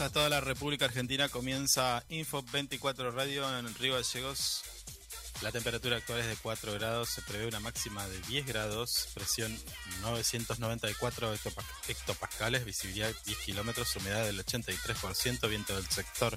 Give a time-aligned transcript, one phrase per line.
[0.00, 1.28] a toda la República Argentina.
[1.28, 4.62] Comienza Info 24 Radio en Río Gallegos.
[5.40, 7.10] La temperatura actual es de 4 grados.
[7.10, 9.08] Se prevé una máxima de 10 grados.
[9.14, 9.56] Presión
[10.00, 11.34] 994
[11.86, 12.64] hectopascales.
[12.64, 13.94] Visibilidad 10 kilómetros.
[13.94, 15.48] Humedad del 83%.
[15.48, 16.36] Viento del sector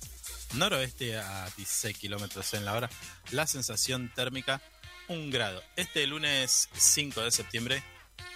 [0.53, 2.89] noroeste a 16 kilómetros en la hora.
[3.31, 4.61] La sensación térmica
[5.07, 5.63] 1 grado.
[5.75, 7.83] Este lunes 5 de septiembre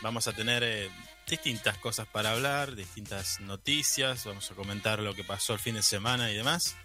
[0.01, 0.63] vamos a tener.
[0.63, 0.89] Eh,
[1.31, 5.81] distintas cosas para hablar, distintas noticias, vamos a comentar lo que pasó el fin de
[5.81, 6.75] semana y demás.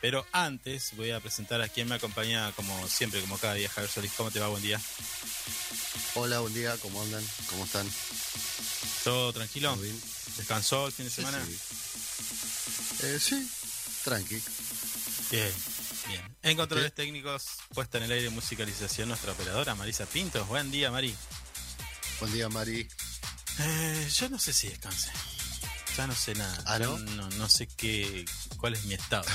[0.00, 3.90] Pero antes voy a presentar a quien me acompaña como siempre, como cada día, Javier
[3.90, 4.12] Solís.
[4.16, 4.48] ¿Cómo te va?
[4.48, 4.80] Buen día.
[6.14, 6.74] Hola, buen día.
[6.80, 7.22] ¿Cómo andan?
[7.50, 7.86] ¿Cómo están?
[9.04, 9.76] ¿Todo tranquilo?
[9.76, 10.00] bien?
[10.38, 11.44] ¿Descansó el fin de semana?
[11.44, 13.50] Sí, eh, sí.
[14.04, 14.42] tranqui.
[15.30, 15.52] Bien,
[16.08, 16.36] bien.
[16.42, 20.48] En controles técnicos, puesta en el aire musicalización, nuestra operadora Marisa Pintos.
[20.48, 21.14] Buen día, Mari.
[22.18, 22.88] Buen día, Mari.
[23.58, 25.10] Eh, yo no sé si descansé.
[25.96, 26.62] Ya no sé nada.
[26.66, 26.98] ¿Ah, no?
[26.98, 27.48] no?
[27.48, 28.24] sé qué,
[28.56, 29.26] cuál es mi estado.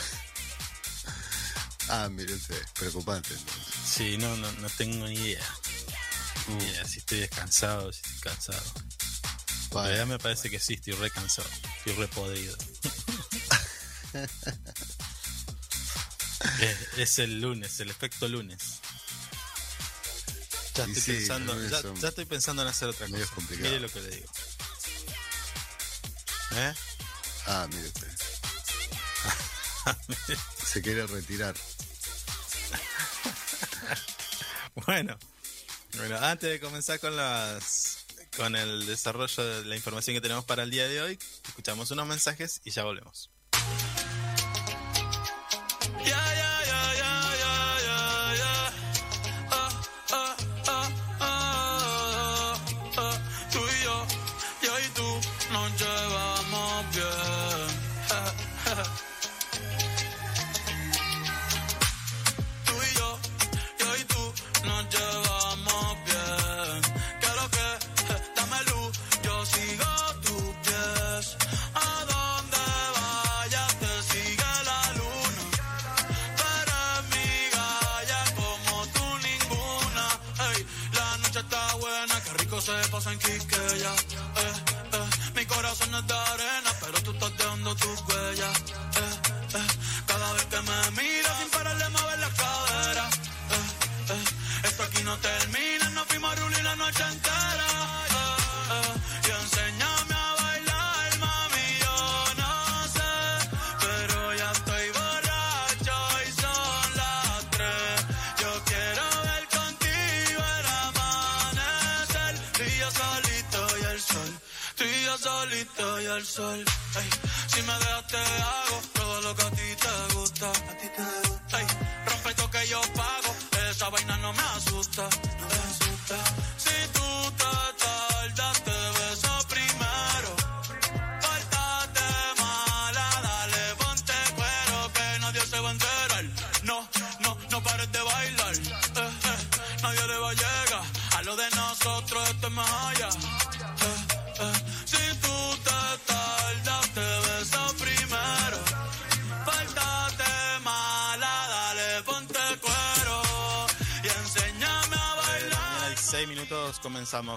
[1.90, 2.34] ah, mire
[2.80, 3.30] preocupante.
[3.86, 5.46] Sí, no, no, no tengo ni idea.
[6.48, 8.64] Ni idea si estoy descansado, si estoy cansado.
[9.72, 11.50] En realidad me parece que sí, estoy re cansado.
[11.78, 12.58] Estoy re podrido.
[16.62, 18.80] Es, es el lunes, el efecto lunes.
[20.76, 23.26] Ya estoy, sí, pensando, los lunes ya, son ya estoy pensando en hacer otra cosa.
[23.50, 24.28] Mire lo que le digo.
[26.52, 26.74] ¿Eh?
[27.48, 28.12] Ah, mire usted.
[30.66, 31.56] Se quiere retirar.
[34.86, 35.18] Bueno,
[35.96, 38.06] bueno, antes de comenzar con las
[38.36, 41.18] con el desarrollo de la información que tenemos para el día de hoy,
[41.48, 43.30] escuchamos unos mensajes y ya volvemos.
[46.04, 46.45] Tú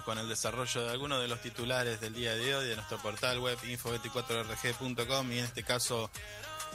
[0.09, 3.41] con el desarrollo de algunos de los titulares del día de hoy de nuestro portal
[3.41, 6.11] web info24rg.com y en este caso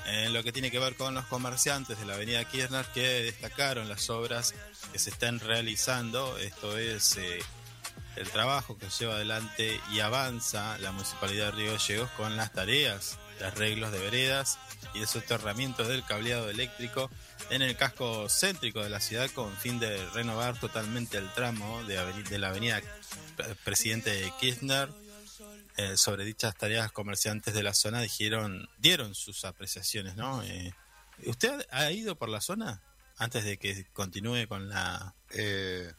[0.06, 3.90] en lo que tiene que ver con los comerciantes de la avenida Kirchner que destacaron
[3.90, 4.54] las obras
[4.92, 6.38] que se están realizando.
[6.38, 7.40] Esto es eh,
[8.18, 13.18] el trabajo que lleva adelante y avanza la Municipalidad de Río Gallegos con las tareas
[13.40, 14.58] de arreglos de veredas
[14.94, 17.10] y de soterramientos del cableado eléctrico
[17.50, 22.00] en el casco céntrico de la ciudad con fin de renovar totalmente el tramo de,
[22.00, 22.82] aveni- de la avenida
[23.64, 24.90] Presidente Kirchner.
[25.76, 30.44] Eh, sobre dichas tareas, comerciantes de la zona dijeron, dieron sus apreciaciones, ¿no?
[30.44, 30.72] Eh,
[31.26, 32.84] ¿Usted ha ido por la zona
[33.18, 35.16] antes de que continúe con la...
[35.32, 35.92] Eh,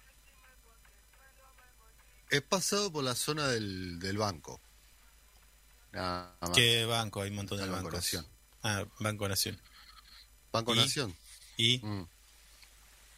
[2.30, 4.60] he pasado por la zona del, del banco.
[5.94, 6.50] Nada más.
[6.50, 7.22] ¿Qué banco?
[7.22, 7.94] Hay un montón de Banco bancos.
[7.94, 8.26] Nación.
[8.62, 9.60] Ah, Banco Nación.
[10.52, 10.78] Banco ¿Y?
[10.78, 11.16] Nación.
[11.56, 12.06] ¿Y Mm.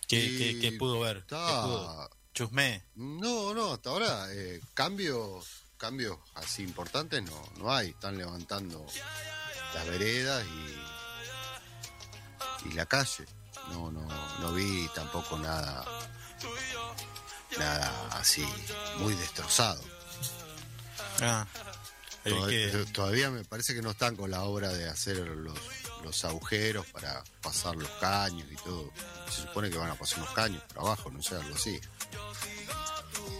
[0.09, 1.25] qué, Y qué- qué pudo ver?
[1.26, 2.11] ¿Qué está- pudo?
[2.35, 2.85] Chusmé.
[2.97, 7.88] No, no, hasta ahora eh, cambios, cambios así importantes no, no hay.
[7.90, 8.87] Están levantando
[9.75, 10.76] las veredas y,
[12.68, 13.25] y la calle.
[13.71, 14.06] No, no,
[14.40, 15.85] no vi tampoco nada,
[17.59, 18.47] nada así
[18.99, 19.83] muy destrozado.
[21.23, 21.47] Ah,
[22.47, 25.59] que- Todavía me parece que no están con la obra de hacer los,
[26.04, 28.90] los agujeros para pasar los caños y todo.
[29.30, 31.80] Se supone que van a pasar unos caños por abajo, no sé, algo así.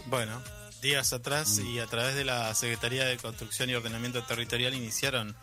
[0.07, 0.41] Bueno,
[0.81, 5.35] días atrás y a través de la Secretaría de Construcción y Ordenamiento Territorial iniciaron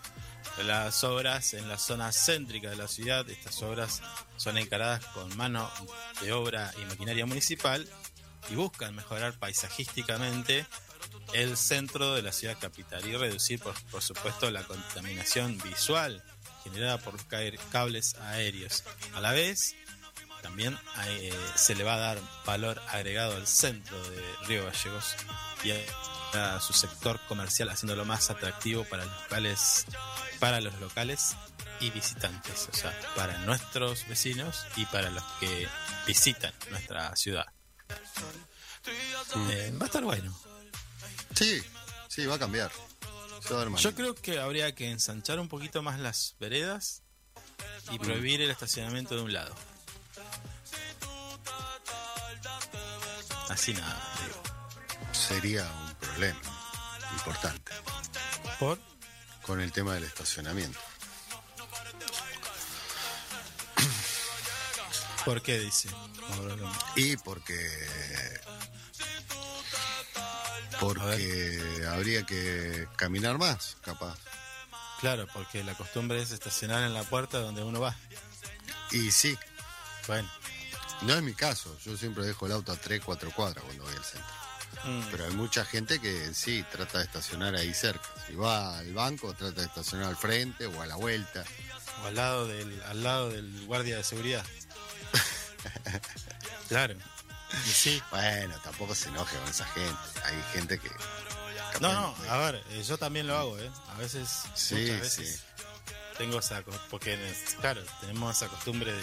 [0.65, 3.29] las obras en la zona céntrica de la ciudad.
[3.29, 4.01] Estas obras
[4.37, 5.71] son encaradas con mano
[6.21, 7.89] de obra y maquinaria municipal
[8.51, 10.67] y buscan mejorar paisajísticamente
[11.33, 16.23] el centro de la ciudad capital y reducir, por, por supuesto, la contaminación visual
[16.63, 17.39] generada por los ca-
[17.71, 18.85] cables aéreos.
[19.15, 19.75] A la vez,
[20.43, 25.15] también eh, se le va a dar valor agregado al centro de Río Gallegos
[25.63, 29.87] y a, a su sector comercial, haciéndolo más atractivo para los locales,
[30.41, 31.37] para los locales
[31.81, 35.69] y visitantes, o sea, para nuestros vecinos y para los que
[36.07, 37.47] visitan nuestra ciudad.
[39.51, 40.39] Eh, va a estar bueno.
[41.35, 41.63] Sí,
[42.09, 42.71] sí, va a cambiar.
[43.79, 47.03] Yo creo que habría que ensanchar un poquito más las veredas
[47.91, 49.55] y prohibir el estacionamiento de un lado.
[53.51, 54.43] Así nada, digo.
[55.13, 56.41] Sería un problema
[57.13, 57.73] importante
[58.59, 58.79] ¿Por?
[59.43, 60.79] con el tema del estacionamiento.
[65.25, 65.89] ¿Por qué dice?
[66.97, 67.57] Y porque.
[70.81, 74.17] Porque habría que caminar más, capaz.
[75.01, 77.95] Claro, porque la costumbre es estacionar en la puerta donde uno va.
[78.91, 79.37] Y sí,
[80.07, 80.31] Bueno.
[81.03, 81.77] no es mi caso.
[81.85, 84.31] Yo siempre dejo el auto a 3, 4 cuadras cuando voy al centro.
[84.85, 88.09] mm, Pero hay mucha gente que sí trata de estacionar ahí cerca.
[88.27, 91.45] Si va al banco, trata de estacionar al frente o a la vuelta.
[92.03, 94.45] o al lado del, al lado del guardia de seguridad.
[96.69, 96.95] claro.
[97.73, 98.03] Sí.
[98.11, 99.99] Bueno, tampoco se enoje con esa gente.
[100.25, 100.91] Hay gente que.
[101.81, 103.71] No, no, a ver, eh, yo también lo hago, ¿eh?
[103.89, 105.43] A veces, Sí, muchas veces
[106.19, 107.19] tengo esa, porque
[107.61, 109.03] claro, tenemos esa costumbre de,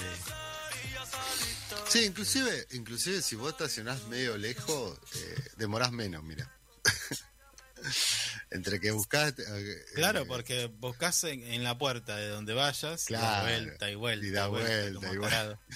[1.89, 6.49] Sí, inclusive, inclusive si vos estacionás medio lejos, eh, demorás menos, mira.
[8.51, 9.33] Entre que buscás...
[9.39, 13.89] eh, Claro, eh, porque buscas en, en la puerta de donde vayas, y da vuelta
[13.89, 15.59] y vuelta y da vuelta, como y vuelta.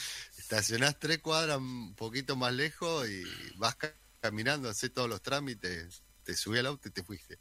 [0.46, 3.24] Estacionás tres cuadras un poquito más lejos y
[3.56, 7.40] vas ca- caminando, haces todos los trámites, te subí al auto y te fuiste.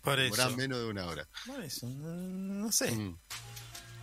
[0.00, 0.56] Por Demorás eso.
[0.56, 1.28] menos de una hora.
[1.46, 2.92] Por eso, no, sé.
[2.92, 3.18] Mm.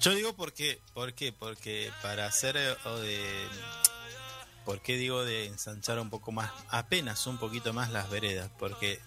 [0.01, 1.31] Yo digo porque, ¿por qué?
[1.31, 3.47] Porque para hacer eh, o de...
[4.65, 8.51] ¿Por qué digo de ensanchar un poco más, apenas un poquito más las veredas?
[8.59, 8.99] Porque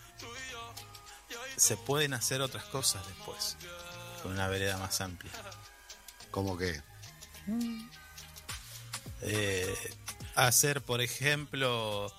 [1.58, 3.58] se pueden hacer otras cosas después,
[4.22, 5.32] con una vereda más amplia.
[6.30, 6.82] Como que...
[9.22, 9.74] Eh,
[10.34, 12.12] hacer, por ejemplo,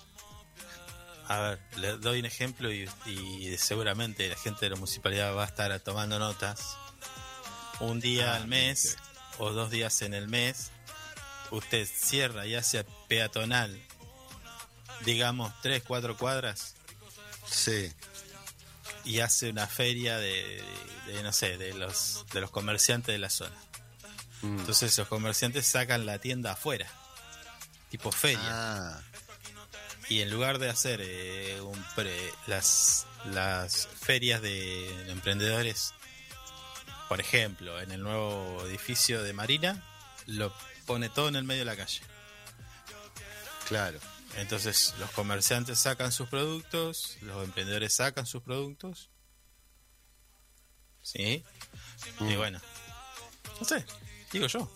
[1.28, 5.44] a ver, le doy un ejemplo y, y seguramente la gente de la municipalidad va
[5.44, 6.76] a estar tomando notas.
[7.80, 8.96] Un día Ah, al mes
[9.38, 10.70] o dos días en el mes,
[11.50, 13.80] usted cierra y hace peatonal,
[15.04, 16.74] digamos, tres, cuatro cuadras
[17.48, 17.92] Sí,
[19.04, 20.62] y hace una feria de,
[21.06, 23.54] de- de, no sé, de los, de los comerciantes de la zona.
[24.42, 24.58] Mm.
[24.60, 26.86] Entonces los comerciantes sacan la tienda afuera,
[27.90, 28.40] tipo feria.
[28.44, 29.00] Ah,
[30.08, 35.94] Y en lugar de hacer eh, un pre- las, las ferias de emprendedores,
[37.08, 39.82] por ejemplo, en el nuevo edificio de Marina,
[40.26, 40.52] lo
[40.86, 42.00] pone todo en el medio de la calle.
[43.68, 43.98] claro.
[44.36, 49.08] Entonces los comerciantes sacan sus productos, los emprendedores sacan sus productos.
[51.02, 51.42] ¿Sí?
[52.20, 52.36] Y Mm.
[52.36, 52.60] bueno,
[53.60, 53.84] no sé,
[54.36, 54.70] digo yo.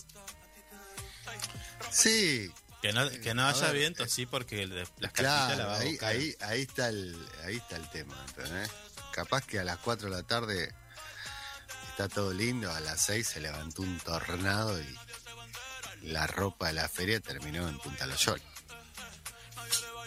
[1.90, 2.50] Sí,
[2.82, 5.98] Que no, que no haya ver, viento, eh, sí, porque las la Claro, va ahí,
[6.00, 8.70] ahí, ahí está el, ahí está el tema, ¿entendés?
[9.12, 10.74] Capaz que a las 4 de la tarde
[11.90, 14.98] está todo lindo, a las 6 se levantó un tornado y
[16.02, 18.42] la ropa de la feria terminó en Punta Loyola.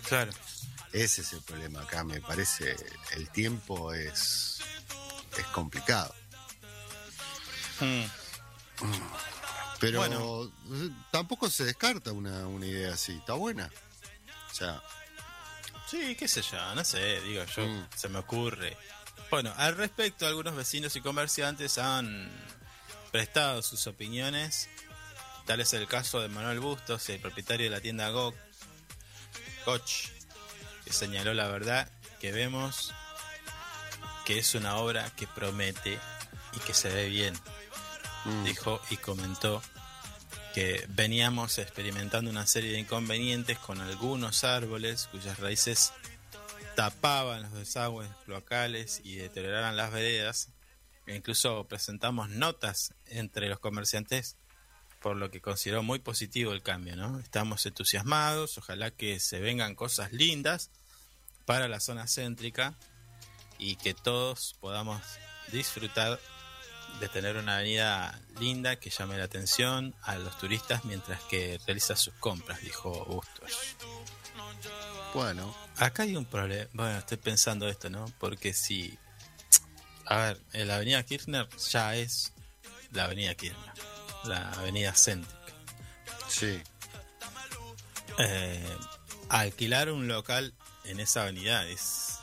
[0.07, 0.31] Claro.
[0.91, 2.75] Ese es el problema acá, me parece,
[3.11, 4.61] el tiempo es,
[5.37, 6.13] es complicado.
[7.79, 8.05] Mm.
[9.85, 10.51] Pero Bueno.
[11.11, 13.69] tampoco se descarta una, una idea así, está buena.
[14.51, 14.81] O sea,
[15.85, 17.87] Sí, qué sé yo, no sé, digo yo, Mm.
[17.95, 18.75] se me ocurre.
[19.29, 22.31] Bueno, al respecto, algunos vecinos y comerciantes han
[23.11, 24.69] prestado sus opiniones.
[25.45, 28.33] Tal es el caso de Manuel Bustos, el propietario de la tienda Go
[29.65, 30.07] Coach,
[30.85, 31.87] que señaló la verdad
[32.19, 32.91] que vemos
[34.25, 35.99] que es una obra que promete
[36.53, 37.37] y que se ve bien.
[38.25, 39.61] mm, dijo y comentó
[40.53, 45.93] que veníamos experimentando una serie de inconvenientes con algunos árboles cuyas raíces
[46.75, 50.49] tapaban los desagües cloacales y deterioraban las veredas.
[51.07, 54.37] E incluso presentamos notas entre los comerciantes,
[55.01, 56.95] por lo que consideró muy positivo el cambio.
[56.95, 57.19] ¿no?
[57.19, 60.69] Estamos entusiasmados, ojalá que se vengan cosas lindas
[61.45, 62.75] para la zona céntrica
[63.57, 65.01] y que todos podamos
[65.51, 66.19] disfrutar
[66.99, 71.95] de tener una avenida linda que llame la atención a los turistas mientras que realiza
[71.95, 73.75] sus compras, dijo Bustos.
[75.13, 78.05] bueno, Acá hay un problema, bueno, estoy pensando esto, ¿no?
[78.19, 78.97] Porque si,
[80.05, 82.31] a ver, en la avenida Kirchner ya es
[82.91, 83.73] la avenida Kirchner,
[84.25, 85.37] la avenida céntrica.
[86.27, 86.61] sí.
[88.19, 88.77] Eh,
[89.29, 90.53] alquilar un local
[90.85, 92.19] en esa avenida es...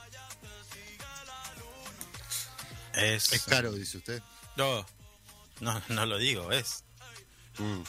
[2.94, 4.22] Es, Es caro, dice usted.
[4.60, 4.86] No,
[5.60, 6.84] no, no lo digo, es.
[7.58, 7.80] Mm,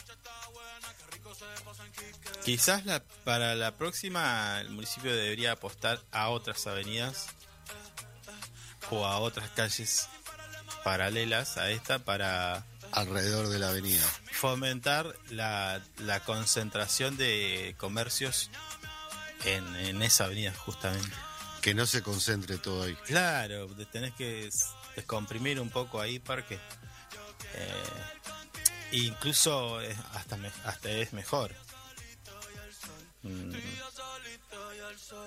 [2.44, 7.26] Quizás la, para la próxima el municipio debería apostar a otras avenidas
[8.90, 10.08] o a otras calles
[10.82, 14.04] paralelas a esta para alrededor de la avenida.
[14.32, 18.50] fomentar la, la concentración de comercios
[19.44, 21.14] en, en esa avenida justamente.
[21.60, 22.94] Que no se concentre todo ahí.
[23.06, 24.50] Claro, tenés que
[24.96, 26.58] descomprimir un poco ahí porque
[27.54, 27.82] eh,
[28.92, 31.54] incluso es- hasta, me- hasta es mejor.
[33.22, 33.52] mm,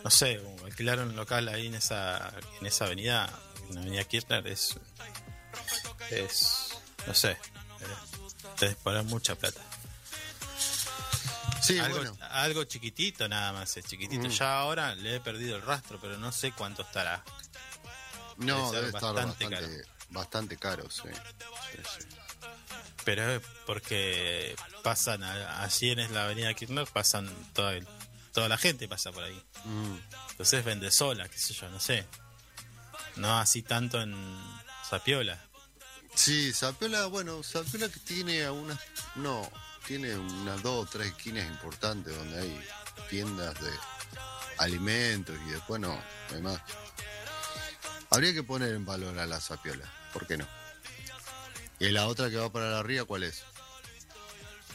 [0.04, 3.30] no sé, alquilar un local ahí en esa, en esa avenida,
[3.70, 4.76] en la avenida Kirchner, es,
[6.12, 6.70] es,
[7.08, 7.38] no sé, eh,
[8.60, 9.62] te mucha plata.
[11.62, 12.18] Sí, algo, bueno.
[12.30, 14.28] algo chiquitito nada más, es chiquitito.
[14.28, 14.32] Mm.
[14.32, 17.24] Ya ahora le he perdido el rastro, pero no sé cuánto estará.
[18.38, 21.04] No, debe estar bastante bastante, bastante caro, sí.
[21.72, 22.06] Sí, sí.
[23.04, 27.88] Pero es porque pasan, a- así en la avenida Kirchner, pasan toda, el-
[28.34, 29.42] toda la gente pasa por ahí.
[29.66, 29.98] Mm.
[30.32, 32.06] Entonces vende sola, qué sé yo, no sé.
[33.16, 34.14] No así tanto en
[34.90, 35.40] Zapiola.
[36.16, 38.80] Sí, Zapiola, bueno, Zapiola que tiene algunas,
[39.16, 39.50] no,
[39.86, 42.68] tiene unas dos o tres esquinas importantes donde hay
[43.10, 43.70] tiendas de
[44.58, 46.60] alimentos y después no, además.
[48.16, 50.48] Habría que poner en valor a la Zapiola, ¿por qué no?
[51.80, 53.44] ¿Y la otra que va para la ría cuál es?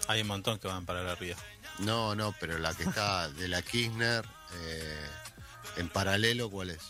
[0.09, 1.37] Hay un montón que van para la ría.
[1.79, 4.27] No, no, pero la que está de la Kirchner,
[4.57, 5.07] eh,
[5.79, 6.83] en paralelo, ¿cuál es?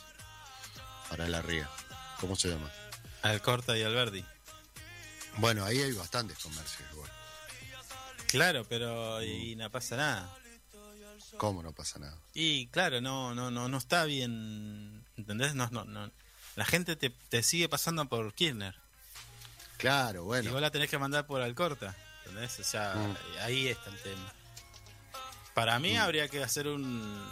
[1.08, 1.70] Para la ría.
[2.18, 2.68] ¿Cómo se llama?
[3.22, 4.24] Alcorta y Alberdi.
[5.36, 7.10] Bueno, ahí hay bastantes comercios igual.
[8.26, 10.36] Claro, pero y no pasa nada.
[11.36, 12.18] ¿Cómo no pasa nada?
[12.34, 15.54] Y claro, no, no, no, no está bien, ¿entendés?
[15.54, 16.10] No, no, no.
[16.60, 18.74] La gente te, te sigue pasando por Kirchner.
[19.78, 20.52] Claro, Y bueno.
[20.52, 21.96] vos la tenés que mandar por Alcorta.
[22.26, 22.60] ¿Entendés?
[22.60, 23.16] O sea, Mm.
[23.40, 24.34] ahí está el tema.
[25.54, 27.26] Para mí habría que hacer un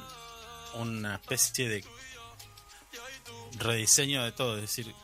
[0.77, 1.85] una especie de
[3.59, 4.55] rediseño de todo.
[4.57, 4.95] Es decir,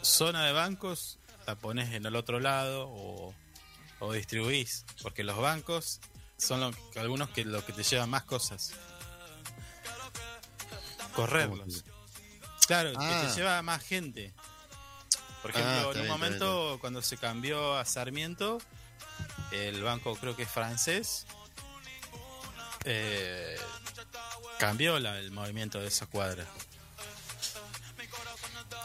[0.00, 3.34] zona de bancos la pones en el otro lado o,
[3.98, 4.86] o distribuís.
[5.02, 6.00] Porque los bancos
[6.38, 8.72] son lo- algunos que lo que te llevan más cosas.
[11.14, 11.84] Correrlos.
[12.70, 13.26] Claro, que Ah.
[13.26, 14.32] te lleva más gente.
[15.42, 18.58] Por Ah, ejemplo, en un bien, momento cuando se cambió a Sarmiento,
[19.50, 21.26] el banco creo que es francés,
[22.84, 23.58] eh,
[24.60, 26.46] cambió la- el movimiento de esa cuadra.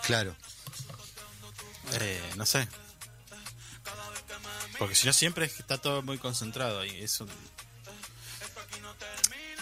[0.01, 0.35] Claro.
[2.01, 2.67] Eh, no sé.
[4.79, 7.03] Porque si no siempre está todo muy concentrado ahí.
[7.03, 7.29] Es un-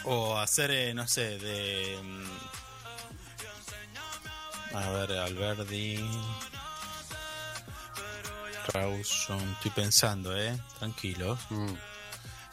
[0.06, 2.00] O hacer, eh, no sé, de...
[4.74, 6.04] A ver, Alberdi...
[8.68, 11.38] Rawson, estoy pensando, eh, tranquilo.
[11.50, 11.74] Mm.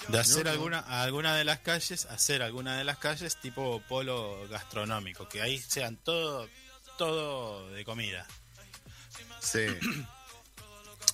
[0.08, 0.50] De hacer no.
[0.50, 5.58] alguna alguna de las calles, hacer alguna de las calles tipo polo gastronómico, que ahí
[5.58, 6.48] sean todo
[6.98, 8.26] todo de comida.
[9.40, 9.66] Sí.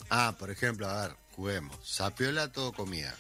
[0.09, 1.77] Ah, por ejemplo, a ver, juguemos.
[1.83, 3.12] Sapiola, todo comida.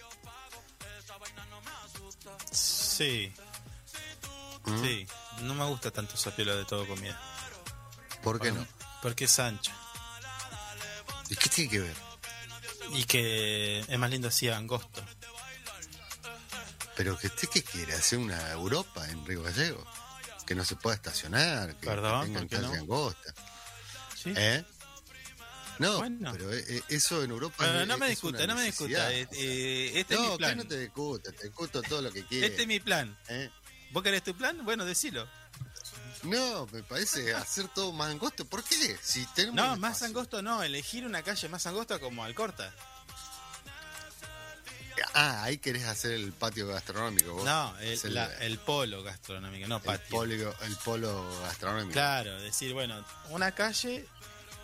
[2.52, 3.32] Sí,
[4.66, 4.82] ¿Mm?
[4.84, 5.06] sí.
[5.42, 7.20] No me gusta tanto esa piola de todo comida.
[8.26, 8.66] ¿Por qué no?
[9.02, 9.72] Porque es ancha.
[11.30, 11.94] ¿Y qué tiene que ver?
[12.94, 15.00] Y que es más lindo así angosto.
[16.96, 19.86] Pero que usted qué quiere, hacer una Europa en Río Gallego.
[20.44, 22.72] Que no se pueda estacionar, que, Perdón, que tengan ¿por qué no?
[22.82, 23.34] angosta.
[24.20, 24.32] ¿Sí?
[24.36, 24.64] ¿Eh?
[25.78, 26.32] No, Bueno.
[26.32, 29.12] pero eh, eh, eso en Europa Bueno, es- no me discuta, no me discuta.
[29.12, 30.56] Eh, este es no, mi plan.
[30.58, 32.50] no te discuta, te discuto todo lo que quieras.
[32.50, 33.16] Este es mi plan.
[33.28, 33.50] ¿eh?
[33.92, 34.64] ¿Vos querés tu plan?
[34.64, 35.28] Bueno, decilo.
[36.26, 38.44] No, me parece hacer todo más angosto.
[38.44, 38.98] ¿Por qué?
[39.02, 40.62] Si tenemos No, más angosto no.
[40.62, 42.72] Elegir una calle más angosta como Alcorta.
[45.14, 47.32] Ah, ahí querés hacer el patio gastronómico.
[47.34, 47.44] vos.
[47.44, 50.08] No, el, Hacer la- el polo gastronómico, no el patio.
[50.10, 51.92] polo, el polo gastronómico.
[51.92, 54.06] Claro, decir, bueno, una calle,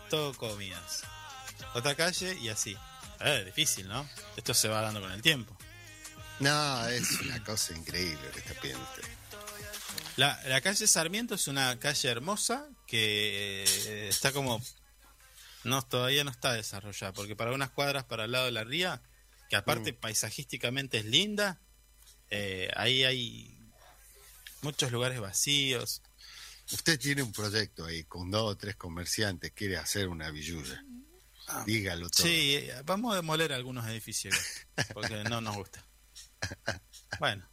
[0.09, 1.03] todo comidas.
[1.73, 2.77] Otra calle y así.
[3.19, 4.07] Es difícil, ¿no?
[4.35, 5.55] Esto se va dando con el tiempo.
[6.39, 9.03] No, es una cosa increíble lo que está pidiendo usted.
[10.15, 14.61] La, la calle Sarmiento es una calle hermosa que eh, está como...
[15.63, 19.01] No, todavía no está desarrollada, porque para unas cuadras para el lado de la ría,
[19.49, 21.61] que aparte paisajísticamente es linda,
[22.29, 23.57] eh, ahí hay
[24.61, 26.01] muchos lugares vacíos.
[26.71, 30.83] Usted tiene un proyecto ahí con dos o tres comerciantes, quiere hacer una billulla.
[31.65, 32.25] Dígalo todo.
[32.25, 34.35] Sí, vamos a demoler algunos edificios,
[34.93, 35.85] porque no nos gusta.
[37.19, 37.47] Bueno.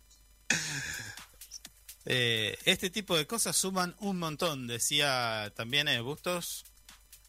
[2.06, 6.64] Eh, este tipo de cosas suman un montón, decía también eh, Bustos.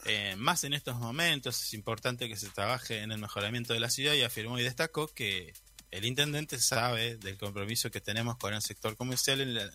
[0.05, 3.89] eh, más en estos momentos es importante que se trabaje en el mejoramiento de la
[3.91, 5.53] ciudad y afirmó y destacó que
[5.91, 9.71] el intendente sabe del compromiso que tenemos con el sector comercial en la-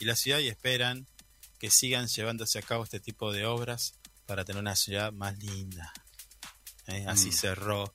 [0.00, 1.06] y la ciudad y esperan
[1.60, 3.94] que sigan llevándose a cabo este tipo de obras
[4.26, 5.92] para tener una ciudad más linda.
[6.86, 7.04] ¿eh?
[7.06, 7.32] Así Mm.
[7.32, 7.94] cerró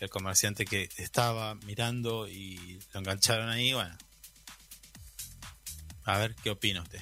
[0.00, 3.72] el comerciante que estaba mirando y lo engancharon ahí.
[3.72, 3.96] Bueno,
[6.08, 7.00] a ver qué opina usted.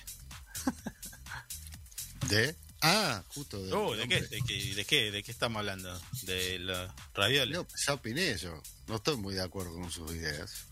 [2.29, 2.57] ¿De?
[2.83, 3.59] Ah, justo.
[3.73, 4.29] Oh, ¿de, qué, nombre.
[4.29, 5.11] de, qué, ¿De qué?
[5.11, 6.01] ¿De qué estamos hablando?
[6.23, 7.57] ¿De los ravioles?
[7.57, 8.61] No, ya opiné yo.
[8.87, 10.67] No estoy muy de acuerdo con sus ideas.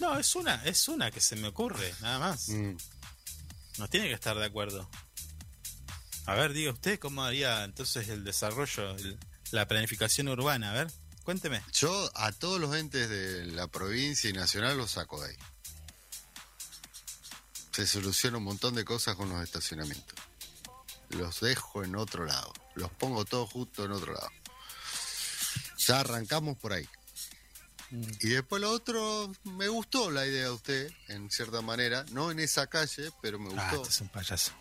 [0.00, 2.48] No, es una, es una que se me ocurre, nada más.
[2.48, 2.76] Mm.
[3.78, 4.88] No tiene que estar de acuerdo.
[6.26, 9.18] A ver, diga usted cómo haría entonces el desarrollo, el-
[9.50, 10.70] la planificación urbana.
[10.70, 11.62] A ver, cuénteme.
[11.72, 15.36] Yo a todos los entes de la provincia y nacional los saco de ahí.
[17.74, 20.14] Se soluciona un montón de cosas con los estacionamientos.
[21.10, 22.52] Los dejo en otro lado.
[22.74, 24.30] Los pongo todos justo en otro lado.
[25.78, 26.88] Ya arrancamos por ahí.
[28.20, 32.04] Y después lo otro, me gustó la idea de usted, en cierta manera.
[32.10, 33.82] No en esa calle, pero me Ah, gustó.
[33.82, 34.52] este es un payaso.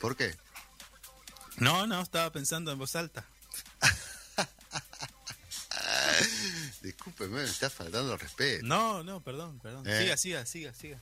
[0.00, 0.36] ¿Por qué?
[1.56, 3.26] No, no, estaba pensando en voz alta.
[6.82, 8.64] Discúlpeme, me está faltando respeto.
[8.66, 9.88] No, no, perdón, perdón.
[9.88, 9.98] Eh.
[10.00, 11.00] Siga, siga, siga, siga.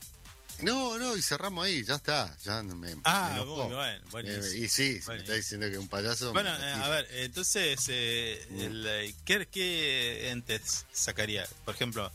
[0.62, 2.37] No, no, y cerramos ahí, ya está.
[2.45, 3.69] Ya me, Ah, me enojó.
[3.69, 4.45] bueno, buenísimo.
[4.45, 6.33] Eh, y sí, si me está diciendo que un payaso.
[6.33, 8.61] Bueno, eh, a ver, entonces, eh, Mm.
[8.61, 11.47] el, eh, ¿qué, qué entes sacaría?
[11.64, 12.11] Por ejemplo,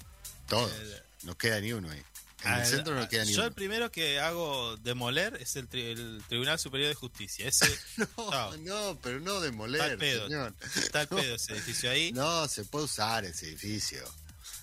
[0.47, 0.71] Todos.
[0.73, 2.01] el- No queda ni uno ahí.
[2.43, 3.47] En el centro no queda ni yo uno.
[3.49, 7.47] el primero que hago demoler es el, tri- el Tribunal Superior de Justicia.
[7.47, 7.67] Ese
[8.17, 10.25] No, no, pero no Está demoler, al pedo.
[10.27, 10.56] señor.
[10.75, 12.12] está el pedo ese edificio ahí.
[12.13, 14.04] No, se puede usar ese edificio.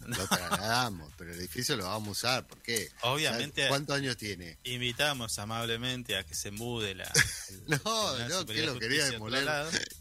[0.07, 2.47] Lo trasladamos, pero el edificio lo vamos a usar.
[2.47, 2.91] ¿Por qué?
[3.03, 4.59] Obviamente- ¿Sabe ¿Cuántos años tiene?
[4.65, 7.11] Invitamos amablemente a que se mude la.
[7.67, 9.49] No, no, Superior ¿qué de lo quería demoler?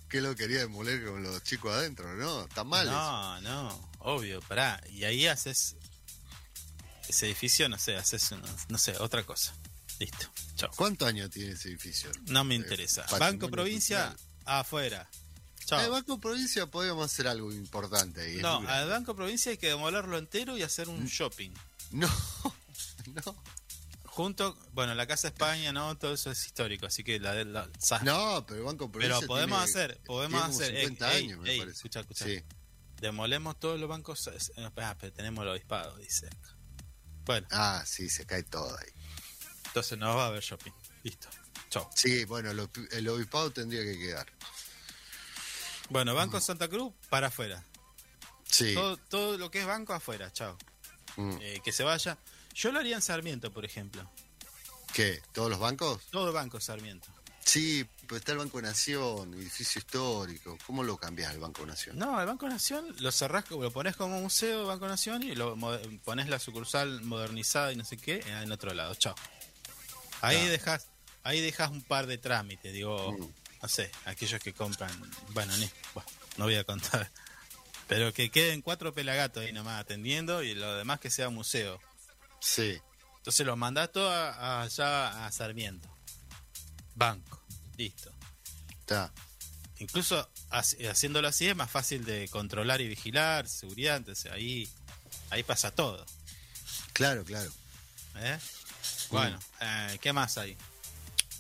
[0.10, 2.14] ¿Qué lo quería demoler con los chicos adentro?
[2.16, 2.88] No, está mal.
[2.88, 2.96] eso.
[2.96, 4.82] No, no, obvio, pará.
[4.90, 5.76] Y ahí haces
[7.08, 9.54] ese edificio, no sé, haces, una- no sé, otra cosa.
[10.00, 10.70] Listo, chao.
[10.76, 12.12] ¿Cuántos años tiene ese edificio?
[12.28, 13.06] No me Eh, interesa.
[13.18, 14.28] Banco Provincia, cultural.
[14.46, 15.10] afuera.
[15.70, 15.92] En Chao.
[15.92, 18.38] Banco Provincia podemos hacer algo importante ahí.
[18.38, 20.92] No, al Banco Provincia hay que demolerlo entero y hacer Mm.
[20.92, 21.52] un shopping.
[21.92, 22.08] No,
[23.26, 23.44] no.
[24.06, 28.00] Junto, bueno, la Casa España, no, todo eso es histórico, así que la, la- sa-
[28.00, 29.18] No, pero el Banco Provincia.
[29.20, 31.76] Pero podemos tiene- hacer, podemos tiene como hacer, ey, 50 ey, años, me ey, parece.
[31.78, 32.26] escucha, escucha.
[32.26, 32.44] Sí.
[33.00, 34.26] demolemos todos los bancos.
[34.28, 36.58] eh, eh, ah, pero tenemos el obispado, dice acá.
[37.26, 38.90] Bueno, Ah, sí, se cae todo ahí.
[39.68, 40.72] entonces no va a haber shopping.
[41.04, 41.28] Listo.
[41.70, 41.88] Chao.
[41.94, 44.26] Sí, bueno, el obispado tendría que quedar.
[45.90, 47.64] Bueno, Banco Santa Cruz, para afuera.
[48.50, 48.74] Sí.
[48.74, 50.58] Todo, todo lo que es banco afuera, chao.
[51.16, 51.38] Mm.
[51.42, 52.18] Eh, que se vaya.
[52.54, 54.10] Yo lo haría en Sarmiento, por ejemplo.
[54.94, 55.22] ¿Qué?
[55.34, 56.04] ¿Todos los bancos?
[56.12, 57.08] Todo banco Sarmiento.
[57.44, 60.58] Sí, pero está el Banco Nación, edificio histórico.
[60.66, 61.98] ¿Cómo lo cambias el Banco Nación?
[61.98, 65.56] No, el Banco Nación lo cerrás, lo pones como museo, Banco Nación, y lo
[66.04, 69.16] pones la sucursal modernizada y no sé qué en otro lado, chao.
[70.20, 70.52] Ahí Claro.
[70.52, 70.88] dejas,
[71.24, 73.30] ahí dejas un par de trámites, digo, Mm.
[73.62, 74.92] No sé, aquellos que compran,
[75.30, 77.10] bueno, ni, bueno, no voy a contar,
[77.88, 81.80] pero que queden cuatro pelagatos ahí nomás atendiendo y lo demás que sea museo.
[82.40, 82.80] Sí.
[83.18, 85.90] Entonces los mandás todo a- a- allá a Sarmiento.
[86.96, 87.44] Banco,
[87.78, 88.12] listo.
[88.80, 89.12] Está.
[89.80, 94.68] Incluso haci- haciéndolo así es más fácil de controlar y vigilar, seguridad, entonces ahí,
[95.30, 96.06] ahí pasa todo.
[96.94, 97.52] Claro, claro.
[98.16, 98.40] ¿eh?
[99.12, 100.58] Bueno, eh, ¿qué más hay?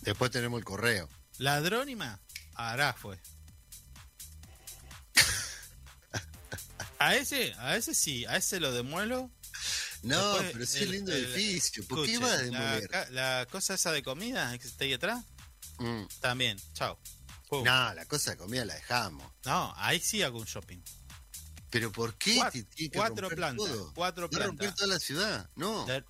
[0.01, 1.09] Después tenemos el correo.
[1.37, 2.19] Ladrónima,
[2.55, 3.19] hará fue.
[6.99, 9.29] A ese, a ese sí, a ese lo demuelo.
[10.01, 11.85] No, Después, pero sí el- lindo el- edificio.
[11.87, 12.89] ¿Por qué iba a demoler?
[13.11, 15.23] la cosa esa de comida que está ahí atrás,
[15.79, 16.03] Mm.
[16.21, 16.99] también, chao.
[17.49, 17.63] Pum.
[17.63, 19.31] No, la cosa de comida la dejamos.
[19.45, 20.79] No, ahí sí hago un shopping.
[21.69, 23.93] ¿Pero por qué Cuat- te tiene que cuatro romper plantas, todo?
[23.93, 25.49] cuatro romper toda la ciudad.
[25.55, 25.85] No.
[25.85, 26.03] De-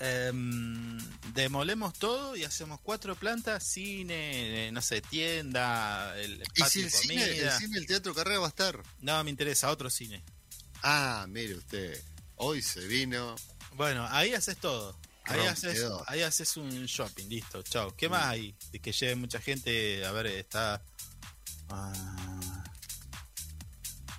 [0.00, 0.98] Em,
[1.34, 6.78] demolemos todo y hacemos cuatro plantas, cine, eh, no sé, tienda, el ¿Y patio si
[6.80, 7.58] el de cine, el comida.
[7.58, 8.80] cine, el teatro Carrera va a estar?
[9.00, 10.22] No, me interesa, otro cine.
[10.82, 12.00] Ah, mire usted.
[12.36, 13.34] Hoy se vino.
[13.72, 14.96] Bueno, ahí haces todo.
[15.24, 17.94] Ahí haces, ahí haces un shopping, listo, chao.
[17.94, 18.54] ¿Qué más hay?
[18.72, 20.82] De que lleve mucha gente, a ver, está...
[21.68, 22.64] ah,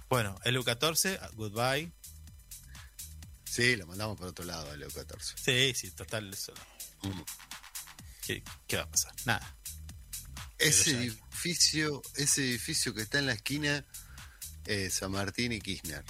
[0.07, 1.91] bueno, el U14, goodbye.
[3.49, 6.53] Sí, lo mandamos por otro lado, el 14 Sí, sí, total, eso.
[7.01, 7.21] Mm.
[8.25, 9.13] ¿Qué, qué va a pasar?
[9.25, 9.55] Nada.
[10.59, 13.85] Ese edificio, ese edificio que está en la esquina
[14.65, 16.03] eh, San Martín y Kirchner.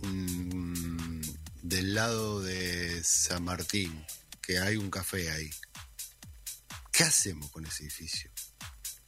[0.00, 1.20] Mm,
[1.62, 4.04] del lado de San Martín,
[4.42, 5.50] que hay un café ahí.
[6.90, 8.28] ¿Qué hacemos con ese edificio?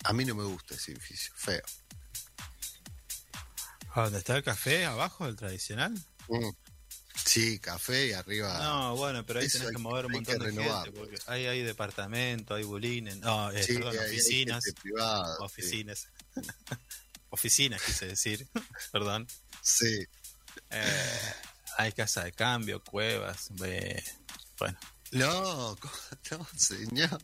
[0.04, 1.64] A mí no me gusta ese edificio, feo.
[3.94, 4.84] ¿A ¿Dónde está el café?
[4.84, 5.92] ¿Abajo, el tradicional?
[6.28, 6.50] Mm.
[7.24, 8.58] Sí, café y arriba.
[8.62, 11.28] No, bueno, pero ahí tenés que mover un montón de renovar, gente, porque pues.
[11.28, 15.42] hay, hay departamento, hay bulines, no, eh, Sí, perdón, hay- oficinas, gente privada, sí.
[15.42, 16.08] oficinas,
[17.30, 18.46] oficinas quise decir,
[18.92, 19.26] perdón.
[19.62, 20.04] Sí.
[20.70, 21.32] Eh,
[21.78, 24.02] hay casa de cambio, cuevas, eh,
[24.58, 24.78] bueno,
[25.12, 25.76] No,
[26.30, 27.18] no, señor.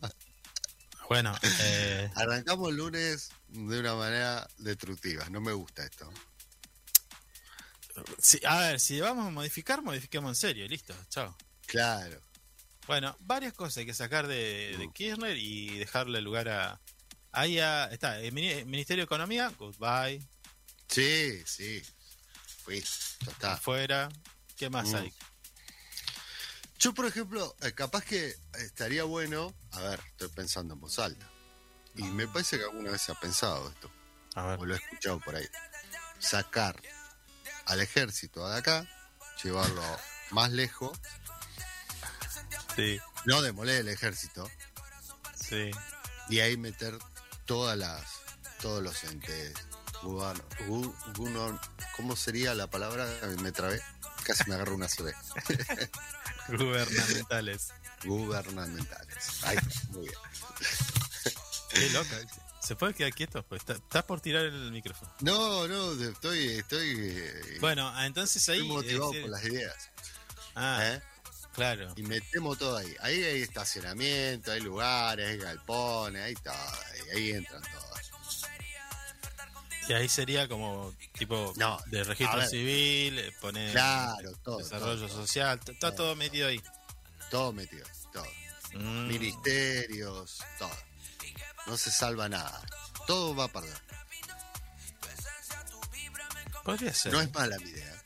[1.07, 5.29] bueno, eh, Arrancamos el lunes de una manera destructiva.
[5.29, 6.11] No me gusta esto.
[8.47, 11.35] A ver, si vamos a modificar, modifiquemos en serio, listo, chao.
[11.67, 12.19] Claro.
[12.87, 16.81] Bueno, varias cosas hay que sacar de, de Kirchner y dejarle lugar a.
[17.31, 20.21] Ahí a- está, el Mini- Ministerio de Economía, goodbye,
[20.87, 21.81] Sí, sí.
[22.63, 23.53] Fui, ya está.
[23.53, 24.09] afuera.
[24.57, 24.95] ¿Qué más Mm.
[24.95, 25.13] hay?
[26.79, 31.27] Yo, por ejemplo, eh, capaz que estaría bueno, a ver, estoy pensando en voz alta.
[31.95, 33.89] Y me parece que alguna vez se ha pensado esto,
[34.35, 34.59] A ver.
[34.59, 35.45] o lo he escuchado por ahí.
[36.19, 36.79] Sacar
[37.65, 38.87] al ejército de acá,
[39.43, 39.81] llevarlo
[40.31, 40.97] más lejos,
[42.75, 44.49] Sí, no demoler el ejército,
[45.39, 45.69] sí.
[46.29, 46.97] y ahí meter
[47.45, 48.03] todas las,
[48.61, 49.53] todos los entes.
[50.01, 51.59] guno-
[51.95, 53.07] ¿Cómo sería la palabra?
[53.41, 53.79] Me trabé.
[54.23, 55.13] Casi me agarro una CB.
[56.57, 57.69] Gubernamentales.
[58.05, 59.17] Gubernamentales.
[59.27, 59.53] Está,
[59.89, 60.19] muy bien.
[61.69, 62.17] Qué loca.
[62.63, 63.43] ¿Se puede quedar quieto?
[63.43, 65.11] Pues está- estás por tirar el micrófono.
[65.19, 68.57] No, no, estoy, estoy, eh, Bueno, ah, entonces ahí.
[68.59, 69.89] estoy motivado decir- por las ideas.
[70.55, 71.01] Ah, ¿eh?
[71.53, 71.91] claro.
[71.97, 72.95] Y metemos todo ahí.
[73.01, 76.53] Ahí hay estacionamiento, hay lugares, hay galpones, hay todo.
[76.53, 77.83] Ahí, ahí entran todos.
[79.89, 82.47] Y ahí sería como tipo No, de registro ver.
[82.47, 84.59] civil, eh, poner Claro, todo.
[84.59, 86.61] desarrollo todo, social, está todo metido ahí.
[87.29, 88.25] Todo metido, todo.
[88.75, 90.71] Mm, Ministerios, todo.
[91.67, 92.61] No se salva nada.
[93.07, 93.81] Todo va a perder.
[96.63, 97.11] podría ser.
[97.11, 98.01] No es mala mi idea.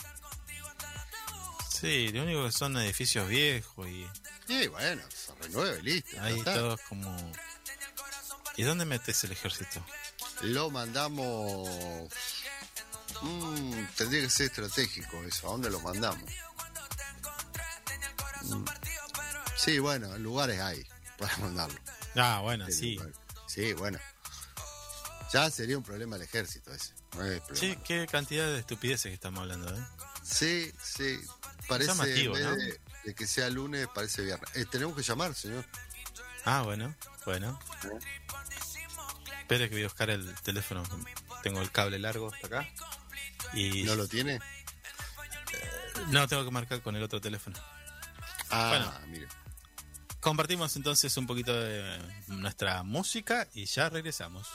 [1.69, 4.07] Sí, lo único que son edificios viejos y
[4.47, 6.19] Y bueno, se renueve, listo.
[6.21, 6.55] ahí está.
[6.55, 7.31] todos como.
[8.55, 9.85] ¿Y dónde metes el ejército?
[10.41, 11.69] Lo mandamos.
[13.21, 15.47] Mm, tendría que ser estratégico eso.
[15.47, 16.29] ¿A dónde lo mandamos?
[18.43, 18.65] Mm.
[19.55, 20.83] Sí, bueno, lugares hay
[21.17, 21.79] para mandarlo.
[22.15, 22.99] Ah, bueno, sí.
[23.57, 23.97] Sí, bueno.
[25.33, 26.93] Ya sería un problema el ejército ese.
[27.15, 27.59] No es problema.
[27.59, 29.83] Sí, qué cantidad de estupideces que estamos hablando, ¿eh?
[30.23, 31.19] Sí, sí.
[31.67, 32.55] Parece Llamativo, en vez ¿no?
[32.55, 34.47] de, de que sea lunes, parece viernes.
[34.55, 35.65] Eh, tenemos que llamar, señor.
[36.45, 36.93] Ah, bueno,
[37.25, 37.59] bueno.
[39.41, 40.83] Espera que voy a buscar el teléfono.
[41.41, 42.69] Tengo el cable largo hasta acá.
[43.53, 44.39] Y ¿No lo tiene?
[46.09, 47.57] no tengo que marcar con el otro teléfono.
[48.51, 48.93] Ah, Bueno.
[49.07, 49.27] mire.
[50.27, 54.45] Compartimos entonces un poquito de nuestra música y ya regresamos.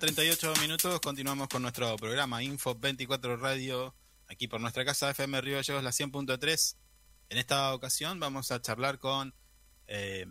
[0.00, 0.98] 38 minutos.
[1.00, 3.94] Continuamos con nuestro programa Info 24 Radio,
[4.28, 6.76] aquí por nuestra casa FM Río Gallegos, la 100.3.
[7.28, 9.34] En esta ocasión vamos a charlar con
[9.88, 10.24] eh,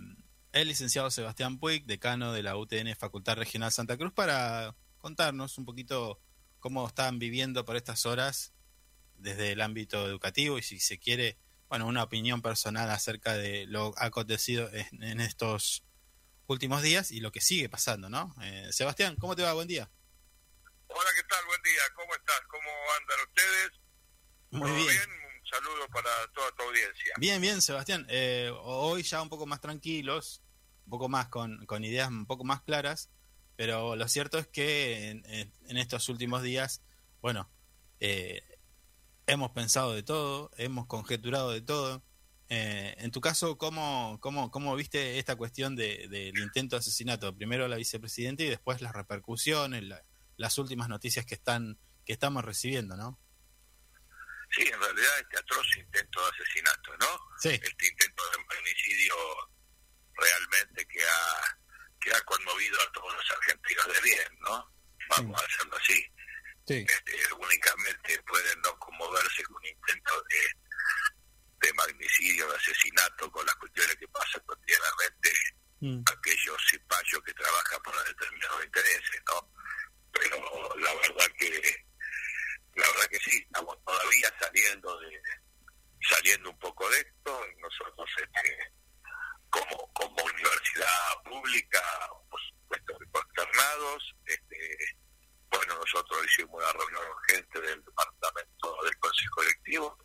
[0.53, 5.65] el licenciado Sebastián Puig, decano de la UTN Facultad Regional Santa Cruz, para contarnos un
[5.65, 6.20] poquito
[6.57, 8.53] cómo están viviendo por estas horas
[9.20, 11.38] desde el ámbito educativo y si se quiere,
[11.70, 15.84] bueno, una opinión personal acerca de lo acontecido en, en estos
[16.50, 18.36] últimos días y lo que sigue pasando, ¿no?
[18.41, 19.54] Eh, Sebastián, ¿cómo te va?
[19.54, 19.89] Buen día.
[20.88, 21.45] Hola, ¿qué tal?
[21.45, 21.82] Buen día.
[21.95, 22.41] ¿Cómo estás?
[22.50, 22.70] ¿Cómo
[23.00, 23.72] andan ustedes?
[24.52, 25.10] Muy ¿Todo bien.
[25.12, 27.14] Un saludo para toda tu audiencia.
[27.18, 28.06] Bien, bien, Sebastián.
[28.10, 30.41] Eh, hoy ya un poco más tranquilos,
[30.86, 33.10] un poco más con, con ideas un poco más claras,
[33.56, 36.82] pero lo cierto es que en, en- en estos últimos días,
[37.22, 37.52] bueno,
[38.00, 38.41] eh,
[39.28, 42.04] hemos pensado de todo, hemos conjeturado de todo.
[42.50, 47.36] Eh, en tu caso, ¿cómo, cómo, cómo viste esta cuestión de- del intento de asesinato?
[47.36, 50.04] Primero la vicepresidenta y después las repercusiones, la-
[50.38, 53.20] las últimas noticias que están que estamos recibiendo, ¿no?
[54.50, 57.08] Sí, en realidad este atroz intento de asesinato, ¿no?
[57.39, 59.14] Sí, Este intento de magnicidio
[60.16, 61.58] realmente que ha,
[62.02, 64.74] que ha conmovido a todos los argentinos de bien, ¿no?
[65.10, 66.04] Vamos a hacerlo así.
[66.66, 66.86] sí.
[66.88, 70.39] Este, únicamente pueden no conmoverse con un intento de,
[71.62, 75.32] de magnicidio, de asesinato, con las cuestiones que pasan cotidianamente
[75.82, 76.03] Mm.
[76.12, 79.49] aquellos cipayos que trabajan por determinados intereses, ¿no?
[80.12, 81.86] Pero la verdad que
[82.76, 85.22] la verdad que sí, estamos todavía saliendo de
[86.01, 88.74] saliendo un poco de esto nosotros este,
[89.49, 91.82] como como universidad pública,
[92.30, 94.78] por supuesto consternados, este
[95.49, 99.97] bueno nosotros hicimos una reunión urgente del departamento del Consejo Directivo,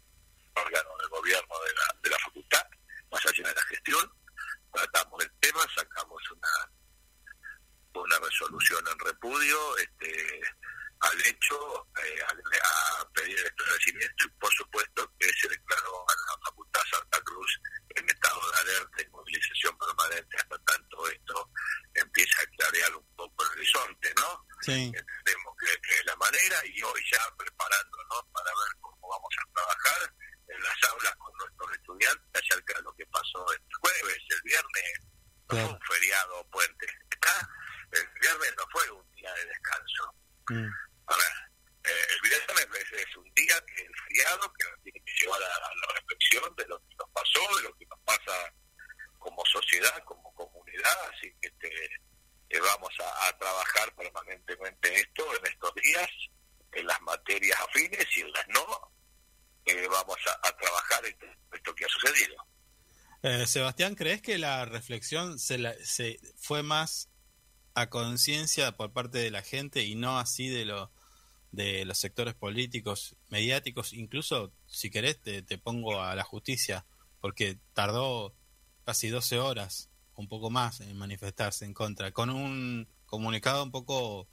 [0.57, 2.67] órgano del gobierno de la, de la facultad,
[3.11, 4.13] más allá de la gestión,
[4.73, 6.49] tratamos el tema, sacamos una
[7.95, 10.41] una resolución en repudio este
[11.01, 16.15] al hecho, eh, a, a pedir el esclarecimiento y por supuesto que se declaró a
[16.15, 21.51] la Facultad Santa Cruz en estado de alerta y movilización permanente hasta tanto esto
[21.93, 24.47] empieza a clarear un poco el horizonte, ¿no?
[24.63, 24.93] Sí.
[24.97, 29.53] entendemos que, que es la manera y hoy ya preparándonos para ver cómo vamos a
[29.53, 30.15] trabajar
[30.55, 34.93] en las aulas con nuestros estudiantes acerca de lo que pasó el jueves, el viernes,
[35.01, 35.67] no Claro.
[35.67, 37.49] fue un feriado puente, ¿está?
[37.93, 40.15] El viernes no fue un día de descanso.
[40.49, 40.69] Mm.
[41.07, 41.33] A ver,
[41.85, 45.43] eh, el viernes es, es un día que el feriado que nos tiene que llevar
[45.43, 48.53] a, a la reflexión de lo que nos pasó, de lo que nos pasa
[49.19, 51.85] como sociedad, como comunidad, así que este,
[52.51, 56.09] eh, vamos a, a trabajar permanentemente esto en estos días,
[56.73, 58.93] en las materias afines y en las no,
[59.67, 62.37] eh, vamos a, a trabajar esto, esto que ha sucedido.
[63.45, 67.11] Eh, Sebastián, ¿crees que la reflexión se, la- se fue más
[67.75, 70.91] a conciencia por parte de la gente y no así de lo
[71.53, 76.85] de los sectores políticos, mediáticos, incluso si querés te, te pongo a la justicia,
[77.21, 78.35] porque tardó
[78.85, 84.27] casi 12 horas, un poco más en manifestarse en contra, con un comunicado un poco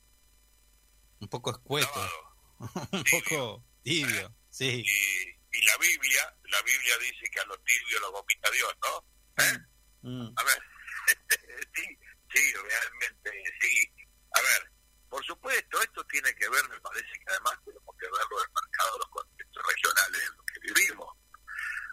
[1.20, 2.02] un poco escueto,
[2.60, 4.84] un poco tibio, sí.
[4.84, 9.44] Y, y la Biblia, la Biblia dice que a los tibios lo vomita Dios, ¿no?
[9.44, 9.58] ¿Eh?
[10.02, 10.64] Mm, A ver,
[11.76, 12.00] sí,
[12.34, 13.94] sí, realmente sí.
[14.34, 14.72] A ver,
[15.10, 19.00] por supuesto, esto tiene que ver, me parece que además tenemos que verlo enmarcado en
[19.00, 21.18] los contextos regionales en los que vivimos.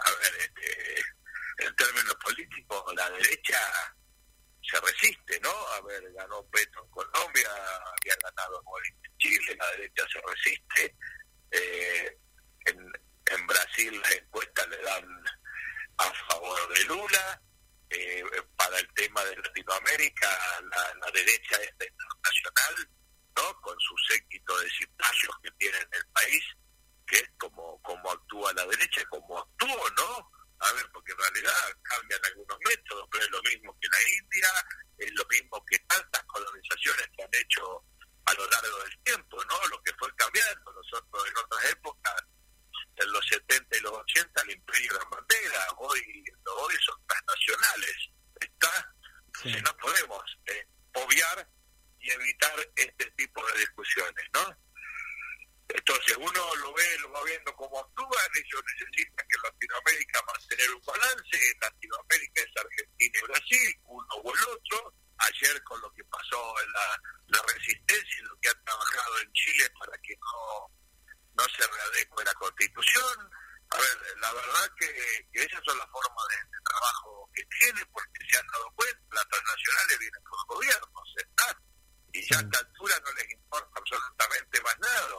[0.04, 1.02] A ver, este,
[1.58, 3.58] en términos políticos, la derecha
[4.62, 5.50] se resiste, ¿no?
[5.50, 10.96] A ver, ganó Petro en Colombia, había ganado en Chile, la derecha se resiste.
[11.50, 12.18] Eh,
[12.66, 12.92] en,
[13.30, 15.24] en Brasil las encuestas le dan
[15.98, 17.42] a favor de Lula.
[17.90, 18.22] Eh,
[18.56, 20.28] para el tema de Latinoamérica,
[20.60, 22.90] la, la derecha esta internacional,
[23.34, 23.60] ¿no?
[23.62, 26.44] Con su séquito de cipayos que tiene en el país,
[27.06, 30.30] que es como, como actúa la derecha, como actuó, ¿no?
[30.60, 31.52] A ver, porque en realidad
[31.82, 34.48] cambian algunos métodos, pero es lo mismo que la India,
[34.98, 37.82] es lo mismo que tantas colonizaciones que han hecho
[38.26, 39.66] a lo largo del tiempo, ¿no?
[39.68, 40.72] Lo que fue cambiando.
[40.72, 42.24] Nosotros en otras épocas,
[43.00, 47.96] en los 70 y los 80, el imperio era bandera, hoy, hoy son transnacionales,
[48.40, 48.94] ¿está?
[49.42, 49.52] sí.
[49.52, 51.48] Si no podemos eh, obviar
[52.00, 54.56] y evitar este tipo de discusiones, ¿no?
[55.68, 60.82] Entonces uno lo ve, lo va viendo cómo actúan, ellos necesitan que Latinoamérica mantener un
[60.82, 66.54] balance, Latinoamérica es Argentina y Brasil, uno o el otro, ayer con lo que pasó
[66.62, 70.70] en la, la resistencia y lo que han trabajado en Chile para que no,
[71.38, 73.30] no se readecue la constitución.
[73.70, 78.38] A ver, la verdad que, esas son las formas de, trabajo que tiene, porque se
[78.38, 81.56] han dado cuenta, las transnacionales vienen con los gobiernos, están,
[82.12, 85.14] y ya a esta altura no les importa absolutamente más nada.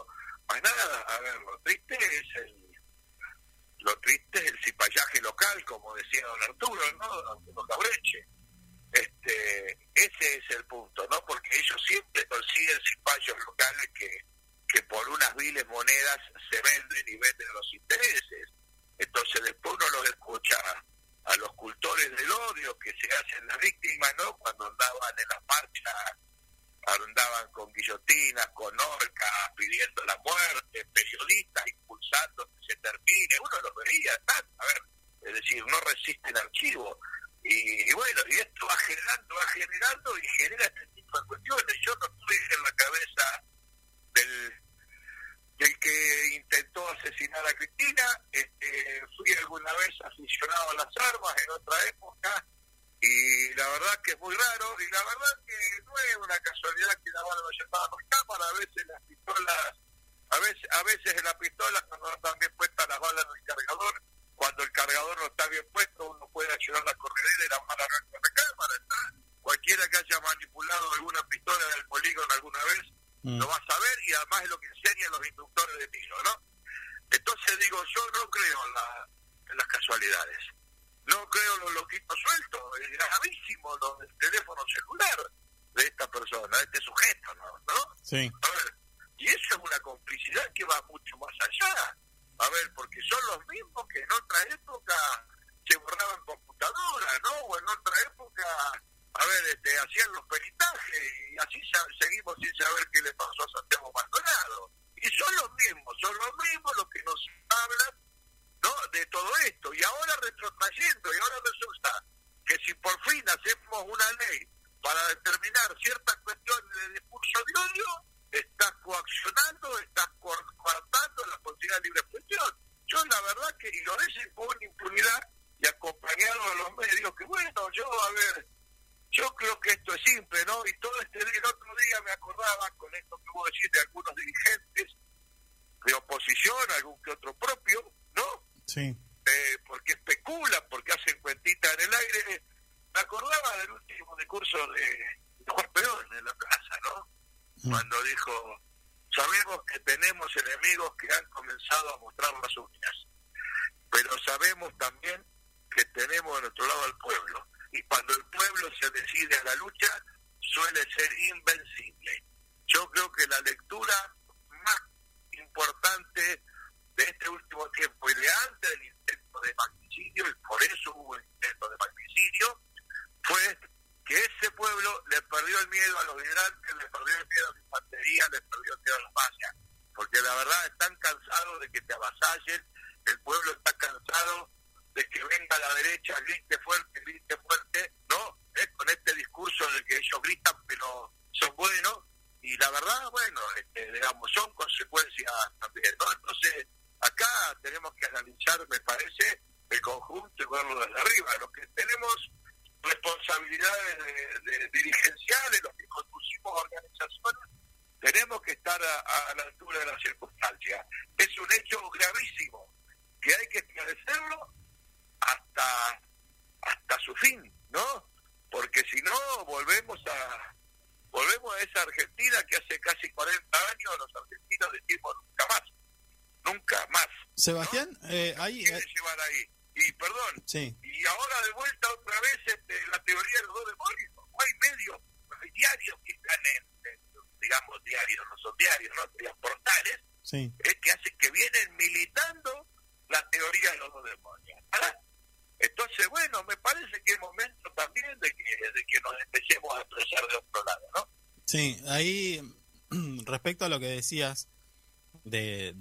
[0.49, 2.59] Más nada, a ver, lo triste es el
[3.81, 7.53] lo triste es el cipallaje local, como decía don Arturo, ¿no?
[7.53, 8.27] Don Cabreche.
[8.91, 11.23] Este, ese es el punto, ¿no?
[11.25, 14.25] Porque ellos siempre consiguen cipallos locales que
[14.69, 16.17] que por unas viles monedas
[16.49, 18.49] se venden y venden los intereses.
[18.97, 20.57] Entonces después uno los escucha
[21.25, 24.37] a los cultores del odio que se hacen las víctimas, ¿no?
[24.37, 26.17] Cuando andaban en las marchas,
[26.87, 33.73] andaban con guillotinas, con horcas, pidiendo la muerte, periodistas impulsando que se termine, uno los
[33.85, 34.81] veía, tanto, a ver,
[35.21, 36.99] es decir, no resisten archivo.
[37.43, 41.75] Y, y, bueno, y esto va generando, va generando y genera este tipo de cuestiones.
[41.85, 43.43] Yo no tuve en la cabeza
[44.13, 44.53] del,
[45.57, 48.03] del que intentó asesinar a Cristina.
[48.31, 52.45] Este, fui alguna vez aficionado a las armas en otra época
[53.01, 55.55] y la verdad que es muy raro y la verdad que
[55.85, 59.73] no es una casualidad que la bala no llevaba por cámara, a veces las pistolas,
[60.29, 62.67] a veces, a veces la pistola cuando también fue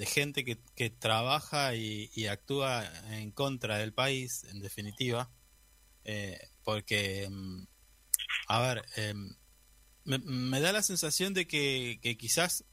[0.08, 5.30] gente que, que trabaja y, actúa en contra del país, en definitiva,
[6.04, 7.66] eh, porque, mm,
[8.48, 9.36] a ver, em,
[10.04, 12.64] me, me, da la sensación de que, que, quizás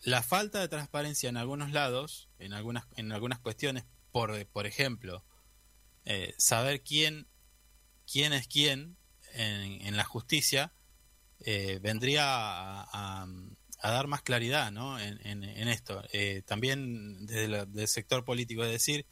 [0.00, 5.24] la falta de transparencia en algunos lados, en algunas, en algunas cuestiones, por, por ejemplo,
[6.04, 7.28] eh, saber quién,
[8.10, 8.96] quién es quién
[9.32, 10.72] en, en la justicia,
[11.40, 13.26] eh, vendría a
[13.86, 14.98] a dar más claridad ¿no?
[14.98, 16.02] en, en, esto.
[16.12, 19.06] Eh, también desde, la, desde el sector político, es decir,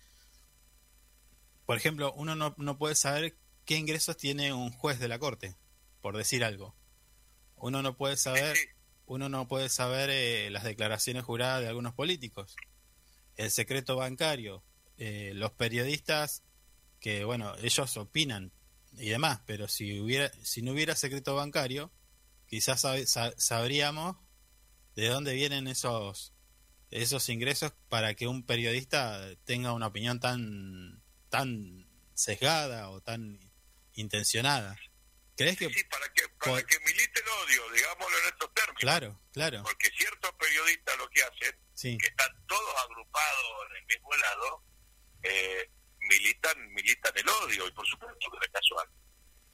[1.64, 5.57] por ejemplo, uno no, no, puede saber qué ingresos tiene un juez de la corte,
[6.01, 6.75] por decir algo.
[7.57, 8.57] Uno no puede saber,
[9.07, 12.57] uno no puede saber eh, las declaraciones juradas de algunos políticos,
[13.37, 14.64] el secreto bancario,
[14.99, 16.43] eh, los periodistas
[16.99, 18.51] que bueno, ellos opinan
[18.93, 21.93] y demás, pero si hubiera, si no hubiera secreto bancario,
[22.47, 24.16] quizás sab, sabríamos
[24.95, 26.32] de dónde vienen esos
[26.90, 33.38] esos ingresos para que un periodista tenga una opinión tan tan sesgada o tan
[33.95, 34.76] intencionada.
[35.36, 38.80] ¿Crees que Sí, para que, para que milite el odio, digámoslo en estos términos.
[38.80, 43.86] claro, claro, Porque ciertos periodistas lo que hacen, sí, que están todos agrupados en el
[43.86, 44.64] mismo lado,
[45.24, 47.66] eh, militan militan el odio.
[47.66, 48.88] Y por supuesto que no es casual.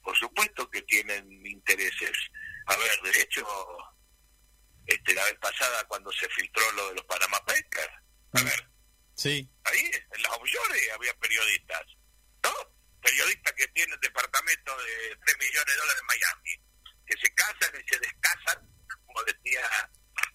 [0.03, 2.11] Por supuesto que tienen intereses.
[2.67, 3.43] A ver, de hecho,
[4.85, 7.89] este la vez pasada cuando se filtró lo de los Panama Papers,
[8.33, 8.45] a Mm.
[8.45, 8.69] ver,
[9.15, 11.85] sí, ahí en las offshore había periodistas,
[12.43, 12.53] ¿no?
[13.01, 16.69] Periodistas que tienen departamento de 3 millones de dólares en Miami,
[17.05, 18.69] que se casan y se descasan,
[19.05, 19.61] como decía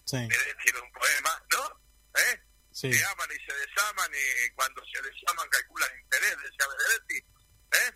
[0.05, 1.81] sí, en un poema, ¿no?
[2.21, 2.41] ¿Eh?
[2.71, 7.27] sí, Se aman y se desaman y cuando se desaman calculan interés, decía Benedetti.
[7.71, 7.93] ¿Eh?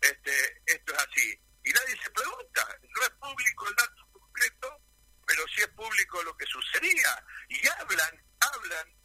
[0.00, 1.40] Este, esto es así.
[1.64, 4.80] Y nadie se pregunta, no es público el dato concreto,
[5.26, 7.24] pero sí es público lo que sucedía.
[7.48, 8.96] Y hablan, hablan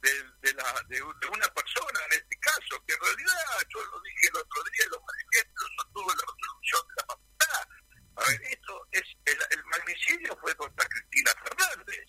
[0.00, 0.10] de,
[0.40, 4.28] de, la, de, de una persona en este caso, que en realidad, yo lo dije
[4.28, 7.68] el otro día, los manifiestos sostuvo la resolución de la facultad.
[8.16, 12.06] A ver, esto es, el, el magnicidio fue contra Cristina Fernández.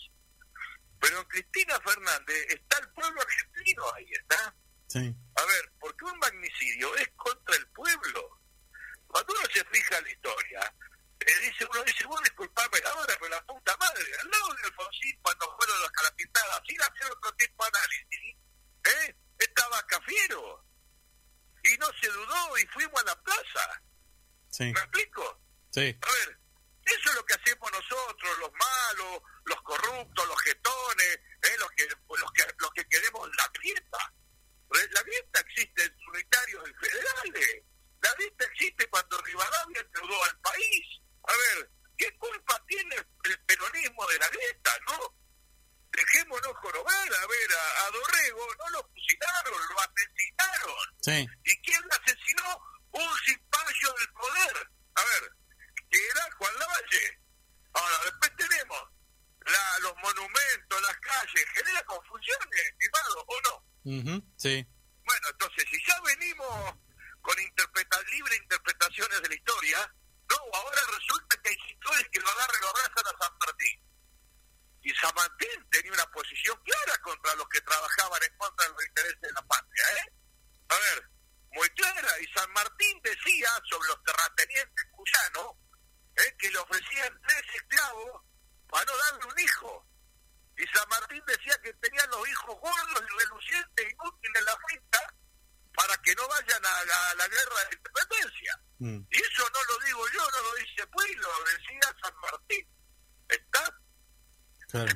[0.99, 4.55] Pero en Cristina Fernández está el pueblo argentino, ahí está.
[4.87, 8.39] sí, A ver, porque un magnicidio es contra el pueblo.
[9.07, 10.75] Cuando uno se fija en la historia,
[11.19, 15.19] eh, dice uno dice, vos disculpame ahora, pero la puta madre, al lado de Alfonsín,
[15.21, 18.37] cuando fueron las calapitadas, sin hacer otro tipo de análisis,
[18.85, 19.15] ¿eh?
[19.39, 20.65] estaba Cafiero.
[21.63, 23.81] Y no se dudó y fuimos a la plaza.
[24.49, 25.41] sí, ¿Me explico?
[25.71, 26.39] sí, A ver,
[26.85, 31.55] eso es lo que hacemos nosotros, los malos, los corruptos, los jetones, ¿eh?
[31.59, 34.13] los, que, los, que, los que queremos la grieta.
[34.71, 37.63] La grieta existe en unitarios y federales.
[38.01, 40.98] La grieta existe cuando Rivadavia endeudó al país.
[41.23, 45.15] A ver, ¿qué culpa tiene el peronismo de la grieta, no?
[45.91, 50.75] Dejémonos jorobar, a ver, a, a Dorrego no lo fusilaron, lo asesinaron.
[51.01, 52.61] sí, ¿Y quién lo asesinó?
[52.91, 54.69] Un cipayo del poder.
[54.95, 55.31] A ver,
[55.89, 57.19] que era Juan Lavalle.
[57.73, 58.81] Ahora, después tenemos
[59.45, 61.45] la, los monumentos, las calles.
[61.55, 63.65] ¿Genera confusiones, estimado, o no?
[63.83, 64.65] ujú, sí,
[65.05, 66.75] Bueno, entonces, si ya venimos
[67.21, 69.95] con interpreta libre interpretaciones de la historia,
[70.29, 73.89] no, ahora resulta que hay sectores que lo agarran y lo abrazan a San Martín.
[74.81, 78.85] Y San Martín tenía una posición clara contra los que trabajaban en contra de los
[78.85, 80.13] intereses de la patria, ¿eh?
[80.69, 81.09] A ver,
[81.51, 82.09] muy clara.
[82.21, 85.55] Y San Martín decía sobre los terratenientes cuyanos
[86.17, 86.35] ¿eh?
[86.37, 88.21] que le ofrecían tres esclavos
[88.69, 89.85] para no darle un hijo.
[90.57, 95.13] Y San Martín decía que tenían los hijos gordos y relucientes, inútiles en la finta,
[95.73, 98.61] para que no vayan a la, a la guerra de independencia.
[98.79, 99.17] mm, Y
[104.69, 104.91] claro,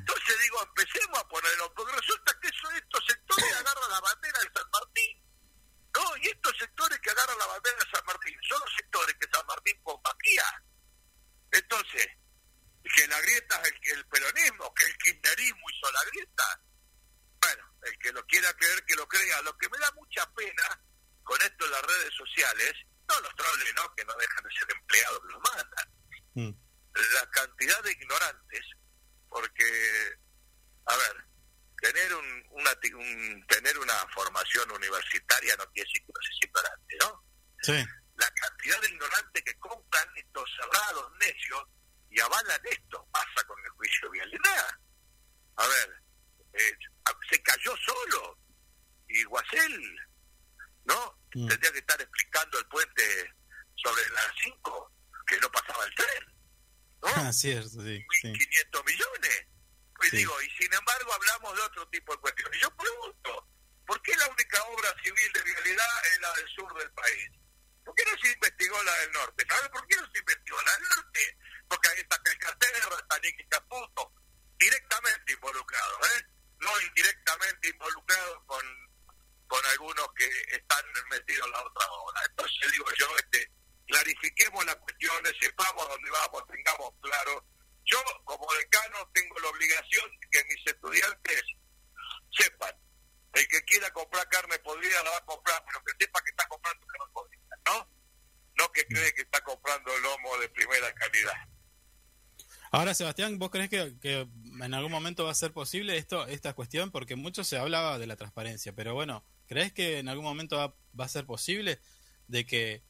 [102.94, 104.28] Sebastián, ¿vos crees que,
[104.62, 106.90] en algún momento va a ser posible esto, esta cuestión?
[106.90, 111.04] Porque mucho se hablaba de la transparencia, pero bueno, ¿crees que en algún momento va,
[111.04, 111.80] a ser posible
[112.28, 112.82] de que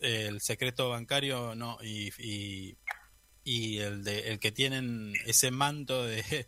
[0.00, 2.76] el secreto bancario no y, y,
[3.44, 6.46] y el de el que tienen ese manto de,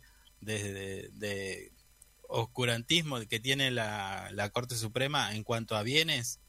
[2.27, 6.39] oscurantismo que tiene la, la Corte Suprema en cuanto a bienes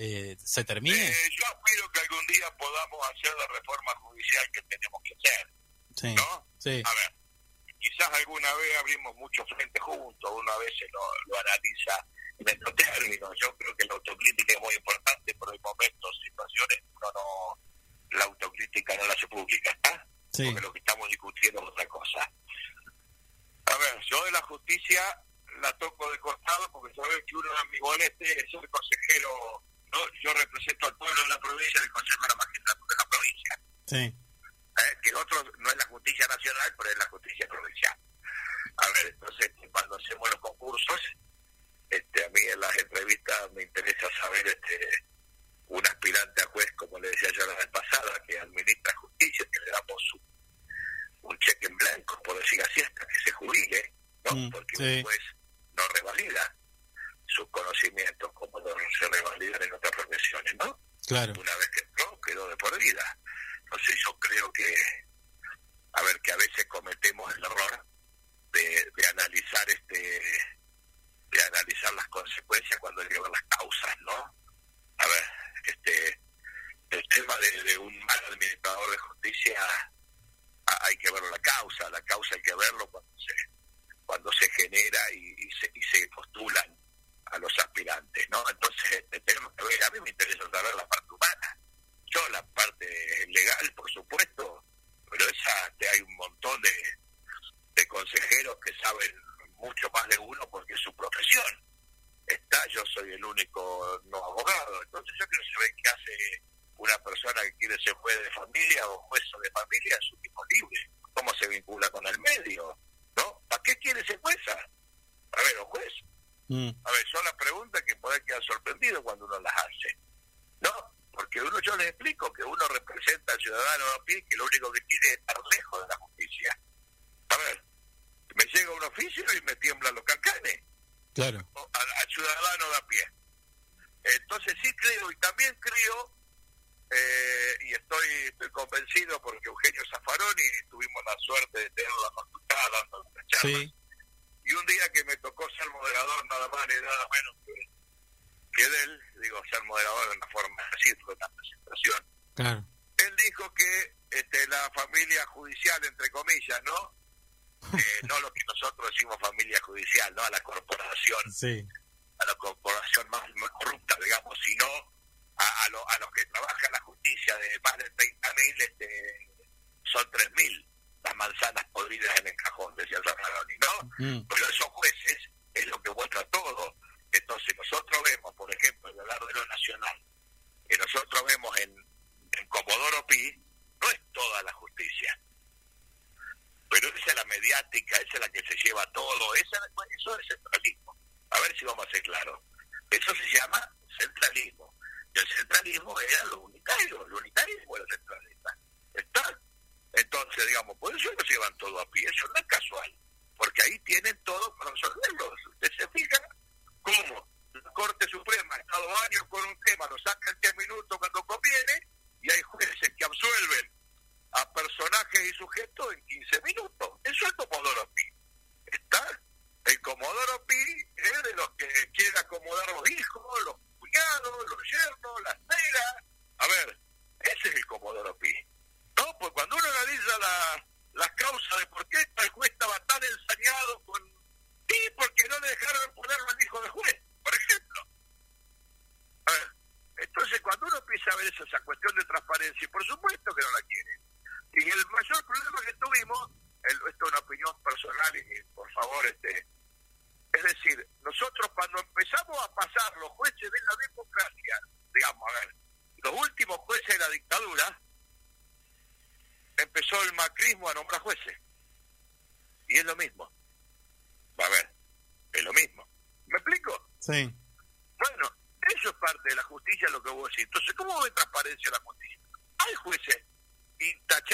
[0.00, 0.96] eh, se termine?
[0.96, 5.52] Eh, yo espero que algún día podamos hacer la reforma judicial que tenemos que hacer.
[5.96, 6.46] Sí, ¿No?
[6.68, 7.07] Sí, A ver,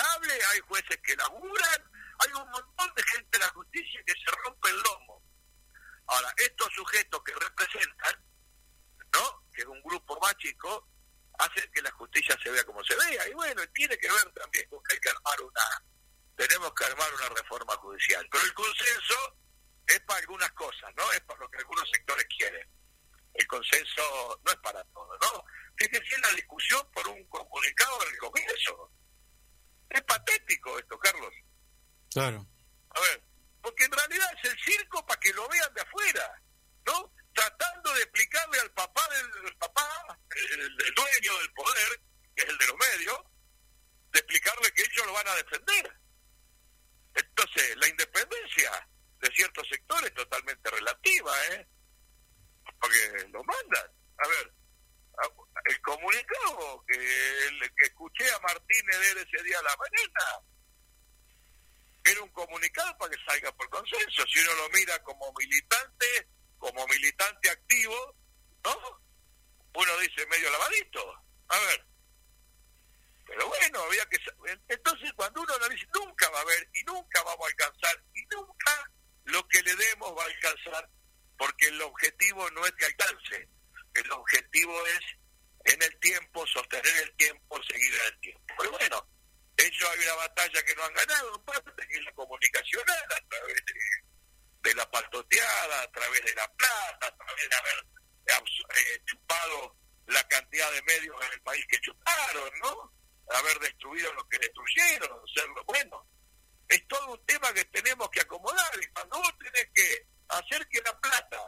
[0.01, 4.70] hay jueces que laburan, hay un montón de gente en la justicia que se rompe
[4.70, 5.22] el lomo.
[6.07, 8.24] Ahora, estos sujetos que representan,
[9.12, 9.45] ¿no?
[9.53, 10.88] Que es un grupo más chico,
[11.38, 13.28] hacer que la justicia se vea como se vea.
[13.28, 15.84] Y bueno, tiene que ver también con que hay que armar una,
[16.36, 18.26] tenemos que armar una reforma judicial.
[18.30, 19.36] Pero el consenso
[19.86, 21.11] es para algunas cosas, ¿no?
[21.12, 22.68] Es para lo que algunos sectores quieren.
[23.34, 25.45] El consenso no es para todo, ¿no?
[25.76, 28.90] Fíjense en la discusión por un comunicado en el comienzo.
[29.91, 31.32] Es patético esto, Carlos.
[32.11, 32.47] Claro.
[32.91, 33.22] A ver,
[33.62, 36.43] porque en realidad es el circo para que lo vean de afuera,
[36.87, 37.12] ¿no?
[37.32, 40.18] Tratando de explicarle al papá del, papá,
[40.53, 42.01] el, el dueño del poder,
[42.37, 43.18] que es el de los medios,
[44.12, 45.97] de explicarle que ellos lo van a defender.
[47.14, 48.89] Entonces, la independencia
[49.20, 51.66] de ciertos sectores es totalmente relativa, ¿eh?
[52.80, 53.91] Porque lo mandan.
[54.18, 54.53] A ver,
[55.65, 60.49] el comunicado que, escuché a Martínez leer ese día a la mañana
[62.05, 64.27] era un comunicado para que salga por consenso.
[64.27, 68.17] Si uno lo mira como militante, como militante activo,
[68.62, 69.03] ¿no?
[69.75, 71.15] Uno dice medio lavadito.
[71.49, 71.87] A ver.
[73.27, 74.19] Pero bueno, había que...
[74.69, 78.91] Entonces, cuando uno analiza, nunca va a haber y nunca vamos a alcanzar y nunca
[79.25, 80.91] lo que le demos va a alcanzar
[81.39, 83.49] porque el objetivo no es que alcance.
[83.95, 88.55] El objetivo es en el tiempo, sostener el tiempo, seguir en el tiempo.
[88.59, 89.09] Pero bueno,
[89.57, 93.64] ellos hay una batalla que no han ganado, parte, que es la comunicacional, a través
[94.62, 97.86] de, la patoteada, a través de la plata, a través de haber
[98.26, 99.76] eh, chupado
[100.07, 102.92] la cantidad de medios en el país que chuparon, ¿no?
[103.30, 106.07] Haber destruido lo que destruyeron, ser bueno.
[106.68, 110.80] Es todo un tema que tenemos que acomodar y cuando vos tenés que hacer que
[110.82, 111.47] la plata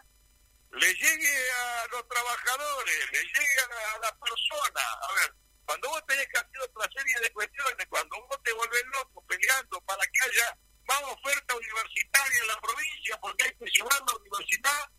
[0.72, 4.80] le llegue a los trabajadores, le llegue a la, persona.
[4.80, 8.84] A ver, cuando vos tenés que hacer otra serie de cuestiones, cuando vos te volvés
[8.92, 14.00] loco peleando para que haya más oferta universitaria en la provincia, porque hay que llevar
[14.06, 14.90] la universidad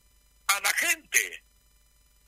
[0.48, 1.44] a la gente.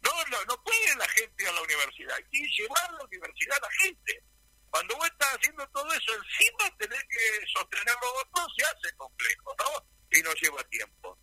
[0.02, 3.62] No, no, no puede la gente a la universidad, hay que llevar la universidad a
[3.62, 4.24] la gente.
[4.70, 9.56] Cuando vos estás haciendo todo eso, encima tenés que sostener los otros, se hace complejo,
[9.58, 9.86] ¿no?
[10.12, 11.18] Y no lleva tiempo.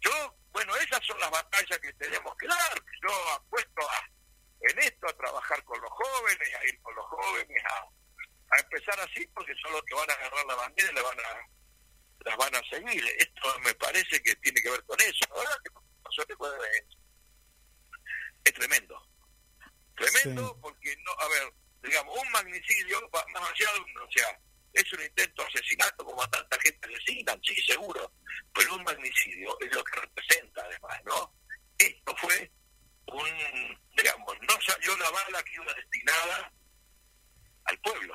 [0.00, 2.82] Yo, bueno, esas son las batallas que tenemos que dar.
[3.02, 4.04] Yo apuesto a,
[4.70, 9.00] en esto a trabajar con los jóvenes, a ir con los jóvenes, a, a empezar
[9.00, 11.48] así, porque son los que van a agarrar la bandera y la van a,
[12.24, 13.04] las van a seguir.
[13.18, 15.24] Esto me parece que tiene que ver con eso.
[15.34, 15.70] Verdad que
[16.02, 16.98] pasó después de
[18.44, 19.02] es tremendo.
[19.96, 20.58] Tremendo Sí.
[20.62, 24.40] porque, no a ver, digamos, un magnicidio, va más allá de un, o sea,
[24.72, 28.12] es un intento de asesinato como a tanta gente asesinan, sí, seguro,
[28.54, 31.34] pero un magnicidio es lo que representa además, ¿no?
[31.78, 32.50] Esto fue
[33.06, 36.52] un, digamos, no salió la bala que iba destinada
[37.64, 38.14] al pueblo,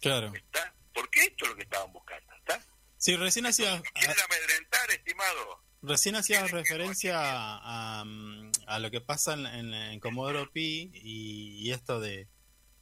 [0.00, 0.32] Claro.
[0.34, 0.74] ¿está?
[0.94, 2.64] Porque esto es lo que estaban buscando, ¿está?
[2.96, 5.62] Sí, recién hacías, Quieren amedrentar, estimado.
[5.82, 10.90] recién hacías referencia a, a, mm, a lo que pasa en, en, en Comodoro Pi
[10.94, 12.28] y, y esto de,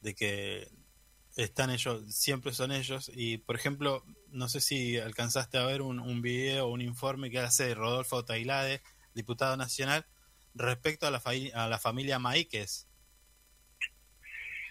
[0.01, 0.67] de que
[1.35, 3.11] están ellos, siempre son ellos.
[3.13, 7.29] Y por ejemplo, no sé si alcanzaste a ver un, un video o un informe
[7.29, 8.81] que hace Rodolfo Tailade,
[9.13, 10.05] diputado nacional,
[10.53, 12.87] respecto a la, fa- a la familia Maíquez.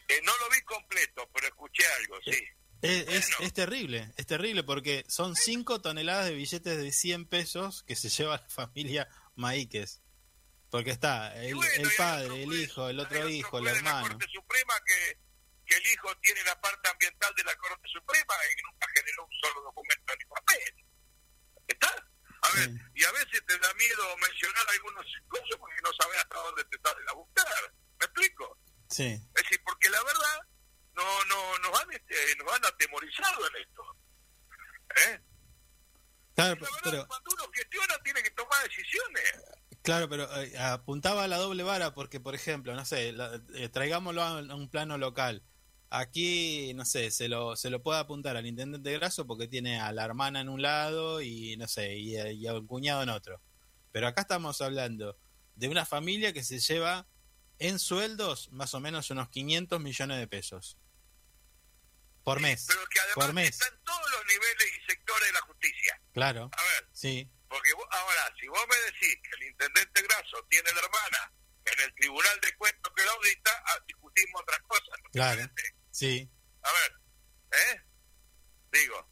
[0.08, 2.36] Eh, no lo vi completo, pero escuché algo, sí.
[2.80, 3.46] Es, es, Bueno.
[3.46, 8.08] es terrible, es terrible porque son 5 toneladas de billetes de 100 pesos que se
[8.08, 10.00] lleva la familia Maíquez.
[10.70, 14.02] Porque está el, bueno, el padre, el hijo, el otro hijo, el hermano.
[14.06, 15.18] La Corte Suprema que,
[15.68, 19.32] que el hijo tiene la parte ambiental de la Corte Suprema y nunca generó un
[19.40, 20.74] solo documento ni papel.
[21.68, 21.88] ¿Está?
[22.42, 22.78] A ver, Sí.
[22.94, 26.78] y a veces te da miedo mencionar algunos cosas porque no sabes hasta dónde te
[26.82, 27.74] salen a buscar.
[28.00, 28.58] ¿Me explico?
[28.88, 29.04] Sí,
[29.34, 30.40] Es decir, porque la verdad
[30.94, 33.82] no no nos han este, nos han atemorizado en esto.
[34.96, 35.20] ¿Eh?
[36.34, 39.32] claro, La verdad, pero, cuando uno gestiona tiene que tomar decisiones.
[39.82, 43.68] claro, pero eh, apuntaba a la doble vara porque, por ejemplo, no sé, la- eh,
[43.68, 45.42] traigámoslo a un plano local.
[45.90, 49.90] Aquí, no sé, se lo, se lo puede apuntar al intendente Graso porque tiene a
[49.92, 53.08] la hermana en un lado y, no sé, y, a- y a un cuñado en
[53.08, 53.40] otro.
[53.90, 55.18] Pero acá estamos hablando
[55.56, 57.06] de una familia que se lleva
[57.58, 60.76] en sueldos más o menos unos 500 millones de pesos.
[62.22, 62.66] Por mes.
[62.68, 63.48] Pero que además Por mes.
[63.48, 66.00] está en todos los niveles y sectores de la justicia.
[66.12, 70.36] Claro, A ver, sí, porque vos- ahora, si vos me decís que el intendente Grasso
[70.50, 71.32] tiene la hermana
[71.64, 74.98] en el tribunal de cuentos que lo audita, ah, discutimos otras cosas.
[75.04, 75.10] ¿no?
[75.12, 75.50] Claro.
[75.98, 76.30] Sí,
[76.62, 76.92] A ver,
[77.60, 77.82] ¿eh?
[78.70, 79.10] Digo,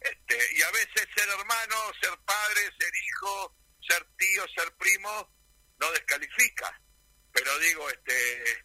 [0.00, 3.56] este, y a veces ser hermano, ser padre, ser hijo,
[3.86, 5.30] ser tío, ser primo,
[5.78, 6.80] no descalifica.
[7.32, 8.64] Pero digo, este,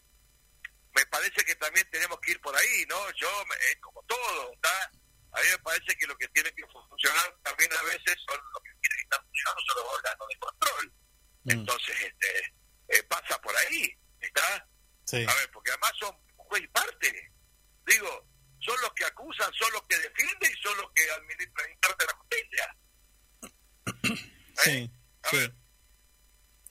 [0.94, 3.12] me parece que también tenemos que ir por ahí, ¿no?
[3.14, 3.30] Yo,
[3.70, 4.92] es como todo, ¿está?
[5.32, 8.60] A mí me parece que lo que tiene que funcionar también a veces son lo
[8.62, 10.94] que tiene que estar funcionando son los órganos de control.
[11.44, 11.52] Mm.
[11.52, 12.54] Entonces, este,
[12.88, 14.68] eh, pasa por ahí, ¿está?
[15.06, 15.26] Sí.
[15.28, 17.32] A ver, porque además son juez y parte.
[17.90, 18.28] Digo,
[18.60, 22.06] son los que acusan, son los que defienden y son los que administran y parte
[22.06, 22.78] de la justicia.
[24.64, 24.72] Sí.
[24.72, 24.90] ¿Eh?
[25.24, 25.38] A sí.
[25.38, 25.54] ver,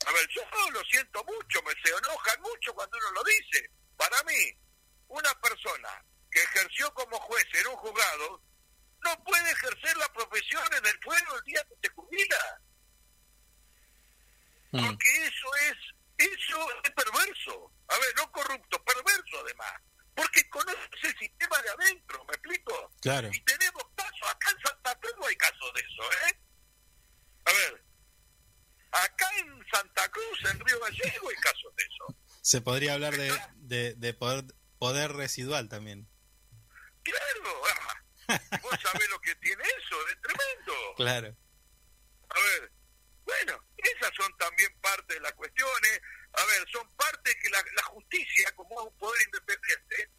[0.07, 3.71] a ver, yo lo siento mucho, me se enojan mucho cuando uno lo dice.
[3.97, 4.57] Para mí,
[5.09, 8.43] una persona que ejerció como juez en un juzgado
[9.05, 12.63] no puede ejercer la profesión en el fuero el día que se jubila.
[14.73, 14.87] Mm.
[14.87, 17.73] Porque eso es, eso es perverso.
[17.89, 19.83] A ver, no corrupto, perverso además.
[20.19, 22.93] Porque conoces el sistema de adentro, ¿me explico?
[23.01, 23.31] Claro.
[23.33, 26.41] Y tenemos casos, acá en Santa Cruz no hay casos de eso, ¿eh?
[27.45, 27.85] A ver,
[28.91, 32.19] acá en Santa Cruz, en Río Gallego, hay casos de eso.
[32.43, 34.45] Se podría hablar de, de, de poder,
[34.81, 36.09] poder residual también.
[37.05, 37.63] Claro,
[38.27, 40.95] ah, vos sabés lo que tiene eso, es tremendo.
[40.97, 41.37] Claro.
[42.29, 42.73] A ver,
[43.25, 46.01] bueno, esas son también parte de las cuestiones.
[46.39, 50.11] A ver, son parte que la, la justicia, como es un poder independiente,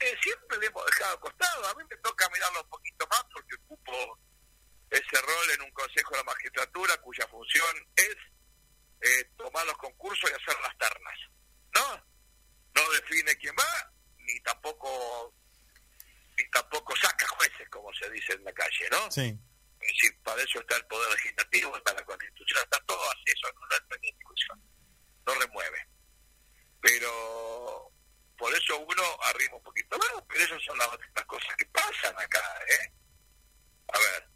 [0.00, 1.66] eh, siempre le hemos dejado costado.
[1.68, 4.18] A mí me toca mirarlo un poquito más porque ocupo
[4.90, 8.16] ese rol en un consejo de la magistratura cuya función es
[9.00, 11.18] eh, tomar los concursos y hacer las ternas.
[11.74, 12.06] ¿No?
[12.74, 15.34] No define quién va, ni tampoco
[16.38, 19.10] ni tampoco saca jueces, como se dice en la calle, ¿no?
[19.10, 19.36] Sí.
[19.80, 23.48] Es decir, para eso está el Poder Legislativo, está la Constitución, está todo así, eso
[23.52, 24.62] no en discusión,
[25.28, 25.88] no remueve.
[26.80, 27.92] Pero
[28.36, 32.14] por eso uno arriba un poquito más, pero esas son las, las cosas que pasan
[32.18, 32.92] acá, ¿eh?
[33.92, 34.28] A ver,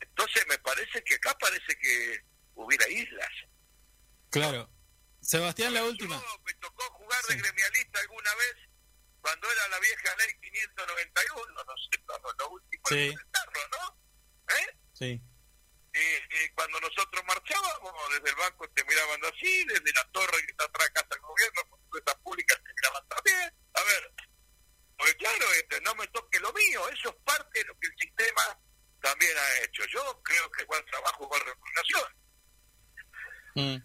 [0.00, 2.20] entonces me parece que acá parece que
[2.54, 3.28] hubiera islas.
[4.30, 4.70] Claro.
[5.20, 6.16] Sebastián, la última.
[6.16, 7.40] Yo me tocó jugar de Sí.
[7.40, 8.54] gremialista alguna vez
[9.20, 13.14] cuando era la vieja ley 591, no sé, lo, lo último Sí.
[13.72, 13.98] ¿no?
[14.54, 14.78] ¿Eh?
[14.92, 15.22] Sí.
[15.96, 20.50] Y, y cuando nosotros marchábamos, desde el banco te miraban así, desde la torre que
[20.52, 23.54] está atrás casa del gobierno, con estas públicas te miraban también.
[23.74, 24.12] A ver,
[24.96, 27.94] porque claro, este, no me toque lo mío, eso es parte de lo que el
[27.98, 28.58] sistema
[29.00, 29.84] también ha hecho.
[29.86, 32.16] Yo creo que igual trabajo, igual remuneración.
[33.54, 33.76] Mm.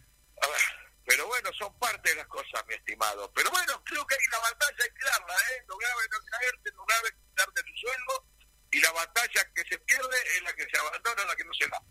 [0.43, 0.61] A ver,
[1.05, 3.31] pero bueno, son parte de las cosas, mi estimado.
[3.33, 5.63] Pero bueno, creo que ahí la batalla hay que darla, ¿eh?
[5.67, 8.25] Lo grave es no caerte, lo grave es quitarte tu sueldo,
[8.71, 11.67] y la batalla que se pierde es la que se abandona, la que no se
[11.67, 11.81] da.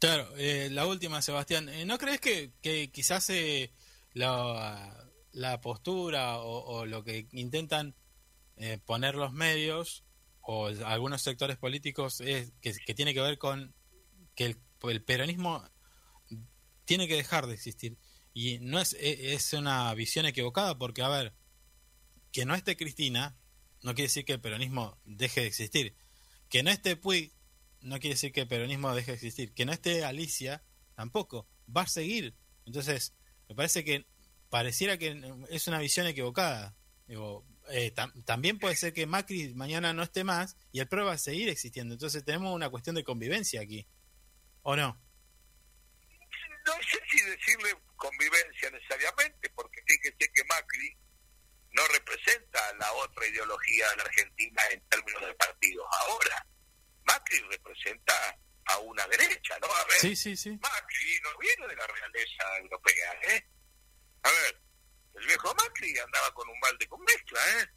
[0.00, 1.68] Claro, eh, la última, Sebastián.
[1.68, 3.70] Eh, ¿No crees que, que quizás eh,
[4.14, 7.94] la, la postura o, lo que intentan
[8.56, 10.02] eh, poner los medios
[10.40, 13.74] o algunos sectores políticos es que, que tiene que ver con
[14.34, 15.62] que el, el peronismo
[16.86, 17.98] tiene que dejar de existir?
[18.32, 21.34] Y no es, e- es una visión equivocada porque, a ver,
[22.32, 23.36] que no esté Cristina
[23.82, 25.94] no quiere decir que el peronismo deje de existir.
[26.48, 27.32] Que no esté Puig
[27.80, 29.52] no quiere decir que el peronismo deje de existir.
[29.54, 30.62] Que no esté Alicia,
[30.94, 31.46] tampoco.
[31.74, 32.34] Va a seguir.
[32.66, 33.14] Entonces,
[33.48, 34.06] me parece que
[34.48, 36.74] pareciera que es una visión equivocada.
[37.06, 41.06] Digo, eh, tam- también puede ser que Macri mañana no esté más y el PRO
[41.06, 41.94] va a seguir existiendo.
[41.94, 43.86] Entonces tenemos una cuestión de convivencia aquí.
[44.62, 45.00] ¿O no?
[46.66, 50.96] no sé si decirle convivencia necesariamente, porque fíjese que Macri
[51.72, 55.86] no representa la otra ideología de la Argentina en términos de partidos.
[56.06, 56.46] Ahora,
[57.04, 59.66] Macri representa a una derecha, ¿no?
[59.72, 60.50] A ver, Sí, sí, sí.
[60.60, 63.48] Macri no viene de la realeza europea, ¿eh?
[64.22, 64.60] A ver,
[65.14, 67.68] el viejo Macri andaba con un balde con mezcla, ¿eh?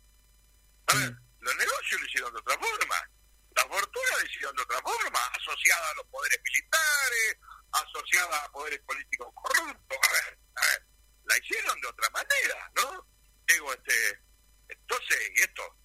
[0.87, 3.09] A ver, los negocios lo hicieron de otra forma,
[3.55, 7.37] la fortuna lo hicieron de otra forma, asociada a los poderes militares,
[7.71, 10.85] asociada a poderes políticos corruptos, a ver, a ver,
[11.25, 13.07] la hicieron de otra manera, ¿no?
[13.47, 14.19] Digo, este,
[14.67, 15.77] entonces, y esto,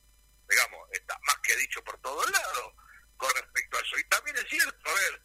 [0.48, 2.74] digamos, está más que dicho por todos lados
[3.18, 3.98] con respecto a eso.
[3.98, 5.22] Y también es cierto, a ver,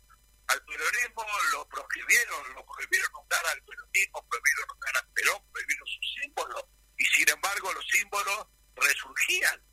[0.47, 6.13] al peronismo lo proscribieron, lo prohibieron nombrar al peronismo, prohibieron nombrar al Perón, prohibieron sus
[6.21, 6.63] símbolos,
[6.97, 9.63] y sin embargo los símbolos resurgían,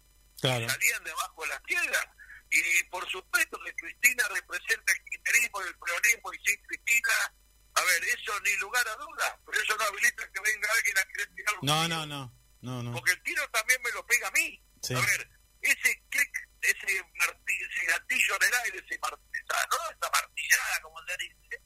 [0.40, 0.68] Claro.
[0.68, 2.06] salían debajo de las piedras.
[2.52, 7.34] Y por supuesto que Cristina representa el kirchnerismo y el peronismo, y sin Cristina,
[7.74, 11.04] a ver, eso ni lugar a dudas, pero eso no habilita que venga alguien a
[11.04, 11.96] querer tirar un No, tiro.
[11.96, 12.36] no, no.
[12.62, 12.92] No, no.
[12.92, 14.62] Porque el tiro también me lo pega a mí.
[14.82, 14.94] Sí.
[14.94, 15.30] A ver,
[15.62, 19.90] ese clic, ese, marti- ese gatillo en el aire, ese ¿no?
[19.90, 21.62] esa martillada, como se dice,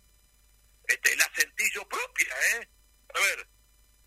[0.86, 2.68] este, la sentí yo propia, ¿eh?
[3.14, 3.48] A ver,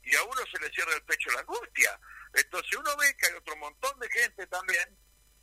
[0.03, 1.99] y a uno se le cierra el pecho la angustia.
[2.33, 4.97] Entonces uno ve que hay otro montón de gente también,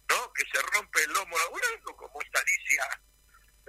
[0.08, 0.32] ¿no?
[0.32, 3.00] Que se rompe el lomo laburando, como está Alicia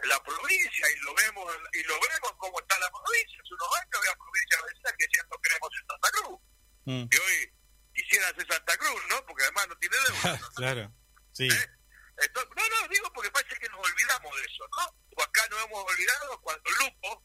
[0.04, 3.40] en la provincia, y lo vemos y lo vemos cómo está la provincia.
[3.42, 6.40] Hace unos años había provincias vecinas que decían no queremos en Santa Cruz.
[6.86, 7.06] Mm.
[7.12, 7.54] Y hoy
[7.94, 9.26] quisiera hacer Santa Cruz, ¿no?
[9.26, 10.38] Porque además no tiene deuda.
[10.40, 10.50] ¿no?
[10.56, 10.94] claro.
[11.36, 11.48] Sí.
[11.48, 11.70] ¿Eh?
[12.18, 14.98] Entonces, no, no, digo porque parece que nos olvidamos de eso, ¿no?
[15.18, 17.24] O acá nos hemos olvidado cuando Lupo,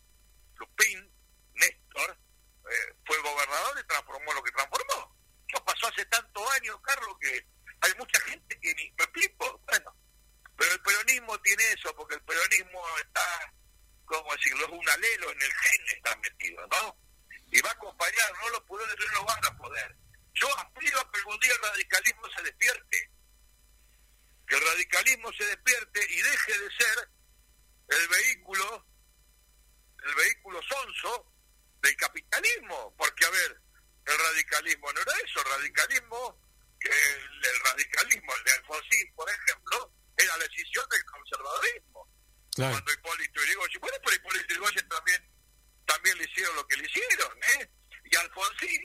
[0.59, 1.09] Lupín,
[1.55, 2.19] Néstor,
[2.71, 5.17] eh, fue gobernador y transformó lo que transformó.
[5.65, 7.47] pasó hace tantos años, Carlos, que
[7.81, 9.63] hay mucha gente que ni me explico.
[9.67, 9.95] Bueno,
[10.57, 13.55] pero el peronismo tiene eso, porque el peronismo está,
[14.05, 16.97] como decirlo, es un alelo en el gen está metido, ¿no?
[17.53, 19.97] Y va a acompañar, no lo pueden, no lo van a poder.
[20.35, 23.11] Yo aspiro a que algún día el radicalismo se despierte.
[24.47, 27.09] Que el radicalismo se despierte y deje de ser
[27.89, 28.87] el vehículo,
[30.05, 31.33] el vehículo sonso
[31.83, 32.95] del capitalismo.
[32.97, 33.61] Porque, a ver,
[34.07, 36.41] el radicalismo no era eso, el radicalismo,
[36.79, 42.09] que el, el radicalismo, el de Alfonsín, por ejemplo, era la decisión del conservadurismo.
[42.55, 42.73] Claro.
[42.73, 45.31] Cuando Hipólito Yrigoyen, bueno, pero Hipólito Yrigoyen también,
[45.87, 47.71] también le hicieron lo que le hicieron, ¿eh?
[48.11, 48.83] Y Alfonsín,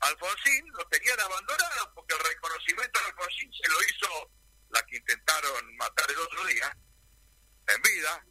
[0.00, 4.30] Alfonsín lo tenían abandonado porque el reconocimiento de Alfonsín se lo hizo
[4.70, 6.76] la que intentaron matar el otro día,
[7.68, 8.26] en vida.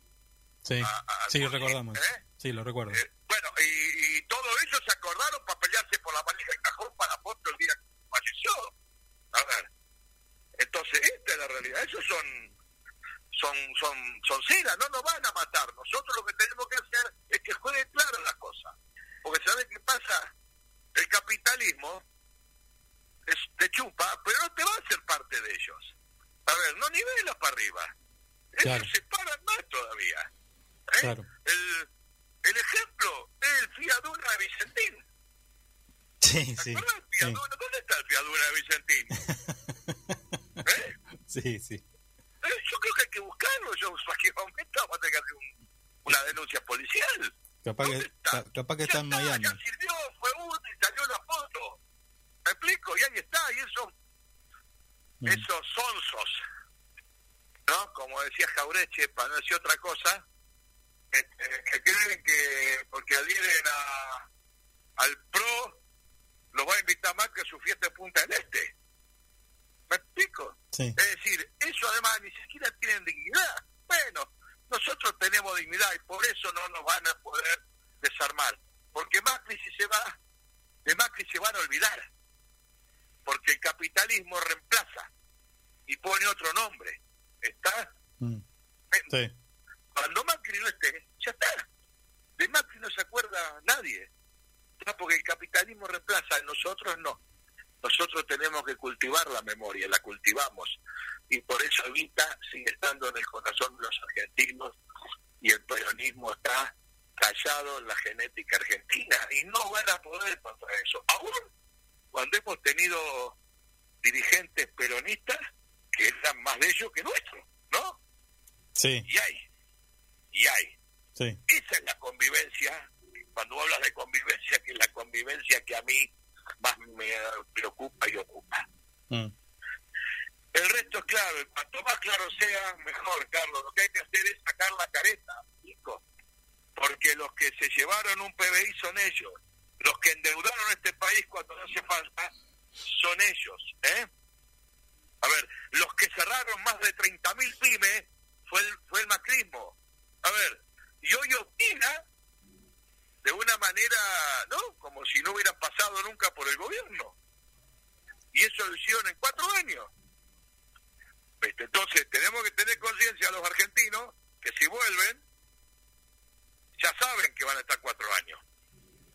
[0.65, 1.05] Sí, a-
[1.81, 2.23] ¿eh?
[2.37, 2.91] Sí, lo recuerdo.
[2.93, 3.11] Eh,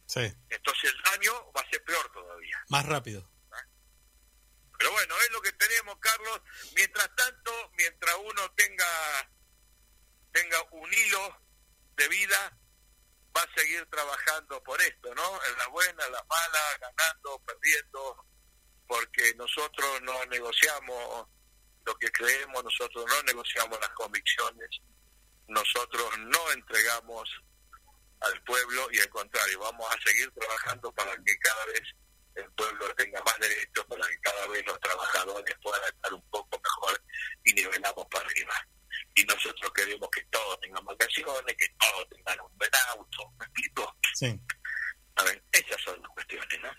[0.08, 2.64] Sí, Entonces el daño va a ser peor todavía.
[2.70, 3.30] más rápido.
[4.78, 6.40] Pero bueno, es lo que tenemos, Carlos.
[6.74, 8.86] Mientras tanto, mientras uno tenga
[10.32, 11.36] tenga un hilo
[11.96, 12.58] de vida,
[13.36, 15.44] va a seguir trabajando por esto, ¿no?
[15.44, 18.26] En la buena, en la mala, ganando, perdiendo,
[18.86, 21.28] porque nosotros no negociamos
[21.84, 24.70] lo que creemos, nosotros no negociamos las convicciones,
[25.48, 27.28] nosotros no entregamos
[28.20, 31.82] al pueblo y al contrario, vamos a seguir trabajando para que cada vez
[32.34, 36.60] el pueblo tenga más derechos, para que cada vez los trabajadores puedan estar un poco
[36.62, 37.02] mejor
[37.44, 38.54] y nivelamos para arriba.
[39.14, 43.32] Y nosotros queremos que todos tengan vacaciones, que todos tengan un buen auto.
[43.38, 43.96] ¿Me explico?
[44.14, 44.40] Sí.
[45.16, 46.70] A ver, esas son las cuestiones, ¿no?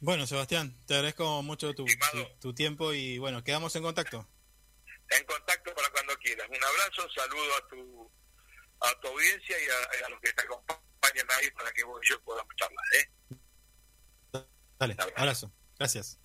[0.00, 1.84] Bueno, Sebastián, te agradezco mucho tu,
[2.40, 4.26] tu tiempo y bueno, quedamos en contacto.
[5.10, 6.48] En contacto para cuando quieras.
[6.48, 8.12] Un abrazo, un saludo a tu
[8.80, 12.10] a tu audiencia y a, a los que te acompañan ahí para que vos y
[12.10, 13.36] yo podamos charlar, ¿eh?
[14.78, 15.52] Dale, abrazo.
[15.78, 16.19] Gracias.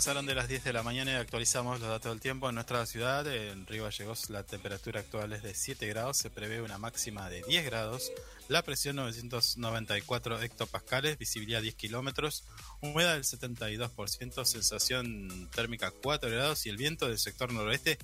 [0.00, 2.86] Pasaron de las 10 de la mañana y actualizamos los datos del tiempo en nuestra
[2.86, 3.26] ciudad.
[3.26, 7.42] En Río Gallegos la temperatura actual es de 7 grados, se prevé una máxima de
[7.42, 8.10] 10 grados,
[8.48, 12.44] la presión 994 hectopascales, visibilidad 10 kilómetros,
[12.80, 17.98] humedad del 72%, sensación térmica 4 grados y el viento del sector noroeste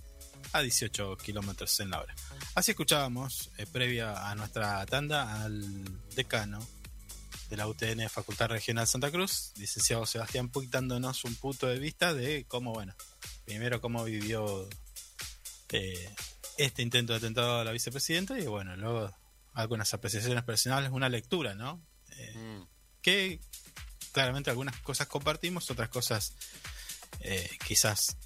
[0.52, 2.14] a 18 kilómetros en la hora.
[2.54, 5.64] Así escuchábamos, eh, previa a nuestra tanda, al
[6.14, 6.58] decano
[7.48, 12.12] de la UTN Facultad Regional Santa Cruz, licenciado Sebastián Puig, dándonos un punto de vista
[12.14, 12.94] de cómo, bueno,
[13.44, 14.68] primero cómo vivió
[15.70, 16.14] eh,
[16.58, 19.12] este intento de atentado a la vicepresidenta y, bueno, luego
[19.54, 21.80] algunas apreciaciones personales, una lectura, ¿no?
[22.18, 22.66] Eh, Mm.
[23.02, 23.40] que
[24.12, 26.34] claramente algunas cosas compartimos, otras cosas
[27.20, 28.16] eh, quizás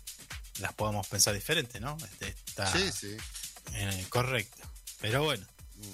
[0.61, 1.97] las podamos pensar diferente, ¿no?
[2.05, 3.17] Este, está Sí, sí.
[4.09, 4.63] correcto.
[5.01, 5.47] Pero bueno.
[5.77, 5.93] Mm.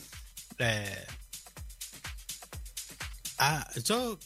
[3.39, 4.19] Ah, yo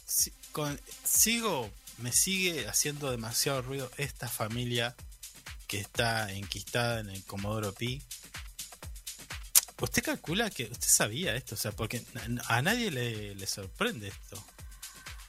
[1.05, 4.95] sigo, me sigue haciendo demasiado ruido esta familia
[5.66, 8.03] que está enquistada en el Comodoro Pi.
[9.81, 11.55] ¿Usted calcula que usted sabía esto?
[11.55, 12.03] O sea, porque
[12.49, 14.45] a nadie le, le sorprende esto.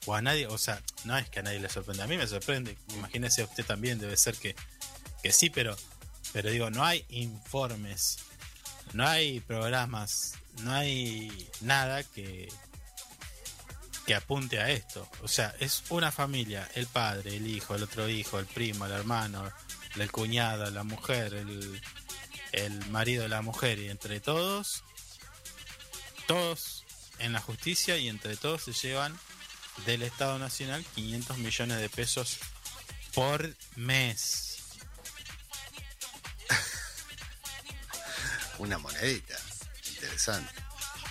[0.05, 2.27] O a nadie, o sea, no es que a nadie le sorprende, a mí me
[2.27, 2.75] sorprende.
[2.95, 4.55] Imagínese a usted también, debe ser que,
[5.21, 5.77] que sí, pero,
[6.33, 8.17] pero digo, no hay informes,
[8.93, 10.33] no hay programas,
[10.63, 12.49] no hay nada que,
[14.05, 15.07] que apunte a esto.
[15.21, 18.91] O sea, es una familia, el padre, el hijo, el otro hijo, el primo, el
[18.91, 19.51] hermano,
[19.95, 21.81] el cuñado, la mujer, el,
[22.51, 24.83] el marido de la mujer, y entre todos,
[26.27, 26.85] todos
[27.19, 29.17] en la justicia y entre todos se llevan
[29.85, 32.39] del Estado Nacional 500 millones de pesos
[33.13, 34.59] por mes.
[38.57, 39.37] Una monedita.
[39.93, 40.60] Interesante.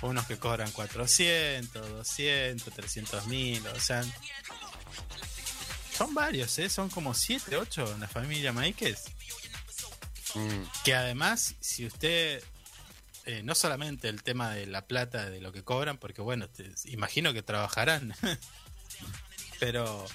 [0.02, 4.02] Unos que cobran 400, 200, 300 mil, o sea...
[5.96, 6.70] Son varios, ¿eh?
[6.70, 9.04] Son como 7, 8 en la familia Maíquez.
[10.34, 10.62] Mm.
[10.84, 12.42] Que además, si usted...
[13.26, 16.72] eh, no solamente el tema de la plata, de lo que cobran, porque bueno, te-
[16.86, 18.14] imagino que trabajarán.
[19.60, 20.06] pero...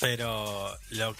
[0.00, 1.14] Pero lo,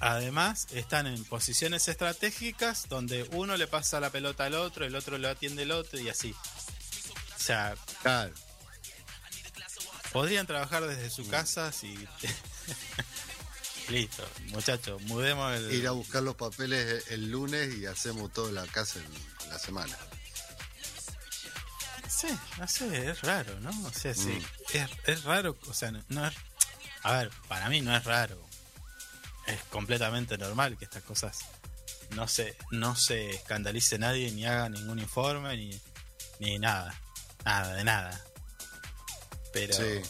[0.00, 5.18] además están en posiciones estratégicas donde uno le pasa la pelota al otro, el otro
[5.18, 6.34] lo atiende el otro y así.
[7.36, 8.32] O sea, Claro.
[10.12, 11.94] podrían trabajar desde su casa si...
[13.88, 15.72] Listo, muchachos, mudemos el...
[15.72, 19.96] Ir a buscar los papeles el lunes y hacemos toda la casa en la semana.
[22.08, 22.28] Sí,
[22.58, 23.70] no sé, es raro, ¿no?
[23.86, 24.76] O sea, sí, Mm.
[24.76, 26.34] es, es raro, o sea, no, no es...
[27.02, 28.40] A ver, para mí no es raro.
[29.46, 31.38] Es completamente normal que estas cosas
[32.10, 35.80] no se, no se escandalice nadie, ni haga ningún informe, ni,
[36.38, 36.94] ni nada.
[37.44, 38.24] Nada, de nada.
[39.52, 39.74] Pero...
[39.74, 40.02] Sí.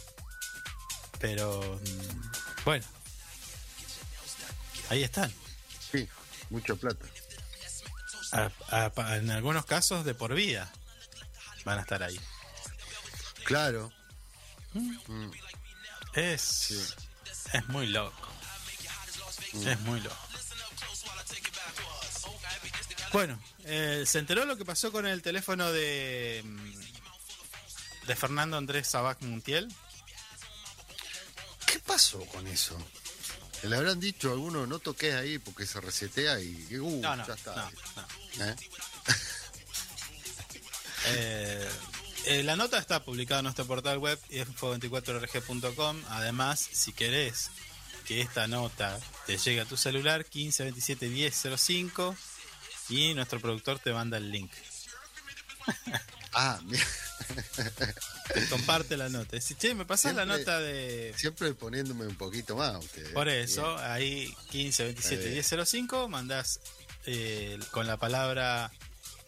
[1.21, 1.61] Pero...
[1.83, 2.85] mm, Bueno.
[4.89, 5.33] Ahí están.
[5.93, 6.09] Sí,
[6.51, 7.07] mucha plata.
[8.33, 10.71] A- a- en algunos casos de por vida
[11.65, 12.19] van a estar ahí.
[13.45, 13.93] Claro.
[14.73, 15.31] Mm.
[16.15, 16.95] Es,
[17.53, 18.29] es muy loco.
[19.55, 20.17] Es muy loco.
[23.13, 28.87] Bueno, eh, ¿se enteró lo que pasó con el teléfono de, mm, de Fernando Andrés
[28.87, 29.69] Sabac Montiel?
[31.67, 32.79] ¿Qué pasó con eso?
[33.63, 37.27] Le habrán dicho a alguno, no toques ahí porque se resetea y uh, No, no,
[37.27, 37.71] ya está.
[38.37, 38.45] no.
[38.45, 38.57] ¿Eh?
[41.07, 41.69] Eh,
[42.27, 46.03] eh, la nota está publicada en nuestro portal web info24rg.com.
[46.11, 47.51] Además, si querés
[48.11, 52.17] que esta nota te llegue a tu celular, 15 27 10 05
[52.89, 54.51] y nuestro productor te manda el link.
[56.33, 56.87] Ah, mira,
[58.33, 59.35] Te comparte la nota.
[59.35, 61.13] Dice, che, me pasás la Siempre- nota de.
[61.17, 63.09] siempre poniéndome un poquito más ustedes.
[63.11, 65.33] Por eso, ahí 15 27 Bien.
[65.35, 66.61] 10 05 mandás
[67.07, 68.71] eh, con la palabra,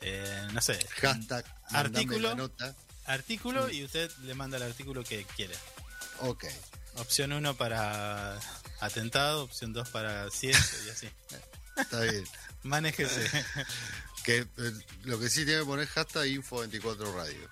[0.00, 2.28] eh, no sé, Hashtag, Artículo.
[2.28, 2.76] la nota.
[3.06, 5.56] artículo y usted le manda el artículo que quiere.
[6.20, 6.44] Ok.
[6.98, 8.38] Opción 1 para
[8.84, 11.08] atentado, opción 2 para ciencia y así.
[11.76, 12.24] Está bien.
[12.62, 13.28] Manéjese.
[14.24, 14.72] que eh,
[15.04, 17.48] lo que sí tiene que poner hashtag info24 radio.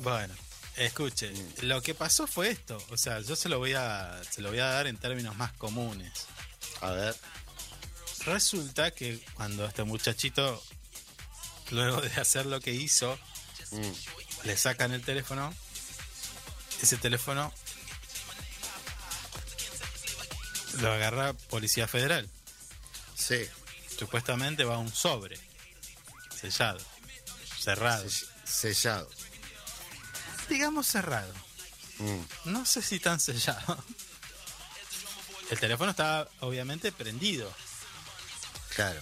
[0.00, 0.34] bueno,
[0.76, 1.32] escuche,
[1.62, 4.58] lo que pasó fue esto, o sea, yo se lo voy a se lo voy
[4.58, 6.12] a dar en términos más comunes.
[6.80, 7.16] A ver.
[8.26, 10.62] Resulta que cuando este muchachito
[11.70, 13.18] luego de hacer lo que hizo,
[13.72, 14.46] Mm.
[14.46, 15.50] le sacan el teléfono,
[16.82, 17.50] ese teléfono
[20.80, 22.28] lo agarra Policía Federal.
[23.16, 23.46] Sí.
[23.98, 25.38] Supuestamente va un sobre
[26.40, 26.80] sellado,
[27.60, 28.04] cerrado.
[28.08, 29.08] sell- Sellado.
[30.48, 31.32] Digamos cerrado.
[31.98, 32.20] Mm.
[32.46, 33.82] No sé si tan sellado.
[35.50, 37.52] el teléfono estaba obviamente prendido.
[38.74, 39.00] Claro.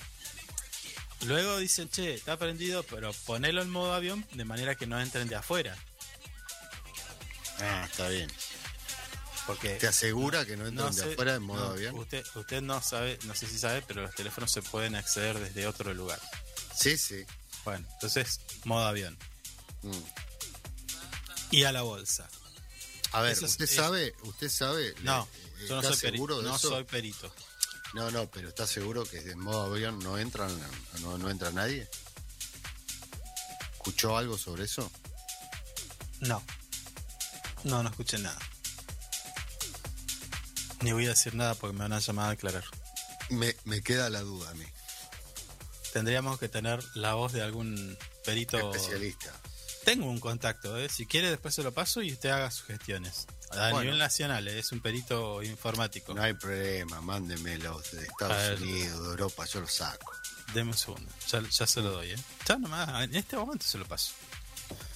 [1.22, 5.28] Luego dicen, che, está prendido, pero ponelo en modo avión de manera que no entren
[5.28, 5.76] de afuera.
[7.60, 8.30] Ah, está bien.
[9.46, 11.94] Porque ¿Te asegura que no entran no de afuera en modo no, avión?
[11.98, 15.66] Usted, usted no sabe, no sé si sabe, pero los teléfonos se pueden acceder desde
[15.66, 16.20] otro lugar.
[16.76, 17.24] Sí, sí.
[17.64, 19.18] Bueno, entonces, modo avión.
[19.82, 19.92] Mm.
[21.52, 22.28] Y a la bolsa.
[23.12, 25.26] A ver, Eso ¿usted es- sabe, usted sabe, No,
[25.58, 26.48] le- yo no ¿está soy seguro perito.
[26.50, 26.68] No eso?
[26.68, 27.34] soy perito.
[27.94, 30.56] No, no, pero ¿está seguro que en modo avión no entran,
[31.00, 31.88] no, no entra nadie?
[33.72, 34.90] ¿Escuchó algo sobre eso?
[36.20, 36.40] No.
[37.64, 38.38] No, no escuché nada.
[40.82, 42.64] Ni voy a decir nada porque me van a llamar a aclarar.
[43.28, 44.64] Me, me queda la duda a mí.
[45.92, 48.58] Tendríamos que tener la voz de algún perito.
[48.74, 49.32] Especialista.
[49.84, 50.88] Tengo un contacto, ¿eh?
[50.88, 53.26] si quiere después se lo paso y usted haga sugestiones.
[53.50, 53.80] A Bueno.
[53.82, 54.58] nivel nacional, ¿eh?
[54.58, 56.14] es un perito informático.
[56.14, 58.60] No hay problema, mándemelos de Estados.
[58.60, 60.12] Unidos, de Europa, yo los saco.
[60.54, 62.10] Deme un segundo, ya, ya se lo doy.
[62.12, 62.16] ¿eh?
[62.46, 64.12] Ya nomás, en este momento se lo paso.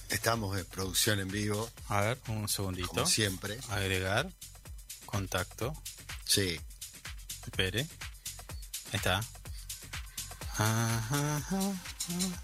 [0.09, 2.87] Estamos en producción en vivo, A ver, un segundito.
[2.89, 3.59] como siempre.
[3.69, 4.29] Agregar,
[5.15, 5.73] contacto,
[6.25, 6.59] Sí,
[7.45, 7.81] espere.
[7.81, 9.19] Ahí está.
[10.57, 12.41] Ajá, ajá, ajá.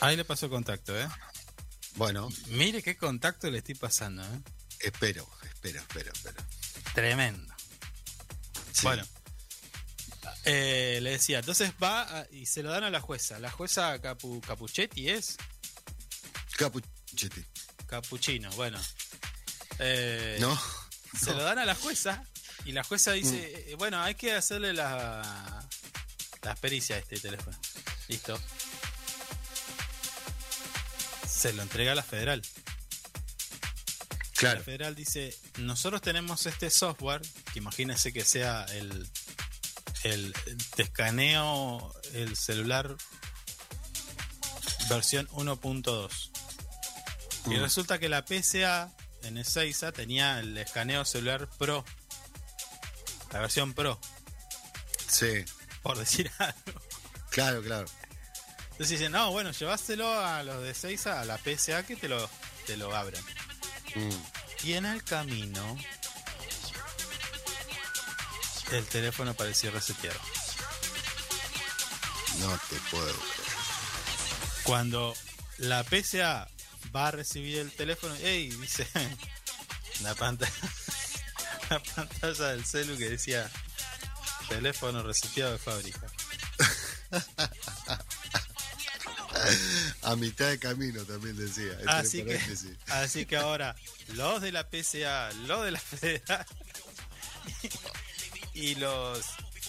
[0.00, 1.08] Ahí le paso el contacto, ¿eh?
[1.96, 4.40] bueno, Mire qué contacto le estoy pasando, ¿eh?
[4.80, 6.36] espero, espero, espero, espero.
[6.94, 7.54] Tremendo.
[8.72, 8.82] Sí.
[8.82, 9.04] Bueno,
[10.44, 13.38] eh, le decía, entonces va a- y se lo dan a la jueza.
[13.38, 15.36] La jueza Capu, Capuchetti es
[16.58, 17.46] Capuchete.
[17.86, 18.78] Capuchino, bueno.
[19.78, 20.58] Eh, ¿No?
[21.18, 22.22] Se lo dan a la jueza
[22.64, 25.66] y la jueza dice, eh, bueno, hay que hacerle la,
[26.42, 27.56] las pericias a este teléfono.
[28.08, 28.38] Listo.
[31.28, 32.42] Se lo entrega a la federal.
[34.36, 37.22] Claro, La federal dice, nosotros tenemos este software,
[37.52, 39.08] que imagínense que sea el,
[40.04, 40.34] el,
[40.74, 42.96] te escaneo el celular
[44.90, 46.30] versión 1.2.
[47.46, 47.60] Y Mm.
[47.62, 48.92] resulta que la PSA
[49.26, 51.84] en Ezeiza tenía el escaneo celular Pro.
[53.32, 54.00] La versión Pro,
[55.08, 55.44] sí,
[55.82, 56.80] por decir algo.
[57.30, 57.86] claro, claro.
[58.72, 62.28] Entonces dicen, no, bueno, lleváselo a los de Ezeiza, a la PSA que te lo,
[62.66, 63.22] te lo abren.
[63.94, 64.10] Mm.
[64.64, 65.78] Y en el camino,
[68.72, 70.18] el teléfono parecía reseteado.
[72.40, 73.46] No te puedo creer.
[74.64, 75.14] Cuando
[75.58, 76.48] la PSA
[76.94, 78.50] va a recibir el teléfono, ¡ey!
[78.50, 78.86] Dice
[80.02, 80.52] la pantalla,
[81.70, 83.50] la pantalla del celu que decía
[84.48, 86.06] teléfono reseteado de fábrica.
[90.02, 91.72] A mitad de camino también decía.
[91.72, 92.76] entre Así que, paréntesis.
[92.88, 93.76] así que ahora,
[94.14, 96.46] los de la PSA, los de la Federal
[98.54, 99.26] y los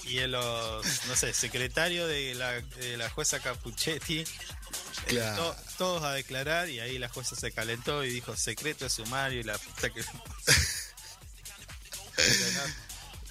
[0.08, 4.24] y los, no sé, secretario de la, de la jueza Capuchetti,
[5.08, 5.44] Claro.
[5.54, 9.40] to- todos a declarar y ahí la jueza se calentó y dijo secreto de sumario
[9.40, 10.04] y la puta que...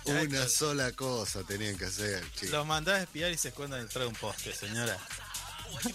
[0.04, 2.50] Una sola cosa tenían que hacer, chicos.
[2.50, 4.96] Los mandás a espiar y se escondan detrás de un poste, señora.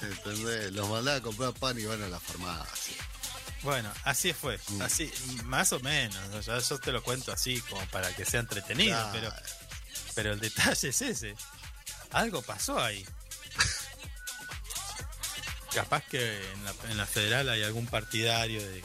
[0.01, 0.73] ¿Entendés?
[0.73, 2.95] Los mandaba a comprar pan y van a la farmacia.
[3.63, 4.81] Bueno, así fue, Mm.
[4.81, 5.11] así,
[5.45, 9.11] más o menos, yo, yo te lo cuento así como para que sea entretenido, Claro.
[9.13, 9.33] pero,
[10.15, 11.35] pero el detalle es ese.
[12.11, 13.05] Algo pasó ahí.
[15.73, 18.83] Capaz que en la, en la federal hay algún partidario de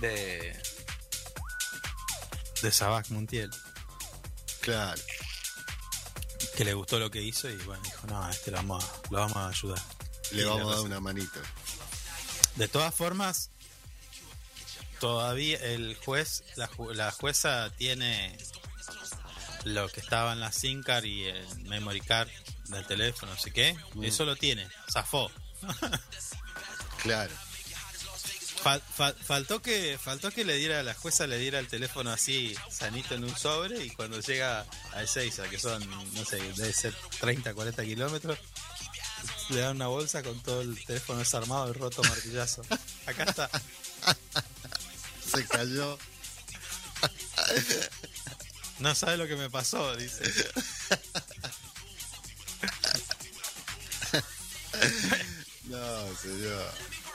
[0.00, 0.62] de
[2.62, 3.50] de Sabac Montiel
[4.60, 5.00] Claro.
[6.56, 8.88] que le gustó lo que hizo y bueno dijo no a este lo vamos a,
[9.10, 9.80] lo vamos a ayudar
[10.32, 11.40] Le Y vamos a dar una manito.
[12.56, 13.50] De todas formas,
[14.98, 18.36] todavía el juez, la, ju- la jueza tiene
[19.64, 22.28] lo que estaba en la SIM card y el memory card
[22.68, 23.76] del teléfono, no sé qué.
[23.94, 24.04] Mm.
[24.04, 25.30] Eso lo tiene, zafó.
[27.02, 27.32] Claro.
[28.62, 32.56] Fal- fal- faltó que faltó que le diera la jueza le diera el teléfono así
[32.68, 36.92] sanito en un sobre y cuando llega a Ezeiza, que son no sé debe ser
[37.20, 38.38] 30 40 kilómetros
[39.50, 42.62] le dan una bolsa con todo el teléfono desarmado y roto martillazo
[43.06, 43.48] acá está
[45.32, 45.96] Se cayó.
[48.80, 50.24] No sabe lo que me pasó, dice.
[55.86, 56.72] No, señor.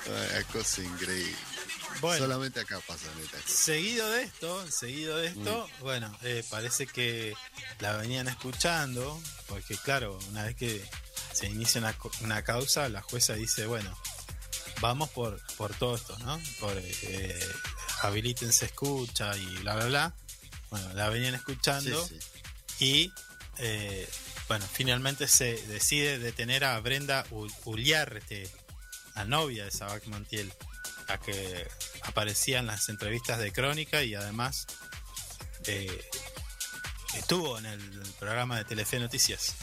[0.08, 1.36] Una cosa increíble.
[2.00, 3.38] Bueno, Solamente acá pasa, neta.
[3.46, 7.34] seguido de esto, seguido de esto, bueno, eh, parece que
[7.80, 10.84] la venían escuchando, porque claro, una vez que
[11.34, 13.96] se inicia una, una causa, la jueza dice, bueno,
[14.80, 16.42] vamos por, por todo esto, ¿no?
[16.62, 17.40] Por eh,
[18.04, 20.16] habilítense escucha y bla, bla, bla.
[20.72, 22.18] Bueno, la venían escuchando Sí,
[22.78, 22.86] sí.
[22.86, 23.14] y
[23.58, 24.10] eh,
[24.48, 27.26] bueno, finalmente se decide detener a Brenda
[27.66, 28.50] Uliarte,
[29.22, 30.52] la novia de Sabac Montiel,
[31.08, 31.68] la que
[32.04, 34.66] aparecía en las entrevistas de Crónica y además
[35.66, 36.10] eh,
[37.14, 37.80] estuvo en el
[38.20, 39.54] programa de Telefe Noticias,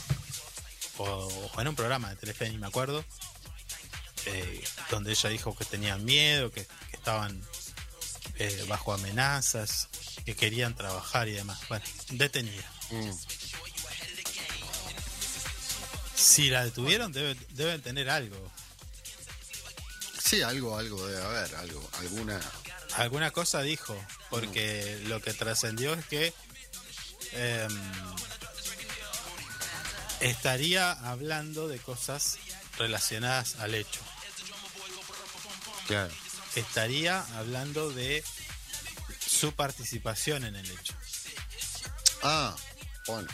[0.99, 3.05] o, o en un programa de Telefe, ni me acuerdo,
[4.27, 7.43] eh, donde ella dijo que tenían miedo, que, que estaban
[8.37, 9.89] eh, bajo amenazas,
[10.25, 11.59] que querían trabajar y demás.
[11.69, 12.71] Bueno, detenida.
[12.91, 13.11] Mm.
[16.15, 18.37] Si la detuvieron, debe- deben tener algo.
[20.29, 22.39] Sí, algo, algo debe haber, algo, alguna.
[22.97, 23.97] Alguna cosa dijo,
[24.29, 26.35] porque lo que trascendió es que
[27.33, 27.81] em,
[30.21, 32.37] estaría hablando de cosas
[32.77, 34.01] relacionadas al hecho.
[35.87, 36.13] Claro.
[36.57, 38.23] Estaría hablando de
[39.27, 40.95] su participación en el hecho.
[42.23, 42.55] Ah,
[43.07, 43.29] bueno.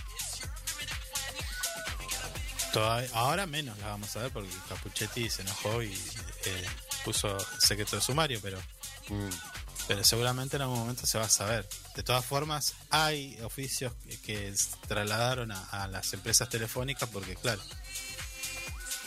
[3.15, 5.93] Ahora menos la vamos a ver porque Capuchetti se enojó y
[7.05, 8.59] puso secreto de sumario, pero
[9.11, 9.29] Mm.
[9.87, 11.69] pero seguramente en algún momento se va a saber.
[11.95, 13.93] De todas formas, hay oficios
[14.25, 14.55] que,
[14.89, 17.63] trasladaron a, a las empresas telefónicas porque, claro,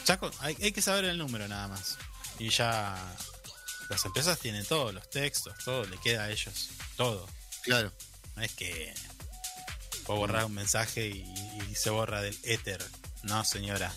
[0.05, 1.97] ya con- hay, hay que saber el número nada más.
[2.39, 2.95] Y ya
[3.89, 7.27] las empresas tienen todos los textos, todo le queda a ellos, todo.
[7.63, 7.91] Claro.
[8.35, 8.93] No es que
[10.05, 11.21] puedo borrar un mensaje y,
[11.71, 12.85] y se borra del éter.
[13.23, 13.91] No, señora.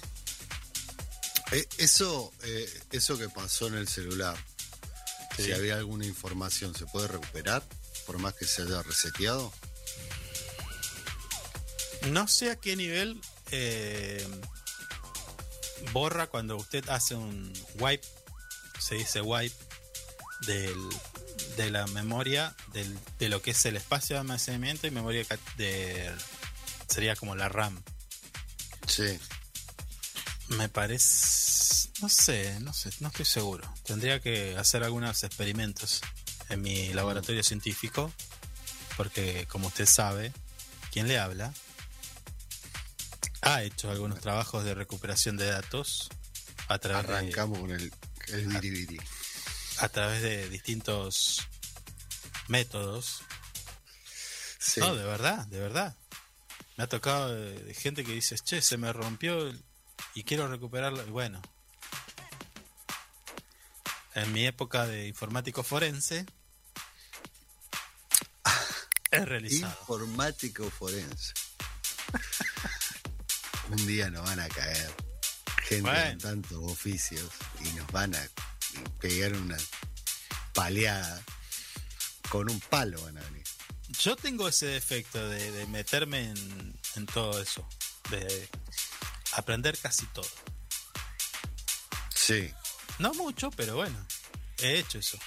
[1.53, 4.37] Eh, eso, eh, eso que pasó en el celular,
[5.37, 5.45] Sí.
[5.45, 7.63] si había alguna información, ¿se puede recuperar?
[8.07, 9.53] Por más que se haya reseteado.
[12.09, 13.21] No sé a qué nivel
[13.51, 14.27] eh,
[15.93, 18.07] borra cuando usted hace un wipe,
[18.79, 19.55] se dice wipe,
[20.47, 20.75] del,
[21.57, 25.25] de la memoria del, de lo que es el espacio de almacenamiento y memoria
[25.57, 26.11] de
[26.89, 27.83] sería como la RAM.
[28.87, 29.19] Sí.
[30.51, 33.73] Me parece, no sé, no sé, no estoy seguro.
[33.85, 36.01] Tendría que hacer algunos experimentos
[36.49, 38.13] en mi laboratorio científico,
[38.97, 40.33] porque como usted sabe,
[40.91, 41.53] quien le habla
[43.43, 46.09] ha hecho algunos trabajos de recuperación de datos
[46.69, 47.93] a través de, Arrancamos con el,
[48.29, 49.01] el
[49.79, 51.47] a través de distintos
[52.49, 53.23] métodos.
[54.59, 54.81] Sí.
[54.81, 55.97] No, de verdad, de verdad.
[56.77, 59.65] Me ha tocado de, de gente que dice, che, se me rompió el-
[60.15, 61.07] y quiero recuperarlo.
[61.07, 61.41] Y bueno,
[64.15, 66.27] en mi época de informático forense,
[69.11, 69.77] he realizado.
[69.81, 71.33] Informático forense.
[73.71, 74.93] Un día nos van a caer
[75.63, 76.11] gente Bueno.
[76.11, 77.31] con tantos oficios
[77.61, 78.29] y nos van a
[79.01, 79.57] pegar una
[80.55, 81.23] paleada.
[82.29, 83.45] Con un palo van a venir.
[84.01, 87.69] Yo tengo ese defecto de, de meterme en, en todo eso,
[88.11, 88.49] de
[89.33, 90.29] aprender casi todo.
[92.15, 92.53] Sí.
[92.99, 93.97] No mucho, pero bueno,
[94.59, 95.19] he hecho eso,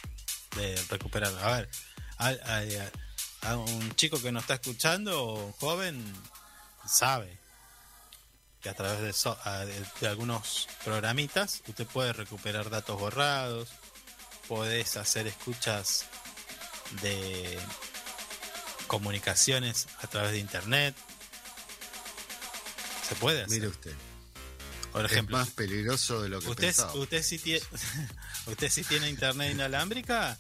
[0.56, 1.34] de recuperar.
[1.44, 1.70] A ver,
[2.18, 6.02] a, a- a un chico que nos está escuchando, joven,
[6.88, 7.38] sabe
[8.62, 9.38] que a través de, so-
[10.00, 13.70] de algunos programitas usted puede recuperar datos borrados,
[14.48, 16.06] podés hacer escuchas
[17.02, 17.60] de
[18.88, 20.96] comunicaciones a través de internet.
[23.08, 23.50] Se puede hacer.
[23.60, 23.94] Mire usted.
[24.92, 26.94] Por es ejemplo, más peligroso de lo que usted, pensaba.
[26.96, 27.62] usted si tiene
[28.46, 30.38] usted si tiene internet inalámbrica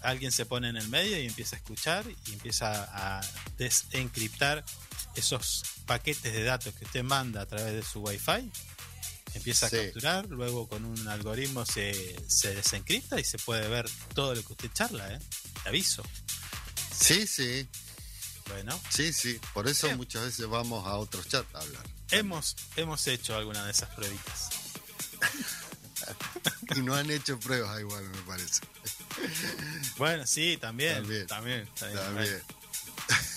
[0.00, 3.20] alguien se pone en el medio y empieza a escuchar y empieza a
[3.58, 4.64] desencriptar
[5.14, 8.50] esos paquetes de datos que usted manda a través de su wifi
[9.34, 9.76] empieza Sí.
[9.76, 14.42] a capturar luego con un algoritmo se, se desencripta y se puede ver todo lo
[14.42, 15.18] que usted charla ¿eh?
[15.64, 16.02] Le aviso
[16.98, 17.68] Sí, sí,
[18.52, 19.38] bueno sí, sí.
[19.54, 19.96] Por eso Bien.
[19.98, 21.82] muchas veces vamos a otros chats a hablar.
[22.10, 24.48] hemos hemos hecho alguna de esas pruebitas
[26.76, 28.60] Y no han hecho pruebas igual, me parece.
[29.98, 31.26] bueno sí también También.
[31.26, 32.42] también, también, También.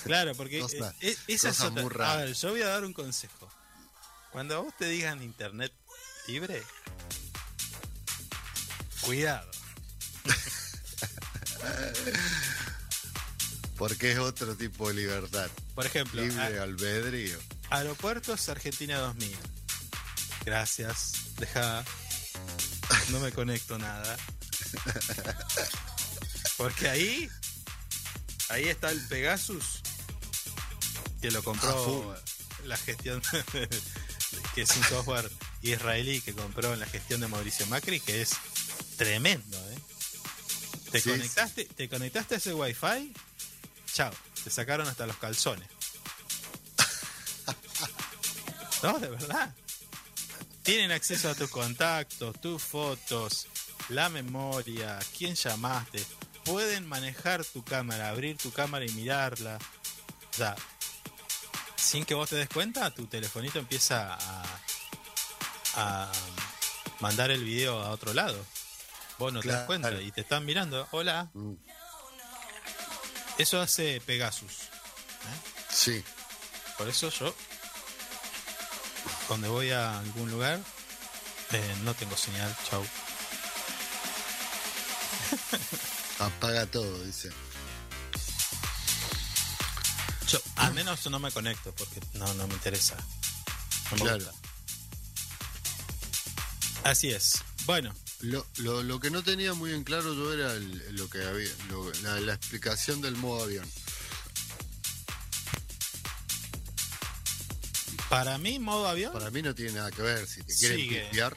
[0.05, 2.13] Claro, porque Cosa- eh, eh, esa es otra- muy rara.
[2.13, 3.51] A ver, yo voy a dar un consejo.
[4.31, 5.73] Cuando a vos te digan internet
[6.27, 6.63] libre,
[9.01, 9.49] cuidado.
[13.77, 15.49] Porque es otro tipo de libertad.
[15.73, 17.37] Por ejemplo, Libre albedrío.
[17.69, 19.35] Aeropuertos Argentina 2000.
[20.45, 21.13] Gracias.
[21.37, 21.83] Deja.
[23.09, 24.15] No me conecto nada.
[26.57, 27.29] Porque ahí.
[28.49, 29.81] Ahí está el Pegasus.
[31.21, 32.15] Que lo compró
[32.65, 33.21] la gestión.
[34.55, 35.29] que es un software
[35.61, 37.99] israelí que compró en la gestión de Mauricio Macri.
[37.99, 38.31] Que es
[38.97, 39.77] tremendo, ¿eh?
[40.91, 43.13] Te Sí, conectaste, te conectaste a ese wifi.
[43.95, 44.11] Chao.
[44.43, 45.69] te sacaron hasta los calzones.
[48.83, 49.55] No, de verdad.
[50.61, 53.47] Tienen acceso a tus contactos, tus fotos,
[53.89, 56.03] la memoria, quién llamaste.
[56.43, 59.57] Pueden manejar tu cámara, abrir tu cámara y mirarla.
[59.57, 60.55] O sea,
[61.77, 64.43] sin que vos te des cuenta, tu telefonito empieza a,
[65.75, 66.11] a
[66.99, 68.45] mandar el video a otro lado.
[69.17, 70.87] Vos no te das cuenta y te están mirando.
[70.91, 71.29] Hola.
[71.33, 71.53] Mm,
[73.37, 74.53] Eso hace Pegasus.
[75.69, 76.03] Sí.
[76.77, 77.35] Por eso yo,
[79.27, 80.59] cuando voy a algún lugar,
[81.51, 82.55] eh, no tengo señal.
[82.69, 82.85] Chau.
[86.19, 87.29] Apaga todo, dice.
[90.27, 92.95] Yo, al menos no me conecto porque no, no me interesa.
[93.91, 94.31] No me Claro.
[96.83, 97.43] Así es.
[97.65, 101.23] Bueno, Lo, lo, lo que no tenía muy en claro yo era el- lo que
[101.23, 103.69] había, lo- la, la explicación del modo avión.
[108.09, 110.25] para mí modo avión, Para mí no tiene nada que ver.
[110.27, 111.35] Si te quieren pistear,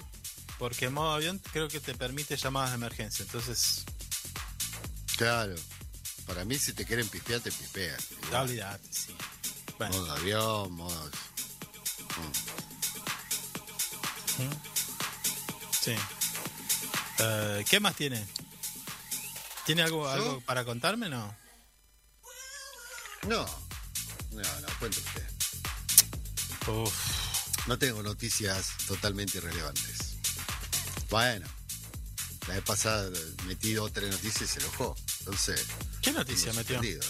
[0.58, 3.24] porque modo avión creo que te permite llamadas de emergencia.
[3.24, 3.84] Entonces,
[5.16, 5.54] claro.
[6.26, 7.50] Para mí, si te quieren pistear, te
[8.30, 9.14] ya olvidate, sí.
[9.78, 11.10] Bueno, Modo avión, modo.
[15.80, 15.94] sí.
[17.18, 18.24] Eh, ¿Qué más tiene?
[19.66, 20.10] ¿Tiene algo, ¿Yo?
[20.10, 21.08] algo para contarme?
[21.08, 21.34] No.
[23.26, 23.44] No.
[24.32, 25.28] No, no, cuente usted.
[26.68, 27.66] Uf.
[27.66, 30.16] No tengo noticias totalmente irrelevantes.
[31.10, 31.46] Bueno,
[32.46, 33.10] la vez pasada
[33.46, 34.96] metí dos o tres noticias y se enojó.
[35.20, 35.66] Entonces,
[36.00, 36.80] ¿Qué noticia metió?
[36.80, 37.00] él.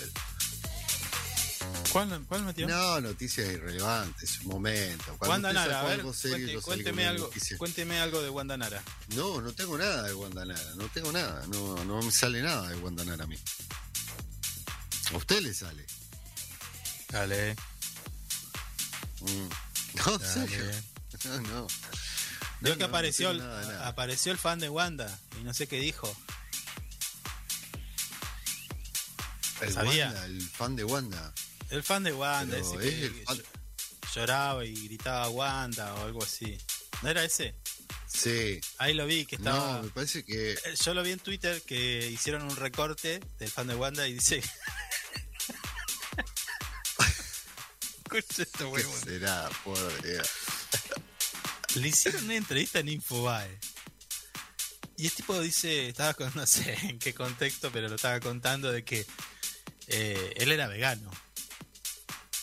[2.06, 2.68] ¿Cuál, cuál metió?
[2.68, 5.16] No, noticias irrelevantes, un momento.
[5.18, 8.82] Cuando Nara, a ver, algo serio, cuente- cuénteme, algo, cuénteme algo de Wanda Nara.
[9.08, 12.76] No, no tengo nada de Guandanara, no tengo nada, no, no me sale nada de
[12.76, 13.38] Guandanara a mí.
[15.12, 15.86] A usted le sale.
[17.10, 17.56] Dale,
[19.20, 19.48] Mm.
[20.06, 20.48] No, dale.
[20.48, 20.64] serio.
[21.24, 21.66] No, no.
[22.60, 23.88] Vio No, que no, no apareció, tengo el, nada de nada.
[23.88, 26.14] apareció el fan de Wanda y no sé qué dijo.
[29.60, 30.06] El, sabía.
[30.06, 31.32] Wanda, el fan de Wanda.
[31.70, 33.42] El fan de Wanda, Pero ese es que fan-
[34.14, 36.56] lloraba y gritaba Wanda o algo así.
[37.02, 37.54] ¿No era ese?
[38.06, 38.60] Sí.
[38.78, 39.76] Ahí lo vi, que estaba...
[39.78, 43.50] No, me parece que Eh, Yo lo vi en Twitter que hicieron un recorte del
[43.50, 44.42] fan de Wanda y dice...
[48.10, 49.50] Escucha esto, ¿Qué será?
[50.02, 50.28] Dios.
[51.74, 53.58] Le hicieron una entrevista en Infobae.
[54.96, 58.72] Y el tipo dice, estaba con, no sé en qué contexto, pero lo estaba contando
[58.72, 59.06] de que
[59.88, 61.10] eh, él era vegano.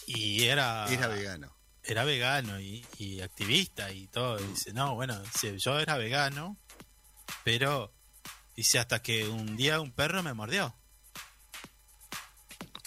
[0.07, 0.87] Y era...
[0.91, 1.55] Era vegano.
[1.83, 4.39] Era vegano y, y activista y todo.
[4.39, 6.57] Y dice, no, bueno, dice, yo era vegano,
[7.43, 7.93] pero
[8.55, 10.75] dice hasta que un día un perro me mordió.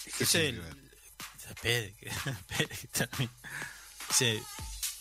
[0.03, 0.53] ¿Qué Dice,
[1.47, 1.95] espere.
[4.09, 4.43] Dice,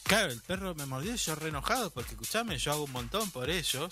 [0.04, 3.30] claro, el perro me mordió y yo re enojado porque escuchame, yo hago un montón
[3.30, 3.90] por ellos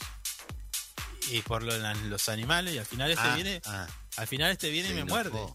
[1.30, 3.86] y por lo- los animales y al final este Ah, viene, ah,
[4.16, 5.14] al final este viene y me enojó.
[5.14, 5.54] muerde.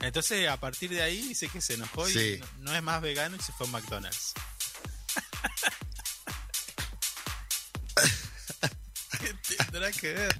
[0.00, 2.40] Entonces a partir de ahí dice que se enojó y Sí.
[2.40, 4.32] no, no es más vegano y se fue a McDonald's.
[9.20, 10.36] ¿Qué tendrá que ver?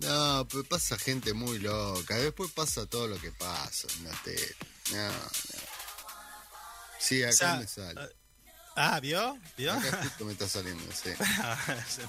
[0.00, 2.16] No, pues pasa gente muy loca.
[2.16, 3.86] Después pasa todo lo que pasa.
[4.02, 4.56] No, te...
[4.92, 5.12] no, no.
[6.98, 8.00] Sí, acá O sea, me sale.
[8.74, 9.38] Ah, ¿vio?
[9.56, 9.72] ¿Vio?
[9.72, 11.10] Acá justo me está saliendo, sí.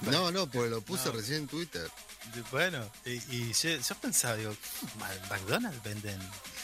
[0.02, 1.12] No, no, porque lo puse No.
[1.12, 1.90] recién en Twitter.
[2.50, 4.56] Bueno, y, y yo, yo pensaba, digo,
[4.98, 6.18] ¿Ma- ¿McDonald's venden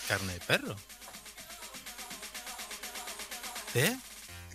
[0.09, 0.75] carne de perro?
[3.75, 3.97] ¿Eh?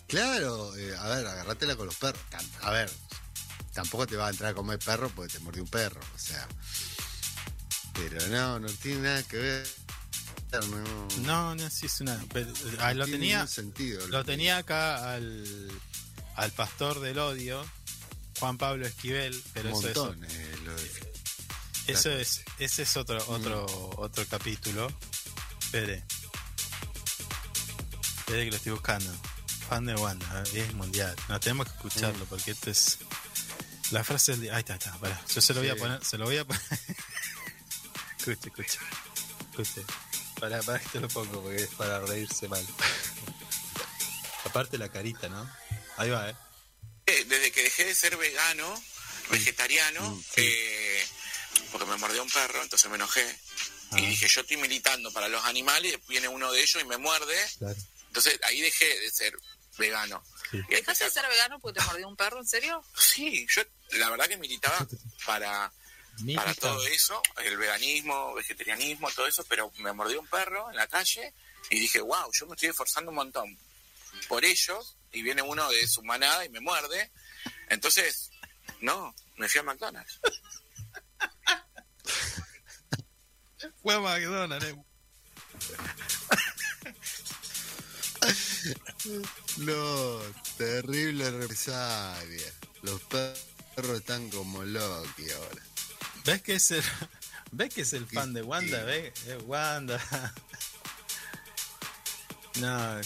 [0.08, 2.22] Claro, eh, a ver, agarrátela con los perros.
[2.62, 2.92] A ver,
[3.74, 6.48] tampoco te va a entrar a comer perro porque te mordió un perro, o sea.
[7.94, 9.68] Pero no, no tiene nada que ver.
[10.62, 12.20] No, No, no, sí es una...
[12.34, 14.08] pero, ah, no lo tiene tenía, sentido.
[14.08, 15.72] lo tenía acá al,
[16.36, 17.66] al pastor del odio,
[18.40, 21.06] Juan Pablo Esquivel, pero un eso es, eh, lo de-
[21.88, 23.66] eso es, ese es otro, otro,
[23.98, 24.92] otro capítulo.
[25.62, 26.04] Espere.
[28.20, 29.12] Espere que lo estoy buscando.
[29.70, 30.62] Fan de Wanda, ¿eh?
[30.68, 31.16] es mundial.
[31.30, 32.98] No tenemos que escucharlo porque esto es.
[33.92, 34.54] La frase del día.
[34.56, 34.98] Ahí está, está.
[34.98, 35.20] pará.
[35.34, 36.04] Yo se lo voy a poner.
[36.04, 36.62] Se lo voy a poner.
[38.18, 38.80] escuche, escuche.
[39.52, 39.86] Escuche.
[40.40, 42.66] Para, para que te lo pongo porque es para reírse mal.
[44.44, 45.50] Aparte la carita, ¿no?
[45.98, 46.36] Ahí va, ¿eh?
[47.08, 48.82] Eh, Desde que dejé de ser vegano,
[49.30, 50.32] vegetariano, Mm, sí.
[50.38, 51.08] eh,
[51.72, 53.26] porque me mordió un perro, entonces me enojé.
[53.92, 54.00] Ah.
[54.00, 57.36] Y dije, yo estoy militando para los animales, viene uno de ellos y me muerde.
[57.60, 57.76] Claro.
[58.08, 59.34] Entonces ahí dejé de ser
[59.78, 60.24] vegano.
[60.52, 60.60] Sí.
[60.70, 62.40] ¿Dejaste de ser vegano porque te mordió un perro?
[62.40, 62.84] ¿En serio?
[62.98, 63.62] Sí, yo
[63.98, 64.86] la verdad que militaba
[65.26, 65.72] para
[66.36, 70.88] Para todo eso, el veganismo, vegetarianismo, todo eso, pero me mordió un perro en la
[70.88, 71.34] calle
[71.70, 73.58] y dije, wow, yo me estoy esforzando un montón
[74.28, 77.12] por ellos y viene uno de su manada y me muerde.
[77.70, 78.30] Entonces,
[78.82, 80.20] no, me fui a McDonald's.
[83.82, 84.66] Fue a McDonald's.
[84.66, 84.76] eh.
[89.58, 90.20] No,
[90.58, 92.54] terrible represalia.
[92.82, 95.62] Los perros están como Loki ahora.
[96.26, 96.84] ¿Ves que es el,
[97.52, 98.84] ¿ves que es el fan de Wanda?
[98.84, 99.14] ¿Ves?
[99.28, 100.00] Es Wanda.
[102.56, 103.02] No.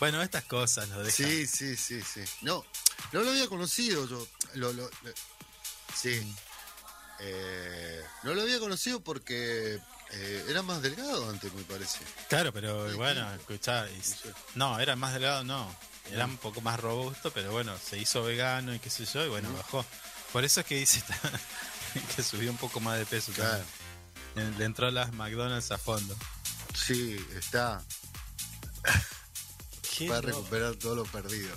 [0.00, 1.26] Bueno, estas cosas lo dejan.
[1.26, 2.22] Sí, sí, sí, sí.
[2.42, 2.64] No,
[3.12, 4.26] no lo había conocido yo.
[4.54, 5.12] Lo, lo- lo-
[5.94, 6.34] sí.
[7.20, 9.78] Eh, no lo había conocido porque
[10.12, 11.98] eh, era más delgado antes, me parece.
[12.28, 13.86] Claro, pero bueno, escuchá.
[14.54, 15.70] No, era más delgado, no.
[16.10, 19.28] Era un poco más robusto, pero bueno, se hizo vegano y qué sé yo, y
[19.28, 19.84] bueno, bajó.
[20.32, 21.02] Por eso es que dice
[22.16, 23.32] que subió un poco más de peso.
[23.32, 23.64] Claro.
[24.34, 24.58] también.
[24.58, 26.16] Le entró a las McDonald's a fondo.
[26.74, 27.82] Sí, está.
[30.08, 30.26] Para loco.
[30.28, 31.56] recuperar todo lo perdido.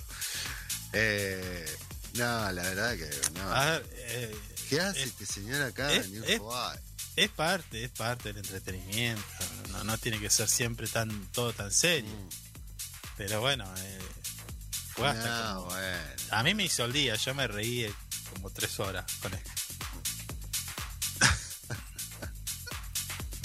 [0.92, 1.76] Eh,
[2.14, 3.52] no, la verdad que no.
[3.54, 4.36] A ver, eh,
[4.68, 6.40] ¿Qué hace es- este señor acá es- es-
[7.16, 9.22] es parte, es parte del entretenimiento.
[9.70, 12.10] No, no tiene que ser siempre tan todo tan serio.
[12.10, 12.28] Mm.
[13.16, 13.98] Pero bueno, eh,
[14.94, 15.98] fue hasta No, como- bueno.
[16.30, 17.94] A mí me hizo el día, yo me reí eh,
[18.32, 19.50] como tres horas con esto.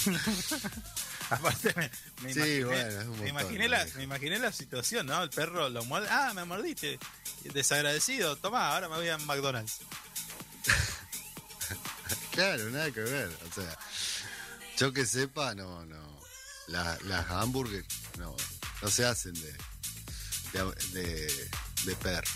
[1.30, 1.90] Aparte me,
[2.22, 5.22] me Sí, imaginé, bueno, es un me, montón, imaginé la, me imaginé la situación, ¿no?
[5.22, 6.98] El perro lo muerde, ah, me mordiste,
[7.52, 9.78] desagradecido, toma, ahora me voy a McDonald's.
[12.32, 13.28] Claro, nada que ver.
[13.50, 13.76] O sea,
[14.78, 16.20] yo que sepa, no, no.
[16.68, 17.84] La- las hamburgues
[18.16, 18.34] no,
[18.80, 19.52] no se hacen de,
[20.52, 21.50] de, de,
[21.84, 22.30] de perro.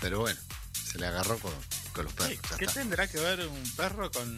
[0.00, 0.38] Pero bueno,
[0.90, 1.52] se le agarró con,
[1.92, 2.38] con los perros.
[2.56, 4.36] ¿Qué, qué tendrá que ver un perro con...?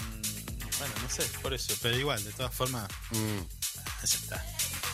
[0.78, 4.46] Bueno, no sé, por eso, pero igual, de todas formas, Mm, ya está.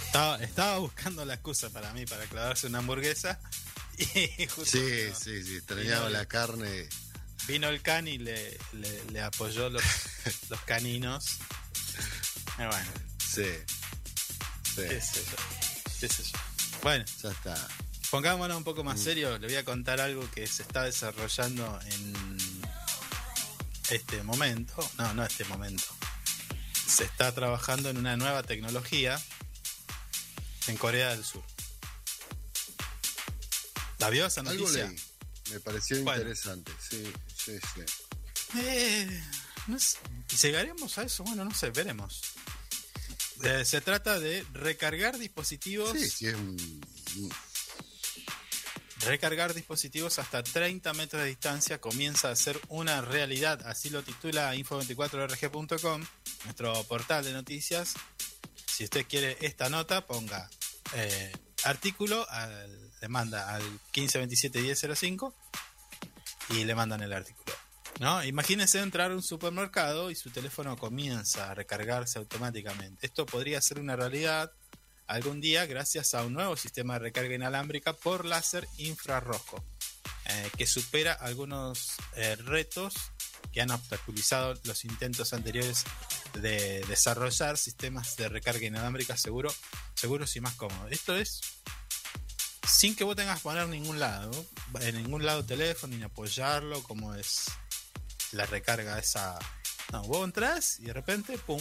[0.07, 3.39] Estaba, estaba buscando la excusa para mí, para clavarse una hamburguesa,
[3.98, 5.57] y justo sí, vino- sí, sí.
[5.57, 6.89] Extrañaba la carne.
[7.47, 9.82] Vino el can y le, le, le apoyó los,
[10.51, 11.39] los caninos.
[12.59, 13.44] Y bueno, Sí.
[14.74, 15.01] Sí, qué.
[16.82, 17.69] Bueno, ya está.
[18.11, 19.39] pongámonos un poco más serio.
[19.39, 22.60] Le voy a contar algo que se está desarrollando en
[23.90, 24.74] este momento.
[24.98, 25.84] No, no este momento.
[26.86, 29.20] Se está trabajando en una nueva tecnología
[30.66, 31.44] en Corea del Sur.
[33.98, 34.86] ¿La vio esa Algo noticia?
[34.88, 35.00] leí.
[35.52, 36.20] Me pareció Bueno.
[36.22, 36.72] interesante.
[36.88, 37.82] Sí, sí, sí.
[38.58, 39.22] Eh,
[39.66, 39.98] no sé.
[40.42, 41.22] ¿Llegaremos a eso?
[41.24, 42.22] Bueno, no sé, veremos.
[43.42, 45.92] Eh, se trata de recargar dispositivos.
[45.98, 46.56] Sí, sí, es un.
[47.16, 47.32] un-
[49.06, 53.66] Recargar dispositivos hasta 30 metros de distancia comienza a ser una realidad.
[53.66, 56.05] Así lo titula info24rg.com,
[56.44, 57.94] nuestro portal de noticias.
[58.66, 60.51] Si usted quiere esta nota, ponga
[60.94, 61.32] eh,
[61.64, 63.62] artículo, al- le manda al
[63.94, 65.32] 15271005
[66.51, 67.56] y le mandan el artículo.
[68.01, 68.22] ¿No?
[68.24, 73.06] Imagínense entrar a un supermercado y su teléfono comienza a recargarse automáticamente.
[73.06, 74.52] Esto podría ser una realidad
[75.11, 79.62] algún día gracias a un nuevo sistema de recarga inalámbrica por láser infrarrojo,
[80.27, 82.95] eh, que supera algunos eh, retos
[83.53, 85.82] que han obstaculizado los intentos anteriores
[86.35, 89.53] de desarrollar sistemas de recarga inalámbrica seguro,
[89.95, 90.93] seguros y más cómodos.
[90.93, 91.41] Esto es
[92.65, 94.31] sin que vos tengas que poner en ningún lado,
[94.81, 97.47] en ningún lado teléfono ni apoyarlo, como es
[98.31, 99.37] la recarga esa.
[99.91, 101.61] No, vos entras y de repente, pum.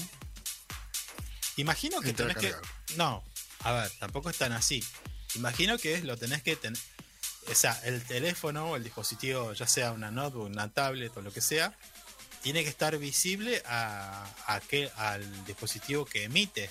[1.57, 2.95] Imagino que Entra tenés que.
[2.95, 3.23] No,
[3.63, 4.83] a ver, tampoco es tan así.
[5.35, 6.79] Imagino que es, lo tenés que tener.
[7.47, 11.31] O sea, el teléfono o el dispositivo, ya sea una notebook, una tablet o lo
[11.31, 11.75] que sea,
[12.41, 16.69] tiene que estar visible a, a que, al dispositivo que emite.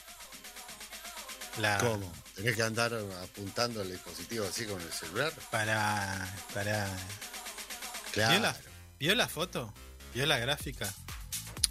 [1.59, 2.13] La, ¿Cómo?
[2.37, 5.33] ¿Tenés que andar apuntando el dispositivo así con el celular?
[5.51, 6.33] Para.
[6.55, 6.89] para
[8.13, 8.33] Claro.
[8.33, 8.57] ¿Vio la,
[8.99, 9.75] ¿Vio la foto?
[10.15, 10.93] ¿Vio la gráfica?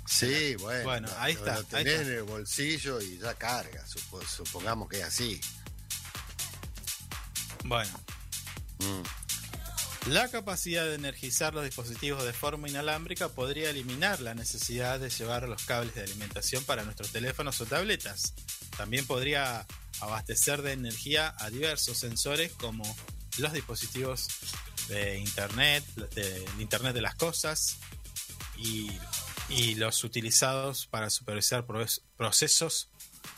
[0.08, 0.84] Sí, bueno.
[0.84, 2.08] Bueno, ahí lo- está, Lo ahí tenés está.
[2.12, 3.86] en el bolsillo y ya carga.
[3.86, 5.40] supo- supongamos que es así.
[7.66, 7.92] Bueno,
[8.80, 10.10] Mm.
[10.12, 15.50] La capacidad de energizar los dispositivos de forma inalámbrica podría eliminar la necesidad de llevar
[15.50, 18.34] los cables de alimentación para nuestros teléfonos o tabletas.
[18.78, 19.66] También podría
[20.00, 22.84] abastecer de energía a diversos sensores como
[23.40, 24.28] los dispositivos
[24.90, 27.78] de Internet, de Internet de las Cosas
[28.58, 28.92] y,
[29.50, 31.66] y los utilizados para supervisar
[32.18, 32.90] procesos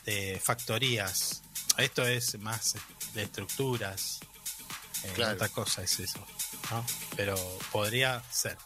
[0.05, 1.41] de factorías.
[1.77, 2.75] Esto es más
[3.13, 4.19] de estructuras.
[5.03, 5.35] Eh, Claro.
[5.35, 6.25] Otra cosa es eso.
[6.71, 6.85] ¿no?
[7.15, 7.35] Pero
[7.71, 8.57] podría ser.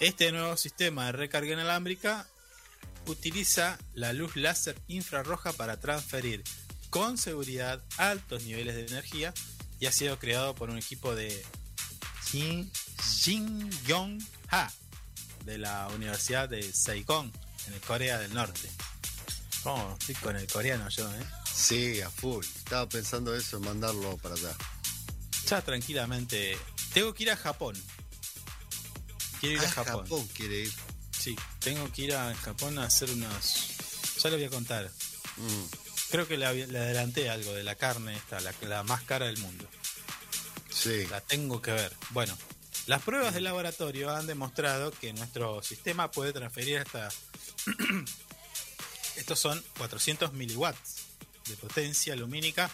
[0.00, 2.26] Este nuevo sistema de recarga inalámbrica
[3.06, 6.42] utiliza la luz láser infrarroja para transferir
[6.90, 9.32] con seguridad altos niveles de energía
[9.78, 11.44] y ha sido creado por un equipo de
[12.26, 12.70] Shin,
[13.02, 13.70] Shin
[14.50, 14.70] Ha
[15.46, 17.32] de la Universidad de Saigon
[17.68, 18.68] en el Corea del Norte.
[19.64, 21.24] Oh, estoy con el coreano yo, ¿eh?
[21.52, 22.44] Sí, a full.
[22.44, 24.54] Estaba pensando eso, mandarlo para allá.
[25.48, 26.58] Ya tranquilamente.
[26.92, 27.74] Tengo que ir a Japón.
[29.40, 30.28] Quiero ir a Ah, Japón.
[30.34, 30.72] quiere ir.
[31.18, 33.70] Sí, tengo que ir a Japón a hacer unos.
[34.22, 34.90] Ya le voy a contar.
[35.36, 35.64] Mm,
[36.10, 39.66] Creo que le adelanté algo de la carne esta, la, la más cara del mundo.
[40.70, 41.04] sí.
[41.10, 41.92] La tengo que ver.
[42.10, 42.36] Bueno,
[42.86, 47.08] las pruebas de laboratorio han demostrado que nuestro sistema puede transferir hasta.
[49.16, 50.96] Estos son 400 miliwatts
[51.48, 52.70] de potencia lumínica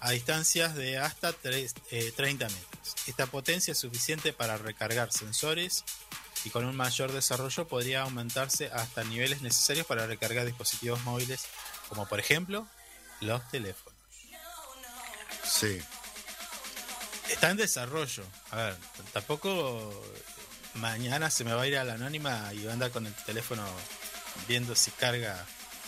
[0.00, 2.94] a distancias de hasta tres- eh, 30 metros.
[3.06, 5.84] Esta potencia es suficiente para recargar sensores
[6.44, 11.46] y con un mayor desarrollo podría aumentarse hasta niveles necesarios para recargar dispositivos móviles,
[11.88, 12.66] como por ejemplo
[13.20, 13.94] los teléfonos.
[15.44, 15.78] Sí.
[17.28, 18.24] Está en desarrollo.
[18.50, 18.76] A ver,
[19.12, 20.04] tampoco
[20.74, 23.14] mañana se me va a ir a la anónima y va a andar con el
[23.14, 23.64] teléfono
[24.48, 25.44] viendo si carga.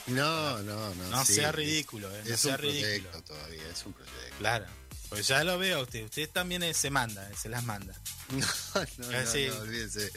[0.07, 1.05] No, no, no.
[1.11, 1.35] No sí.
[1.35, 3.23] sea ridículo, eh, no Es sea un proyecto ridículo.
[3.25, 4.37] todavía, es un proyecto.
[4.39, 4.67] Claro.
[5.09, 6.05] Pues ya lo veo a usted.
[6.05, 7.95] Usted también eh, se manda, eh, se las manda.
[8.29, 8.45] No,
[8.99, 9.47] no, no, sí.
[9.49, 10.11] no, olvídese.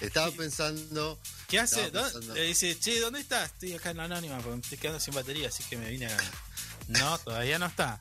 [0.00, 1.18] Estaba pensando.
[1.48, 1.86] ¿Qué hace?
[1.86, 3.50] Estaba ¿Dó- pensando- Le dice, che, ¿dónde estás?
[3.52, 6.06] Estoy acá en la anónima porque me estoy quedando sin batería, así que me vine
[6.06, 6.16] a...
[6.86, 7.98] No, todavía no está.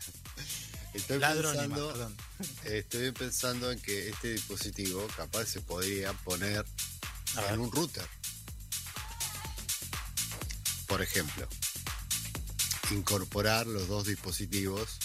[0.98, 2.18] Estoy pensando, perdón.
[2.64, 6.66] estoy pensando en que este dispositivo capaz se podría poner
[7.36, 8.08] A en un router.
[10.88, 11.48] Por ejemplo,
[12.90, 14.98] incorporar los dos dispositivos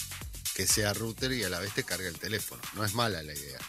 [0.55, 2.61] que sea router y a la vez te cargue el teléfono.
[2.73, 3.59] No es mala la idea.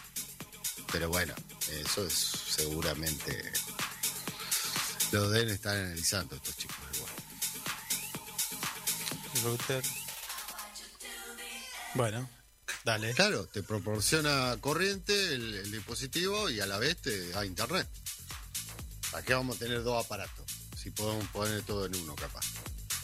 [0.91, 1.35] Pero bueno,
[1.83, 3.51] eso es seguramente
[5.11, 6.77] lo deben estar analizando estos chicos.
[6.95, 7.11] igual.
[9.43, 10.04] Router.
[11.95, 12.29] Bueno,
[12.83, 13.13] dale.
[13.13, 17.87] Claro, te proporciona corriente el, el dispositivo y a la vez te da internet.
[19.11, 20.45] ¿Para qué vamos a tener dos aparatos?
[20.81, 22.45] Si podemos poner todo en uno, capaz.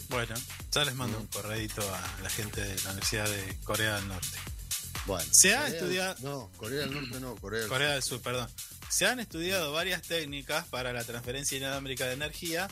[0.08, 0.34] Bueno,
[0.70, 4.38] ya les mando un correíto a la gente de la Universidad de Corea del Norte.
[5.06, 5.28] Bueno.
[5.32, 8.48] Se ha Corea- estudiado- No, Corea del Norte no, Corea del Corea del Sur, perdón.
[8.90, 12.68] Se han estudiado varias técnicas para la transferencia inalámbrica de energía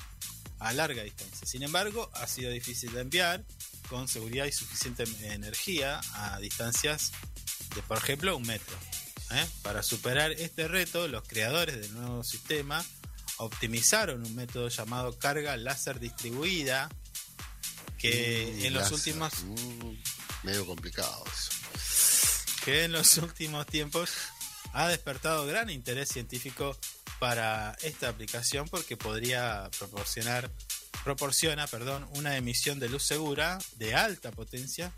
[0.58, 1.46] a larga distancia.
[1.46, 3.42] Sin embargo, ha sido difícil de enviar
[3.90, 7.10] con seguridad y suficiente energía a distancias
[7.74, 8.74] de, por ejemplo, un metro.
[9.32, 9.46] ¿eh?
[9.62, 12.82] Para superar este reto, los creadores del nuevo sistema
[13.38, 16.88] optimizaron un método llamado carga láser distribuida
[17.98, 18.94] que Mm, en los láser.
[18.96, 19.94] últimos Mm,
[20.44, 21.50] medio complicado eso.
[22.64, 24.10] que en los últimos tiempos
[24.72, 26.78] ha despertado gran interés científico
[27.18, 30.50] para esta aplicación porque podría proporcionar
[31.04, 34.92] proporciona, perdón, una emisión de luz segura de alta potencia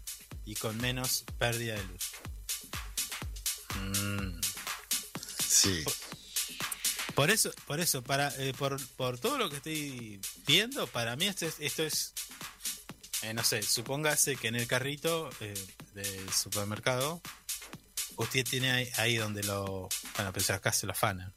[0.44, 2.10] y con menos pérdida de luz.
[3.80, 4.40] Mm.
[5.46, 5.84] Sí.
[7.14, 11.26] Por eso, por eso, para, eh, por, por todo lo que estoy viendo, para mí
[11.26, 12.14] esto es, esto es
[13.22, 15.54] eh, no sé, supóngase que en el carrito eh,
[15.94, 17.20] del supermercado
[18.16, 21.32] usted tiene ahí, ahí donde lo, bueno, pues acá se lo afanan,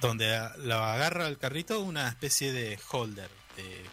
[0.00, 3.84] donde lo agarra el carrito una especie de holder de,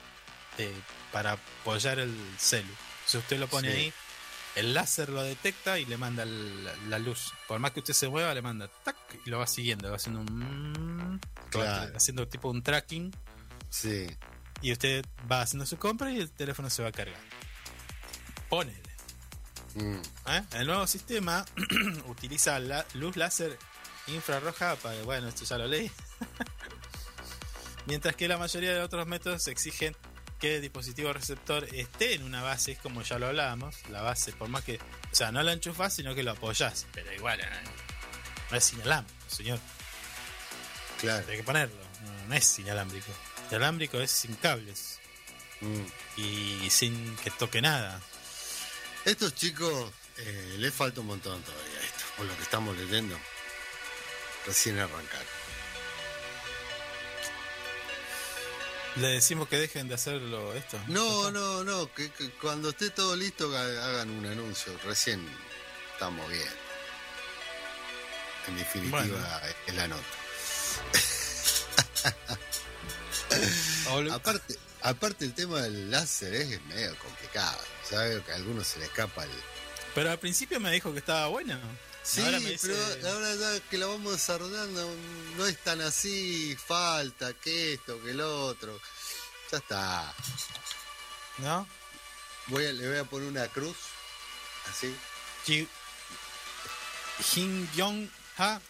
[0.63, 0.73] de-
[1.11, 2.71] para apoyar el celu.
[3.05, 3.77] Si usted lo pone Sí.
[3.77, 3.93] ahí,
[4.55, 7.33] el láser lo detecta y le manda la, la luz.
[7.47, 8.95] Por más que usted se mueva, le manda tac
[9.25, 11.97] y lo va siguiendo, va haciendo un va Claro.
[11.97, 13.13] haciendo tipo un tracking
[13.69, 14.07] Sí.
[14.61, 17.19] y usted va haciendo su compra y el teléfono se va a cargar.
[18.49, 18.81] Ponele.
[19.75, 19.95] Mm,
[20.27, 20.43] ¿eh?
[20.53, 21.45] El nuevo sistema
[22.07, 23.57] utiliza la luz láser
[24.07, 25.91] infrarroja para, bueno, esto ya lo leí.
[27.85, 29.95] Mientras que la mayoría de otros métodos exigen
[30.39, 34.33] que el dispositivo receptor esté en una base, es como ya lo hablábamos, la base,
[34.33, 34.77] por más que,
[35.11, 37.45] o sea, no la enchufás, sino que lo apoyás, pero igual, ¿eh?
[38.51, 39.59] no es inalámbrico, señor,
[40.99, 41.25] claro.
[41.29, 43.11] hay que ponerlo, no, no es inalámbrico.
[43.49, 44.99] Inalámbrico es sin cables
[45.61, 45.85] Mm.
[46.17, 48.01] y sin que toque nada.
[49.05, 53.17] Estos chicos eh, les falta un montón todavía esto, por lo que estamos leyendo.
[54.45, 55.27] Recién arrancaron.
[58.97, 60.79] Le decimos que dejen de hacerlo esto.
[60.87, 64.77] No, no, no, que, que cuando esté todo listo ha- hagan un anuncio.
[64.85, 65.27] Recién
[65.93, 66.47] estamos bien.
[68.47, 69.17] En definitiva, Bueno.
[69.67, 70.03] es la nota.
[74.13, 77.59] Aparte, aparte el tema del láser es medio complicado.
[77.89, 79.31] Sabe que a algunos se le escapa el...
[79.93, 81.57] Pero al principio me dijo que estaba bueno.
[82.05, 84.95] Sí, Ahora me dice- pero ahora ya que la vamos desarrollando
[85.37, 88.79] no es tan así, falta que esto, que lo otro.
[89.51, 90.13] Ya está.
[91.39, 91.67] ¿No?
[92.47, 93.75] Voy a, le voy a poner una cruz,
[94.71, 94.95] así.
[95.45, 95.67] Ki-
[97.33, 98.61] Kim Jong-ha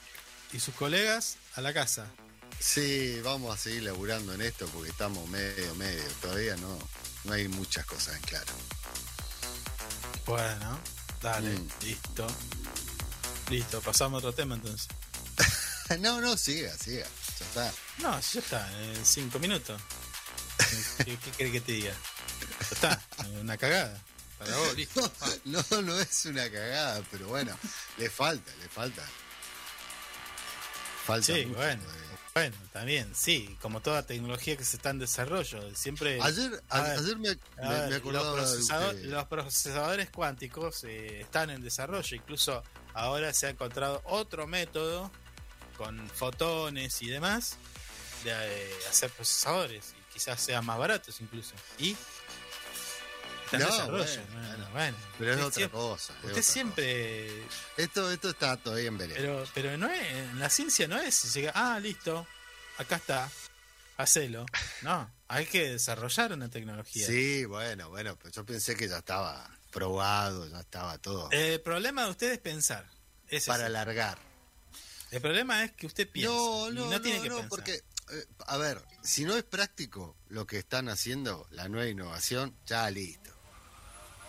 [0.53, 2.07] y sus colegas a la casa.
[2.59, 6.03] Sí, vamos a seguir laburando en esto porque estamos medio, medio.
[6.21, 6.79] Todavía no,
[7.25, 8.53] no hay muchas cosas en claro.
[10.25, 10.79] Bueno,
[11.21, 11.69] dale, Mm.
[11.81, 12.27] listo.
[13.49, 14.87] Listo, pasamos a otro tema entonces.
[15.99, 17.05] No, no, siga, siga.
[17.39, 17.73] Ya está.
[17.99, 19.79] No, ya está, en cinco minutos.
[20.97, 21.93] ¿Qué, qué querés que te diga?
[22.59, 23.01] Ya está,
[23.39, 24.01] una cagada.
[24.39, 25.11] Para vos, listo.
[25.45, 27.55] No, no, no es una cagada, pero bueno,
[27.97, 29.03] le falta, le falta.
[31.05, 31.81] Falta Sí, mucho bueno.
[32.33, 36.19] Bueno, también, sí, como toda tecnología que se está en desarrollo, siempre...
[36.21, 40.09] Ayer, A a- ver, ayer me, A me- ver, me acordaba los, procesador- los procesadores
[40.09, 42.61] cuánticos eh, están en desarrollo, incluso
[42.93, 45.09] ahora se ha encontrado otro método
[45.77, 47.55] con fotones y demás
[48.25, 51.53] de eh, hacer procesadores y quizás sean más baratos incluso.
[51.77, 51.95] Y
[53.45, 54.21] está No, desarrollo.
[54.33, 54.97] bueno, bueno.
[55.17, 56.13] Pero es Usted otra cosa.
[56.13, 57.57] es Usted otra siempre cosa.
[57.77, 59.19] Esto, esto está todavía en veremos.
[59.19, 62.27] pero, pero no es, en la ciencia no es llega, ah, listo,
[62.77, 63.29] acá está,
[63.97, 64.45] hacelo.
[64.81, 67.07] No, hay que desarrollar una tecnología.
[67.07, 71.29] Sí, bueno, bueno, pues yo pensé que ya estaba probado, ya estaba todo.
[71.31, 72.85] El problema de usted es pensar.
[72.85, 74.17] Para es el- alargar.
[75.11, 76.33] El problema es que usted piensa.
[76.33, 77.49] No, y no, no, no, tiene que no, pensar.
[77.49, 82.55] porque, eh, a ver, si no es práctico lo que están haciendo, la nueva innovación,
[82.65, 83.31] ya listo.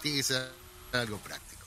[0.07, 0.53] Tiene que ser
[0.93, 1.66] algo práctico.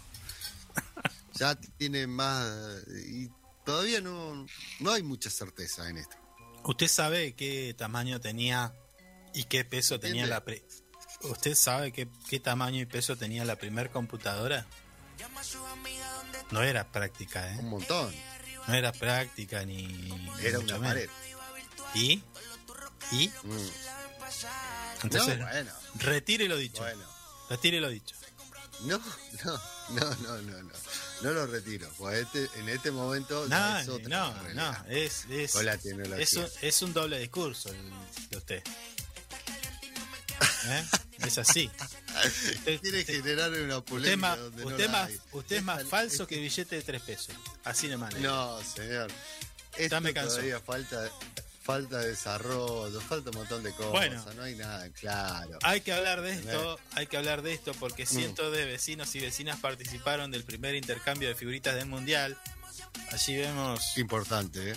[1.34, 2.84] Ya tiene más...
[3.08, 3.30] Y
[3.66, 4.46] todavía no,
[4.80, 6.18] no hay mucha certeza en esto.
[6.66, 8.74] ¿Usted sabe qué tamaño tenía
[9.34, 10.44] y qué peso tenía la...
[10.44, 10.66] Pre...
[11.24, 14.68] ¿Usted sabe qué, qué tamaño y peso tenía la primer computadora?
[16.52, 17.58] No era práctica, ¿eh?
[17.60, 18.14] Un montón.
[18.68, 20.10] No era práctica ni...
[20.42, 21.10] Era una pared.
[21.96, 22.22] ¿Y?
[23.14, 23.30] ¿Y?
[23.44, 23.70] Mm.
[25.04, 26.82] Entonces, no, bueno, retire lo dicho.
[26.82, 27.04] bueno.
[27.50, 28.19] Retire lo dicho.
[28.84, 28.98] No,
[29.44, 30.74] no, no, no, no, no.
[31.22, 31.90] No lo retiro.
[31.98, 34.44] Pues este, en este momento No, es otra no, la no.
[34.44, 34.92] realidad.
[34.92, 37.92] Es, es, un, es un doble discurso el
[38.30, 38.64] de usted.
[40.66, 40.86] ¿Eh?
[41.26, 41.70] Es así.
[42.26, 45.20] Usted, Quiere usted- generar una polémica donde usted la más, hay.
[45.34, 47.36] usted es más falso que billete de tres pesos.
[47.66, 48.14] Así nomás.
[48.16, 49.12] No, señor.
[49.78, 51.10] Esto todavía falta,
[51.70, 53.92] falta desarrollo, falta un montón de cosas.
[53.92, 54.26] Bueno.
[54.36, 55.60] no hay nada claro.
[55.62, 58.08] Hay que hablar de esto, hay que hablar de esto porque Mm.
[58.08, 62.36] cientos de vecinos y vecinas participaron del primer intercambio de figuritas del mundial.
[63.12, 64.76] Allí vemos, Importante, ¿eh?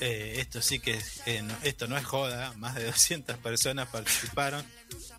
[0.00, 3.88] eh, esto sí que, es- eh, no- esto no es joda, más de 200 personas
[3.88, 4.64] participaron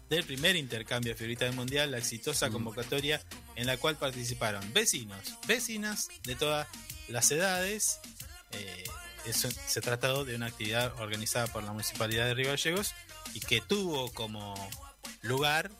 [0.09, 3.21] del primer intercambio de figuritas del mundial, la exitosa convocatoria
[3.55, 6.67] en la cual participaron vecinos, vecinas de todas
[7.07, 7.99] las edades.
[9.25, 12.93] Eso, se trató de una actividad organizada por la Municipalidad de Río Gallegos
[13.33, 14.53] y que tuvo como
[15.21, 15.71] lugar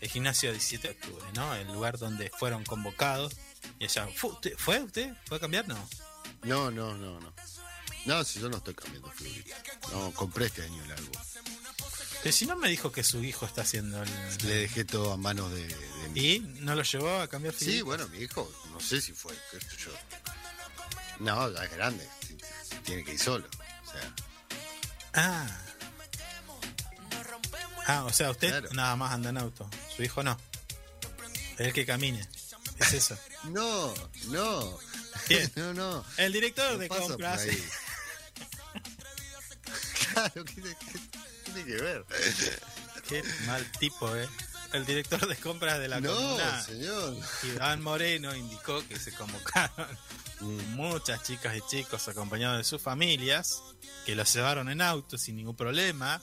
[0.00, 1.54] el gimnasio 17 de octubre, ¿no?
[1.54, 3.36] El lugar donde fueron convocados.
[3.78, 4.54] Y allá, ¿fue usted?
[4.56, 5.14] ¿Fue usted?
[5.26, 5.68] ¿Fue a cambiar?
[5.68, 5.88] No.
[6.42, 7.32] No, no, no, no.
[8.06, 9.58] No, si yo no estoy cambiando figuritas.
[9.92, 11.12] No, compré este año el álbum.
[12.22, 14.10] Pero si no me dijo que su hijo está haciendo el...
[14.46, 17.80] Le dejé todo a manos de, de mi ¿Y no lo llevó a cambiar Sí,
[17.80, 19.90] bueno, mi hijo, no sé si fue, qué sé yo.
[21.20, 22.06] No, ya es grande,
[22.84, 23.46] tiene que ir solo.
[23.86, 24.14] O sea,
[25.12, 25.46] Ah.
[27.86, 28.68] Ah, o sea, usted Claro.
[28.74, 29.68] nada más anda en auto.
[29.96, 30.38] Su hijo no.
[31.58, 32.26] Es el que camine.
[32.78, 33.18] Es eso.
[33.44, 33.92] no,
[34.28, 34.78] no.
[35.28, 35.50] Bien.
[35.56, 36.04] No, no.
[36.16, 37.42] El director no de compras.
[40.12, 40.98] claro, ¿qué, tiene- qué
[41.52, 42.04] tiene que ver?
[43.08, 44.28] Qué mal tipo, ¿eh?
[44.72, 47.16] El director de compras de la no, comuna, señor.
[47.42, 49.88] Iván Moreno, indicó que se convocaron.
[50.40, 53.62] Muchas chicas y chicos acompañados de sus familias,
[54.06, 56.20] que los llevaron en auto sin ningún problema.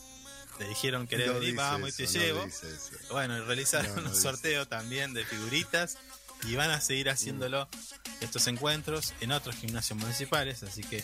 [0.60, 1.56] Le dijeron, ¿querés No venir?
[1.56, 2.44] Vamos y te eso, no llevo.
[2.45, 2.68] eso.
[3.11, 5.98] Bueno, y realizaron No, un sorteo también de figuritas
[6.48, 7.68] y van a seguir haciéndolo
[8.22, 11.03] estos encuentros en otros gimnasios municipales, así que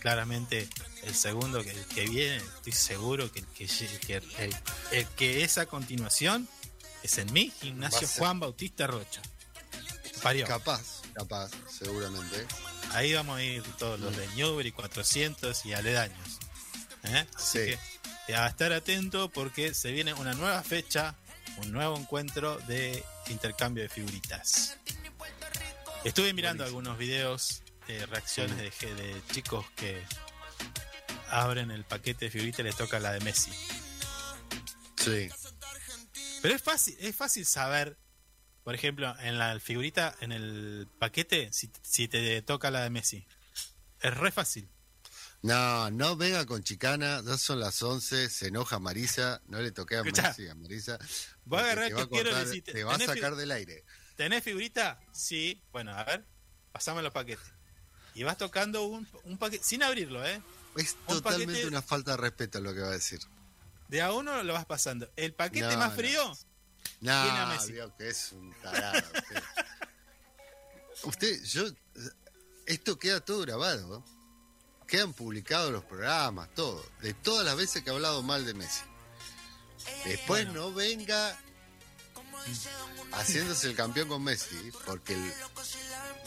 [0.00, 0.68] claramente
[1.02, 3.66] el segundo que, el que viene, estoy seguro que el que,
[4.06, 4.56] que el,
[4.90, 6.48] el que es a continuación
[7.02, 8.08] es en mi gimnasio.
[8.18, 9.20] Juan Bautista Rocha.
[10.22, 10.46] Parió.
[10.46, 12.46] Capaz, capaz, seguramente.
[12.92, 16.38] Ahí vamos a ir todos los de Newbery 400 y aledaños.
[17.04, 17.26] ¿eh?
[17.34, 17.58] Así Sí.
[17.58, 17.78] que
[18.32, 21.14] eh, a estar atento porque se viene una nueva fecha,
[21.58, 24.76] un nuevo encuentro de intercambio de figuritas.
[26.04, 26.78] Estuve mirando Buenísimo.
[26.90, 30.02] algunos videos de reacciones de, ge- de chicos que
[31.30, 33.50] abren el paquete de figuritas y les toca la de Messi.
[34.96, 35.28] Sí.
[36.42, 37.96] Pero es fácil, es fácil saber
[38.64, 43.26] por ejemplo, en la figurita, en el paquete, si, si te toca la de Messi,
[44.00, 44.68] es re fácil.
[45.42, 49.98] No, no venga con chicana, ya son las 11, se enoja Marisa, no le toqué
[49.98, 50.02] a.
[50.02, 50.98] Messi, a Marisa.
[51.44, 53.84] Voy a agarrar te va que quiero cortar- decirte, Te va a sacar del aire.
[54.16, 54.98] ¿Tenés figurita?
[55.12, 55.62] Sí.
[55.70, 56.24] Bueno, a ver,
[56.72, 57.44] pasame los paquetes.
[58.14, 60.40] Y vas tocando un, un paquete, sin abrirlo, ¿eh?
[60.76, 63.20] Es Un totalmente paquete- una falta de respeto lo que va a decir.
[63.88, 65.10] De a uno lo vas pasando.
[65.16, 65.96] El paquete No, más no.
[65.96, 66.38] frío,
[67.00, 67.72] Tiene a No, Messi.
[67.72, 69.02] Dios, que es un tarado.
[71.04, 71.42] usted.
[71.44, 71.64] Yo,
[72.66, 74.04] esto queda todo grabado.
[74.86, 76.84] Quedan publicados los programas, todo.
[77.00, 78.82] De todas las veces que he hablado mal de Messi.
[80.04, 81.38] Después no venga
[83.12, 85.32] haciéndose el campeón con Messi, porque el-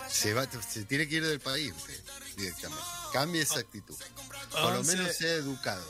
[0.10, 2.04] se, va, se tiene que ir del país usted,
[2.36, 2.84] directamente.
[3.14, 3.96] Cambie esa actitud.
[4.52, 5.86] Por lo menos sea educado.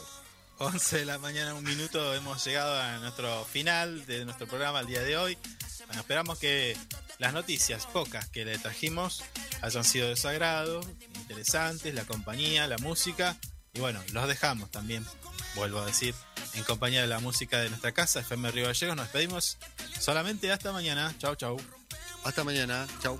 [0.60, 4.88] 11 de la mañana, un minuto, hemos llegado a nuestro final de nuestro programa el
[4.88, 5.38] día de hoy.
[5.86, 6.76] Bueno, esperamos que
[7.20, 9.24] las noticias, pocas que le trajimos,
[9.62, 10.82] hayan sido de su agrado,
[11.16, 13.38] interesantes, la compañía, la música.
[13.74, 15.06] Y bueno, los dejamos también,
[15.56, 16.16] vuelvo a decir,
[16.56, 18.96] en compañía de la música de nuestra casa, FM Río Gallegos.
[18.96, 19.58] Nos despedimos
[20.00, 21.14] solamente hasta mañana.
[21.20, 21.58] Chau, chau.
[22.24, 22.88] Hasta mañana.
[23.02, 23.20] Chau.